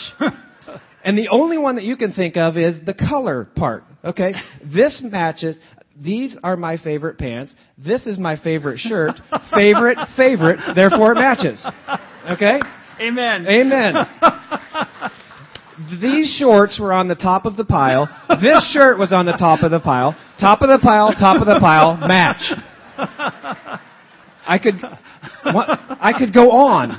And 1.04 1.18
the 1.18 1.30
only 1.30 1.58
one 1.58 1.76
that 1.76 1.86
you 1.86 1.96
can 1.96 2.12
think 2.12 2.36
of 2.36 2.58
is 2.58 2.76
the 2.86 2.94
color 2.94 3.46
part. 3.56 3.84
Okay? 4.04 4.34
This 4.64 5.02
matches. 5.04 5.58
These 5.98 6.38
are 6.44 6.56
my 6.56 6.78
favorite 6.78 7.18
pants. 7.18 7.56
This 7.78 8.06
is 8.06 8.20
my 8.20 8.38
favorite 8.38 8.80
shirt. 8.80 9.16
Favorite, 9.56 9.98
favorite. 10.18 10.60
Therefore, 10.76 11.14
it 11.14 11.16
matches. 11.16 11.66
Okay? 12.32 12.60
Amen. 13.00 13.48
Amen. 13.48 13.96
These 16.02 16.36
shorts 16.38 16.78
were 16.80 16.92
on 16.92 17.08
the 17.08 17.16
top 17.16 17.46
of 17.46 17.56
the 17.56 17.64
pile. 17.64 18.10
This 18.42 18.70
shirt 18.74 19.00
was 19.00 19.14
on 19.14 19.26
the 19.26 19.34
top 19.34 19.64
of 19.64 19.72
the 19.72 19.80
pile. 19.80 20.14
Top 20.40 20.62
of 20.62 20.68
the 20.68 20.80
pile, 20.80 21.14
top 21.14 21.40
of 21.42 21.48
the 21.48 21.58
pile, 21.60 21.96
match. 21.96 22.52
I 24.46 24.58
could, 24.58 24.76
I 25.46 26.12
could 26.18 26.34
go 26.34 26.52
on 26.52 26.92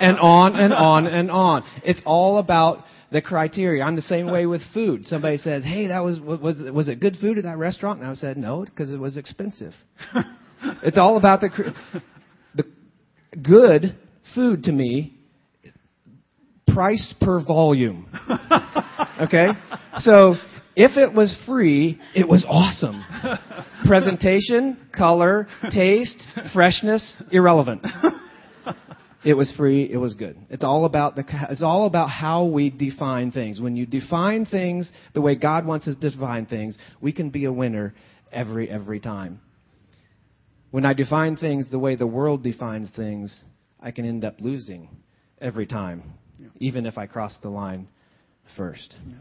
and 0.00 0.18
on 0.18 0.56
and 0.56 0.74
on 0.74 1.06
and 1.06 1.30
on. 1.30 1.64
It's 1.84 2.02
all 2.04 2.38
about 2.38 2.84
the 3.10 3.22
criteria. 3.22 3.82
I'm 3.82 3.96
the 3.96 4.02
same 4.02 4.30
way 4.30 4.44
with 4.44 4.60
food. 4.74 5.06
Somebody 5.06 5.38
says, 5.38 5.64
"Hey, 5.64 5.86
that 5.86 6.00
was 6.00 6.20
was 6.20 6.58
was 6.70 6.88
it 6.88 7.00
good 7.00 7.16
food 7.20 7.38
at 7.38 7.44
that 7.44 7.56
restaurant?" 7.56 8.00
And 8.00 8.10
I 8.10 8.14
said, 8.14 8.36
"No, 8.36 8.64
because 8.64 8.92
it 8.92 8.98
was 8.98 9.16
expensive." 9.16 9.72
it's 10.82 10.98
all 10.98 11.16
about 11.16 11.40
the 11.40 11.74
the 12.54 12.64
good 13.42 13.96
food 14.34 14.64
to 14.64 14.72
me 14.72 15.17
priced 16.78 17.16
per 17.20 17.44
volume. 17.44 18.08
Okay? 19.20 19.48
So 19.98 20.36
if 20.76 20.96
it 20.96 21.12
was 21.12 21.36
free, 21.44 22.00
it 22.14 22.28
was 22.28 22.46
awesome. 22.48 23.04
Presentation, 23.84 24.76
color, 24.96 25.48
taste, 25.72 26.24
freshness, 26.52 27.16
irrelevant. 27.32 27.84
It 29.24 29.34
was 29.34 29.52
free, 29.56 29.90
it 29.90 29.96
was 29.96 30.14
good. 30.14 30.38
It's 30.50 30.62
all 30.62 30.84
about 30.84 31.16
the 31.16 31.24
it's 31.50 31.64
all 31.64 31.86
about 31.86 32.10
how 32.10 32.44
we 32.44 32.70
define 32.70 33.32
things. 33.32 33.60
When 33.60 33.74
you 33.74 33.86
define 33.86 34.46
things 34.46 34.92
the 35.14 35.20
way 35.20 35.34
God 35.34 35.66
wants 35.66 35.88
us 35.88 35.96
to 35.96 36.10
define 36.10 36.46
things, 36.46 36.78
we 37.00 37.12
can 37.12 37.30
be 37.30 37.44
a 37.46 37.52
winner 37.52 37.94
every 38.30 38.70
every 38.70 39.00
time. 39.00 39.40
When 40.70 40.86
I 40.86 40.92
define 40.92 41.36
things 41.36 41.68
the 41.70 41.80
way 41.80 41.96
the 41.96 42.06
world 42.06 42.44
defines 42.44 42.88
things, 42.94 43.42
I 43.80 43.90
can 43.90 44.04
end 44.04 44.24
up 44.24 44.36
losing 44.40 44.88
every 45.40 45.66
time 45.66 46.17
yeah. 46.38 46.48
even 46.60 46.86
if 46.86 46.98
I 46.98 47.06
cross 47.06 47.36
the 47.42 47.48
line 47.48 47.88
first. 48.56 48.94
Yeah. 49.06 49.14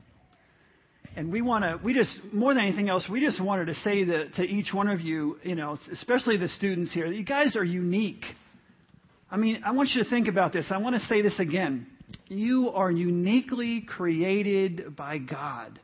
And 1.15 1.32
we 1.32 1.41
want 1.41 1.63
to, 1.63 1.80
we 1.84 1.93
just, 1.93 2.15
more 2.32 2.53
than 2.53 2.63
anything 2.63 2.89
else, 2.89 3.07
we 3.09 3.20
just 3.20 3.41
wanted 3.43 3.65
to 3.65 3.74
say 3.76 4.03
that 4.03 4.36
to 4.36 4.43
each 4.43 4.72
one 4.72 4.88
of 4.88 5.01
you, 5.01 5.39
you 5.41 5.55
know, 5.55 5.78
especially 5.91 6.38
the 6.38 6.47
students 6.49 6.93
here, 6.93 7.09
that 7.09 7.15
you 7.15 7.26
guys 7.26 7.55
are 7.55 7.63
unique. 7.63 8.24
I 9.32 9.38
mean, 9.38 9.63
I 9.65 9.72
want 9.72 9.89
you 9.95 10.03
to 10.03 10.09
think 10.09 10.28
about 10.28 10.53
this. 10.53 10.68
I 10.70 10.78
want 10.78 10.95
to 10.95 11.01
say 11.07 11.24
this 11.24 11.39
again. 11.39 11.88
You 12.28 12.70
are 12.70 12.91
uniquely 12.91 13.82
created 13.82 14.95
by 14.95 15.18
God 15.18 15.80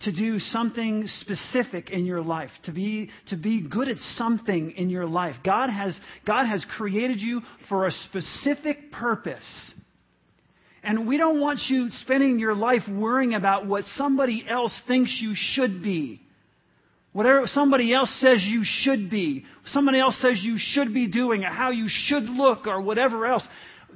to 0.00 0.12
do 0.12 0.38
something 0.38 1.08
specific 1.20 1.90
in 1.90 2.06
your 2.06 2.22
life, 2.22 2.50
to 2.64 2.72
be, 2.72 3.10
to 3.28 3.36
be 3.36 3.60
good 3.60 3.88
at 3.88 3.96
something 4.16 4.70
in 4.72 4.90
your 4.90 5.06
life. 5.06 5.34
God 5.44 5.70
has, 5.70 5.98
God 6.24 6.46
has 6.46 6.64
created 6.76 7.20
you 7.20 7.42
for 7.68 7.86
a 7.86 7.90
specific 7.90 8.92
purpose. 8.92 9.72
And 10.84 11.08
we 11.08 11.16
don't 11.16 11.40
want 11.40 11.60
you 11.68 11.88
spending 12.02 12.38
your 12.38 12.54
life 12.54 12.82
worrying 12.88 13.34
about 13.34 13.66
what 13.66 13.84
somebody 13.96 14.44
else 14.48 14.78
thinks 14.86 15.18
you 15.20 15.32
should 15.34 15.82
be. 15.82 16.22
Whatever 17.12 17.46
somebody 17.46 17.92
else 17.92 18.10
says 18.20 18.44
you 18.44 18.62
should 18.64 19.10
be, 19.10 19.44
somebody 19.66 19.98
else 19.98 20.16
says 20.20 20.40
you 20.42 20.56
should 20.56 20.94
be 20.94 21.08
doing, 21.08 21.44
or 21.44 21.48
how 21.48 21.70
you 21.70 21.86
should 21.88 22.24
look, 22.24 22.68
or 22.68 22.80
whatever 22.80 23.26
else. 23.26 23.46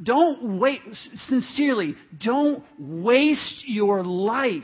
Don't 0.03 0.59
wait, 0.59 0.81
sincerely, 1.29 1.95
don't 2.19 2.65
waste 2.79 3.63
your 3.67 4.03
life 4.03 4.63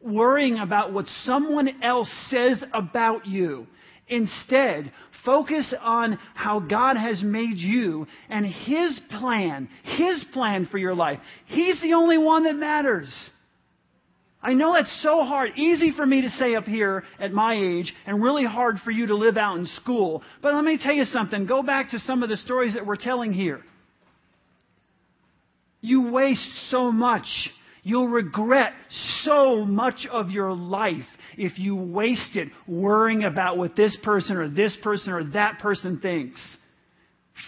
worrying 0.00 0.58
about 0.58 0.92
what 0.92 1.06
someone 1.24 1.82
else 1.82 2.10
says 2.28 2.62
about 2.72 3.26
you. 3.26 3.66
Instead, 4.08 4.92
focus 5.24 5.74
on 5.80 6.18
how 6.34 6.60
God 6.60 6.96
has 6.96 7.22
made 7.22 7.58
you 7.58 8.06
and 8.28 8.46
His 8.46 8.98
plan, 9.18 9.68
His 9.82 10.24
plan 10.32 10.66
for 10.70 10.78
your 10.78 10.94
life. 10.94 11.18
He's 11.46 11.80
the 11.82 11.94
only 11.94 12.18
one 12.18 12.44
that 12.44 12.56
matters. 12.56 13.12
I 14.40 14.54
know 14.54 14.72
that's 14.72 15.02
so 15.02 15.24
hard. 15.24 15.50
Easy 15.56 15.92
for 15.92 16.06
me 16.06 16.22
to 16.22 16.30
say 16.30 16.54
up 16.54 16.64
here 16.64 17.02
at 17.18 17.32
my 17.32 17.54
age 17.54 17.92
and 18.06 18.22
really 18.22 18.44
hard 18.44 18.76
for 18.84 18.92
you 18.92 19.08
to 19.08 19.16
live 19.16 19.36
out 19.36 19.58
in 19.58 19.66
school. 19.66 20.22
But 20.40 20.54
let 20.54 20.64
me 20.64 20.78
tell 20.80 20.94
you 20.94 21.04
something. 21.04 21.46
Go 21.46 21.62
back 21.62 21.90
to 21.90 21.98
some 21.98 22.22
of 22.22 22.28
the 22.28 22.36
stories 22.36 22.74
that 22.74 22.86
we're 22.86 22.96
telling 22.96 23.32
here. 23.32 23.62
You 25.80 26.10
waste 26.10 26.70
so 26.70 26.92
much. 26.92 27.26
You'll 27.82 28.08
regret 28.08 28.72
so 29.22 29.64
much 29.64 30.06
of 30.10 30.30
your 30.30 30.52
life 30.52 31.06
if 31.36 31.58
you 31.58 31.76
waste 31.76 32.36
it 32.36 32.48
worrying 32.66 33.24
about 33.24 33.56
what 33.56 33.76
this 33.76 33.96
person 34.02 34.36
or 34.36 34.48
this 34.48 34.76
person 34.82 35.12
or 35.12 35.24
that 35.30 35.58
person 35.60 36.00
thinks. 36.00 36.40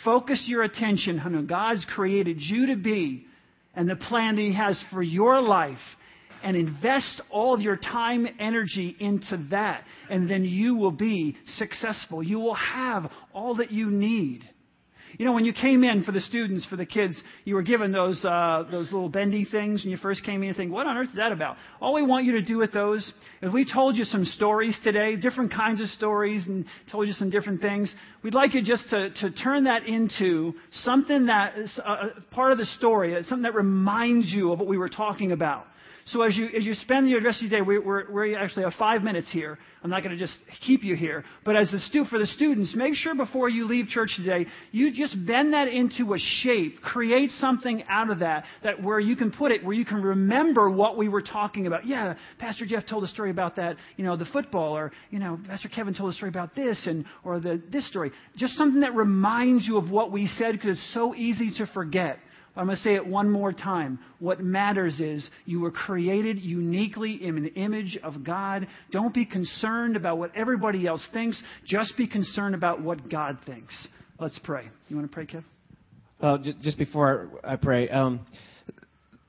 Focus 0.04 0.44
your 0.46 0.62
attention 0.62 1.18
on 1.20 1.34
who 1.34 1.42
God's 1.42 1.84
created 1.94 2.36
you 2.40 2.68
to 2.68 2.76
be 2.76 3.26
and 3.74 3.88
the 3.88 3.96
plan 3.96 4.36
that 4.36 4.42
He 4.42 4.54
has 4.54 4.82
for 4.92 5.02
your 5.02 5.40
life 5.40 5.78
and 6.42 6.56
invest 6.56 7.20
all 7.30 7.54
of 7.54 7.60
your 7.60 7.76
time, 7.76 8.26
energy 8.38 8.96
into 8.98 9.46
that. 9.50 9.84
And 10.08 10.30
then 10.30 10.44
you 10.44 10.74
will 10.74 10.92
be 10.92 11.36
successful. 11.56 12.22
You 12.22 12.38
will 12.38 12.54
have 12.54 13.10
all 13.32 13.56
that 13.56 13.70
you 13.70 13.90
need. 13.90 14.48
You 15.18 15.24
know, 15.24 15.32
when 15.32 15.44
you 15.44 15.52
came 15.52 15.84
in 15.84 16.04
for 16.04 16.12
the 16.12 16.20
students, 16.20 16.64
for 16.66 16.76
the 16.76 16.86
kids, 16.86 17.20
you 17.44 17.54
were 17.54 17.62
given 17.62 17.92
those, 17.92 18.24
uh, 18.24 18.64
those 18.70 18.92
little 18.92 19.08
bendy 19.08 19.44
things 19.44 19.82
when 19.82 19.90
you 19.90 19.96
first 19.96 20.24
came 20.24 20.42
in. 20.42 20.48
You 20.48 20.54
think, 20.54 20.72
what 20.72 20.86
on 20.86 20.96
earth 20.96 21.10
is 21.10 21.16
that 21.16 21.32
about? 21.32 21.56
All 21.80 21.94
we 21.94 22.02
want 22.02 22.24
you 22.24 22.32
to 22.32 22.42
do 22.42 22.58
with 22.58 22.72
those 22.72 23.12
is 23.42 23.52
we 23.52 23.70
told 23.70 23.96
you 23.96 24.04
some 24.04 24.24
stories 24.24 24.76
today, 24.84 25.16
different 25.16 25.52
kinds 25.52 25.80
of 25.80 25.88
stories, 25.88 26.46
and 26.46 26.64
told 26.90 27.06
you 27.06 27.12
some 27.14 27.30
different 27.30 27.60
things. 27.60 27.94
We'd 28.22 28.34
like 28.34 28.54
you 28.54 28.62
just 28.62 28.88
to, 28.90 29.10
to 29.10 29.30
turn 29.30 29.64
that 29.64 29.86
into 29.86 30.54
something 30.72 31.26
that 31.26 31.58
is 31.58 31.78
a 31.84 32.20
part 32.30 32.52
of 32.52 32.58
the 32.58 32.66
story, 32.66 33.14
something 33.22 33.42
that 33.42 33.54
reminds 33.54 34.32
you 34.32 34.52
of 34.52 34.58
what 34.58 34.68
we 34.68 34.78
were 34.78 34.88
talking 34.88 35.32
about. 35.32 35.66
So 36.06 36.22
as 36.22 36.36
you, 36.36 36.46
as 36.46 36.64
you 36.64 36.74
spend 36.74 37.06
the 37.06 37.18
rest 37.20 37.42
of 37.42 37.50
your 37.50 37.60
day, 37.60 37.64
we, 37.64 37.78
we're, 37.78 38.10
we 38.10 38.34
actually 38.34 38.64
have 38.64 38.74
five 38.78 39.02
minutes 39.02 39.28
here. 39.30 39.58
I'm 39.82 39.90
not 39.90 40.02
going 40.02 40.16
to 40.16 40.22
just 40.22 40.36
keep 40.66 40.82
you 40.82 40.94
here. 40.94 41.24
But 41.44 41.56
as 41.56 41.70
the 41.70 41.78
stu- 41.78 42.04
for 42.04 42.18
the 42.18 42.26
students, 42.26 42.74
make 42.74 42.94
sure 42.94 43.14
before 43.14 43.48
you 43.48 43.66
leave 43.66 43.86
church 43.86 44.12
today, 44.16 44.46
you 44.72 44.92
just 44.92 45.16
bend 45.26 45.54
that 45.54 45.68
into 45.68 46.12
a 46.12 46.18
shape. 46.18 46.82
Create 46.82 47.30
something 47.38 47.84
out 47.88 48.10
of 48.10 48.18
that, 48.18 48.44
that 48.62 48.82
where 48.82 49.00
you 49.00 49.16
can 49.16 49.30
put 49.30 49.52
it, 49.52 49.64
where 49.64 49.74
you 49.74 49.84
can 49.84 50.02
remember 50.02 50.68
what 50.70 50.98
we 50.98 51.08
were 51.08 51.22
talking 51.22 51.66
about. 51.66 51.86
Yeah, 51.86 52.14
Pastor 52.38 52.66
Jeff 52.66 52.86
told 52.86 53.04
a 53.04 53.08
story 53.08 53.30
about 53.30 53.56
that, 53.56 53.76
you 53.96 54.04
know, 54.04 54.16
the 54.16 54.26
football, 54.26 54.76
or, 54.76 54.92
you 55.10 55.18
know, 55.18 55.38
Pastor 55.46 55.68
Kevin 55.68 55.94
told 55.94 56.12
a 56.12 56.16
story 56.16 56.30
about 56.30 56.54
this, 56.54 56.86
and, 56.86 57.06
or 57.24 57.40
the, 57.40 57.62
this 57.70 57.88
story. 57.88 58.12
Just 58.36 58.56
something 58.56 58.82
that 58.82 58.94
reminds 58.94 59.66
you 59.66 59.78
of 59.78 59.90
what 59.90 60.12
we 60.12 60.26
said 60.38 60.52
because 60.52 60.76
it's 60.76 60.94
so 60.94 61.14
easy 61.14 61.52
to 61.56 61.66
forget. 61.72 62.18
I'm 62.56 62.66
going 62.66 62.76
to 62.76 62.82
say 62.82 62.94
it 62.94 63.06
one 63.06 63.30
more 63.30 63.52
time. 63.52 64.00
What 64.18 64.40
matters 64.40 64.98
is 65.00 65.28
you 65.46 65.60
were 65.60 65.70
created 65.70 66.38
uniquely 66.40 67.24
in 67.24 67.36
an 67.38 67.46
image 67.48 67.98
of 68.02 68.24
God. 68.24 68.66
Don't 68.90 69.14
be 69.14 69.24
concerned 69.24 69.96
about 69.96 70.18
what 70.18 70.34
everybody 70.36 70.86
else 70.86 71.06
thinks. 71.12 71.40
Just 71.64 71.96
be 71.96 72.06
concerned 72.06 72.54
about 72.54 72.82
what 72.82 73.08
God 73.08 73.38
thinks. 73.46 73.74
Let's 74.18 74.38
pray. 74.40 74.68
You 74.88 74.96
want 74.96 75.10
to 75.10 75.14
pray, 75.14 75.26
Kev? 75.26 75.44
Well, 76.20 76.38
just 76.60 76.76
before 76.76 77.30
I 77.44 77.56
pray, 77.56 77.88
um, 77.88 78.26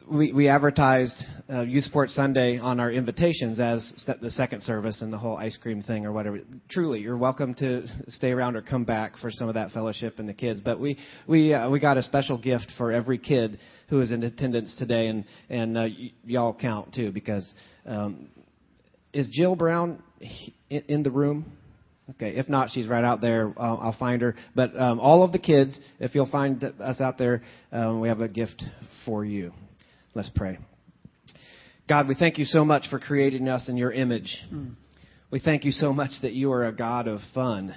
we, 0.10 0.32
we 0.32 0.47
advertised 0.47 1.14
uh, 1.49 1.62
Youth 1.62 1.84
Sports 1.86 2.16
Sundae 2.16 2.58
on 2.58 2.80
our 2.80 2.91
invitations 2.91 3.60
as 3.60 3.91
the 4.22 4.30
second 4.32 4.64
service 4.64 5.02
and 5.02 5.12
the 5.12 5.18
whole 5.18 5.38
ice 5.38 5.58
cream 5.62 5.82
thing 5.82 6.06
or 6.06 6.12
whatever. 6.12 6.39
Truly, 6.70 6.99
you're 6.99 7.18
welcome 7.18 7.54
to 7.56 7.86
stay 8.10 8.32
around 8.32 8.56
or 8.56 8.62
come 8.62 8.84
back 8.84 9.18
for 9.18 9.30
some 9.32 9.47
of 9.47 9.56
that 9.56 9.72
fellowship 9.72 10.20
and 10.20 10.28
the 10.28 10.34
kids. 10.34 10.62
But 10.62 10.80
we 10.80 10.97
we 11.28 11.54
uh, 11.54 11.70
we 11.70 11.80
got 11.80 11.97
a 11.97 12.04
special 12.04 12.38
gift 12.38 12.72
for 12.78 12.91
every 12.91 13.18
kid 13.18 13.60
who 13.89 14.02
is 14.02 14.12
in 14.12 14.24
attendance 14.24 14.76
today, 14.78 15.08
and 15.08 15.26
and 15.49 15.78
uh, 15.78 15.82
y- 15.82 16.12
y'all 16.26 16.54
count 16.54 16.93
too 16.93 17.12
because 17.12 17.52
um, 17.86 18.30
is 19.14 19.30
Jill 19.32 19.56
Brown 19.56 20.02
in, 20.70 21.04
the 21.04 21.12
room? 21.12 21.52
Okay, 22.12 22.36
if 22.38 22.49
not, 22.49 22.70
she's 22.72 22.88
right 22.88 23.04
out 23.04 23.22
there. 23.22 23.54
I'll, 23.58 23.80
I'll 23.82 23.97
find 23.97 24.22
her. 24.22 24.36
But 24.56 24.80
um, 24.80 24.99
all 24.99 25.24
of 25.24 25.32
the 25.32 25.39
kids, 25.39 25.80
if 25.99 26.16
you'll 26.16 26.30
find 26.30 26.64
us 26.64 26.99
out 26.99 27.18
there, 27.18 27.41
um, 27.72 27.99
we 28.02 28.08
have 28.08 28.22
a 28.22 28.28
gift 28.28 28.64
for 29.06 29.24
you. 29.24 29.54
Let's 30.14 30.30
pray. 30.36 30.57
God, 31.88 32.07
we 32.09 32.16
thank 32.16 32.38
you 32.38 32.43
so 32.43 32.66
much 32.66 32.89
for 32.89 32.99
creating 32.99 33.47
us 33.47 33.70
in 33.70 33.78
your 33.78 33.91
image. 33.91 34.36
Mm. 34.51 34.76
We 35.30 35.39
thank 35.39 35.64
you 35.64 35.72
so 35.72 35.93
much 35.93 36.12
that 36.22 36.34
you 36.34 36.51
are 36.51 36.66
a 36.66 36.74
God 36.74 37.07
of 37.07 37.20
fun, 37.34 37.74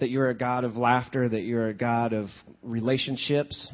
that 0.00 0.08
you're 0.08 0.30
a 0.30 0.34
God 0.34 0.64
of 0.64 0.76
laughter, 0.76 1.28
that 1.28 1.42
you're 1.42 1.68
a 1.68 1.74
God 1.74 2.14
of 2.14 2.28
relationships. 2.62 3.70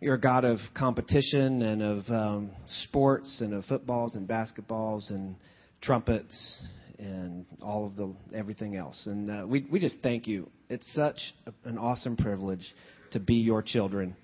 You're 0.00 0.14
a 0.14 0.20
God 0.20 0.44
of 0.44 0.58
competition 0.74 1.62
and 1.62 1.82
of 1.82 2.08
um, 2.08 2.50
sports 2.84 3.42
and 3.42 3.52
of 3.52 3.64
footballs 3.66 4.14
and 4.14 4.26
basketballs 4.26 5.10
and 5.10 5.36
trumpets 5.82 6.58
and 6.98 7.44
all 7.60 7.86
of 7.86 7.96
the 7.96 8.12
everything 8.34 8.76
else. 8.76 9.00
And 9.04 9.30
uh, 9.30 9.46
we 9.46 9.66
we 9.70 9.78
just 9.78 9.96
thank 10.02 10.26
you. 10.26 10.48
It's 10.70 10.90
such 10.94 11.18
a, 11.46 11.68
an 11.68 11.76
awesome 11.76 12.16
privilege 12.16 12.66
to 13.12 13.20
be 13.20 13.34
your 13.34 13.62
children. 13.62 14.16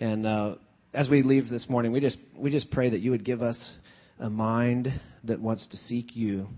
And 0.00 0.26
uh, 0.26 0.54
as 0.94 1.08
we 1.08 1.22
leave 1.22 1.48
this 1.48 1.68
morning, 1.68 1.92
we 1.92 2.00
just 2.00 2.18
we 2.36 2.50
just 2.50 2.70
pray 2.70 2.90
that 2.90 3.00
you 3.00 3.10
would 3.12 3.24
give 3.24 3.42
us 3.42 3.74
a 4.18 4.28
mind 4.28 4.88
that 5.24 5.40
wants 5.40 5.66
to 5.68 5.76
seek 5.76 6.14
you 6.16 6.48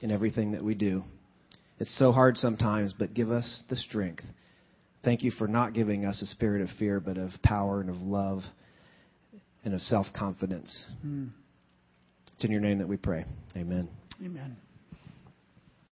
in 0.00 0.10
everything 0.10 0.52
that 0.52 0.62
we 0.62 0.74
do. 0.74 1.04
It's 1.78 1.96
so 1.98 2.12
hard 2.12 2.36
sometimes, 2.36 2.94
but 2.96 3.14
give 3.14 3.30
us 3.30 3.62
the 3.68 3.76
strength. 3.76 4.24
Thank 5.04 5.22
you 5.22 5.30
for 5.30 5.46
not 5.46 5.74
giving 5.74 6.06
us 6.06 6.22
a 6.22 6.26
spirit 6.26 6.62
of 6.62 6.68
fear, 6.78 6.98
but 6.98 7.18
of 7.18 7.30
power 7.42 7.80
and 7.80 7.90
of 7.90 7.96
love 7.96 8.42
and 9.64 9.74
of 9.74 9.80
self 9.80 10.06
confidence. 10.14 10.86
Mm. 11.04 11.30
It's 12.34 12.44
in 12.44 12.50
your 12.50 12.60
name 12.60 12.78
that 12.78 12.88
we 12.88 12.96
pray. 12.96 13.24
Amen. 13.56 13.88
Amen. 14.24 14.56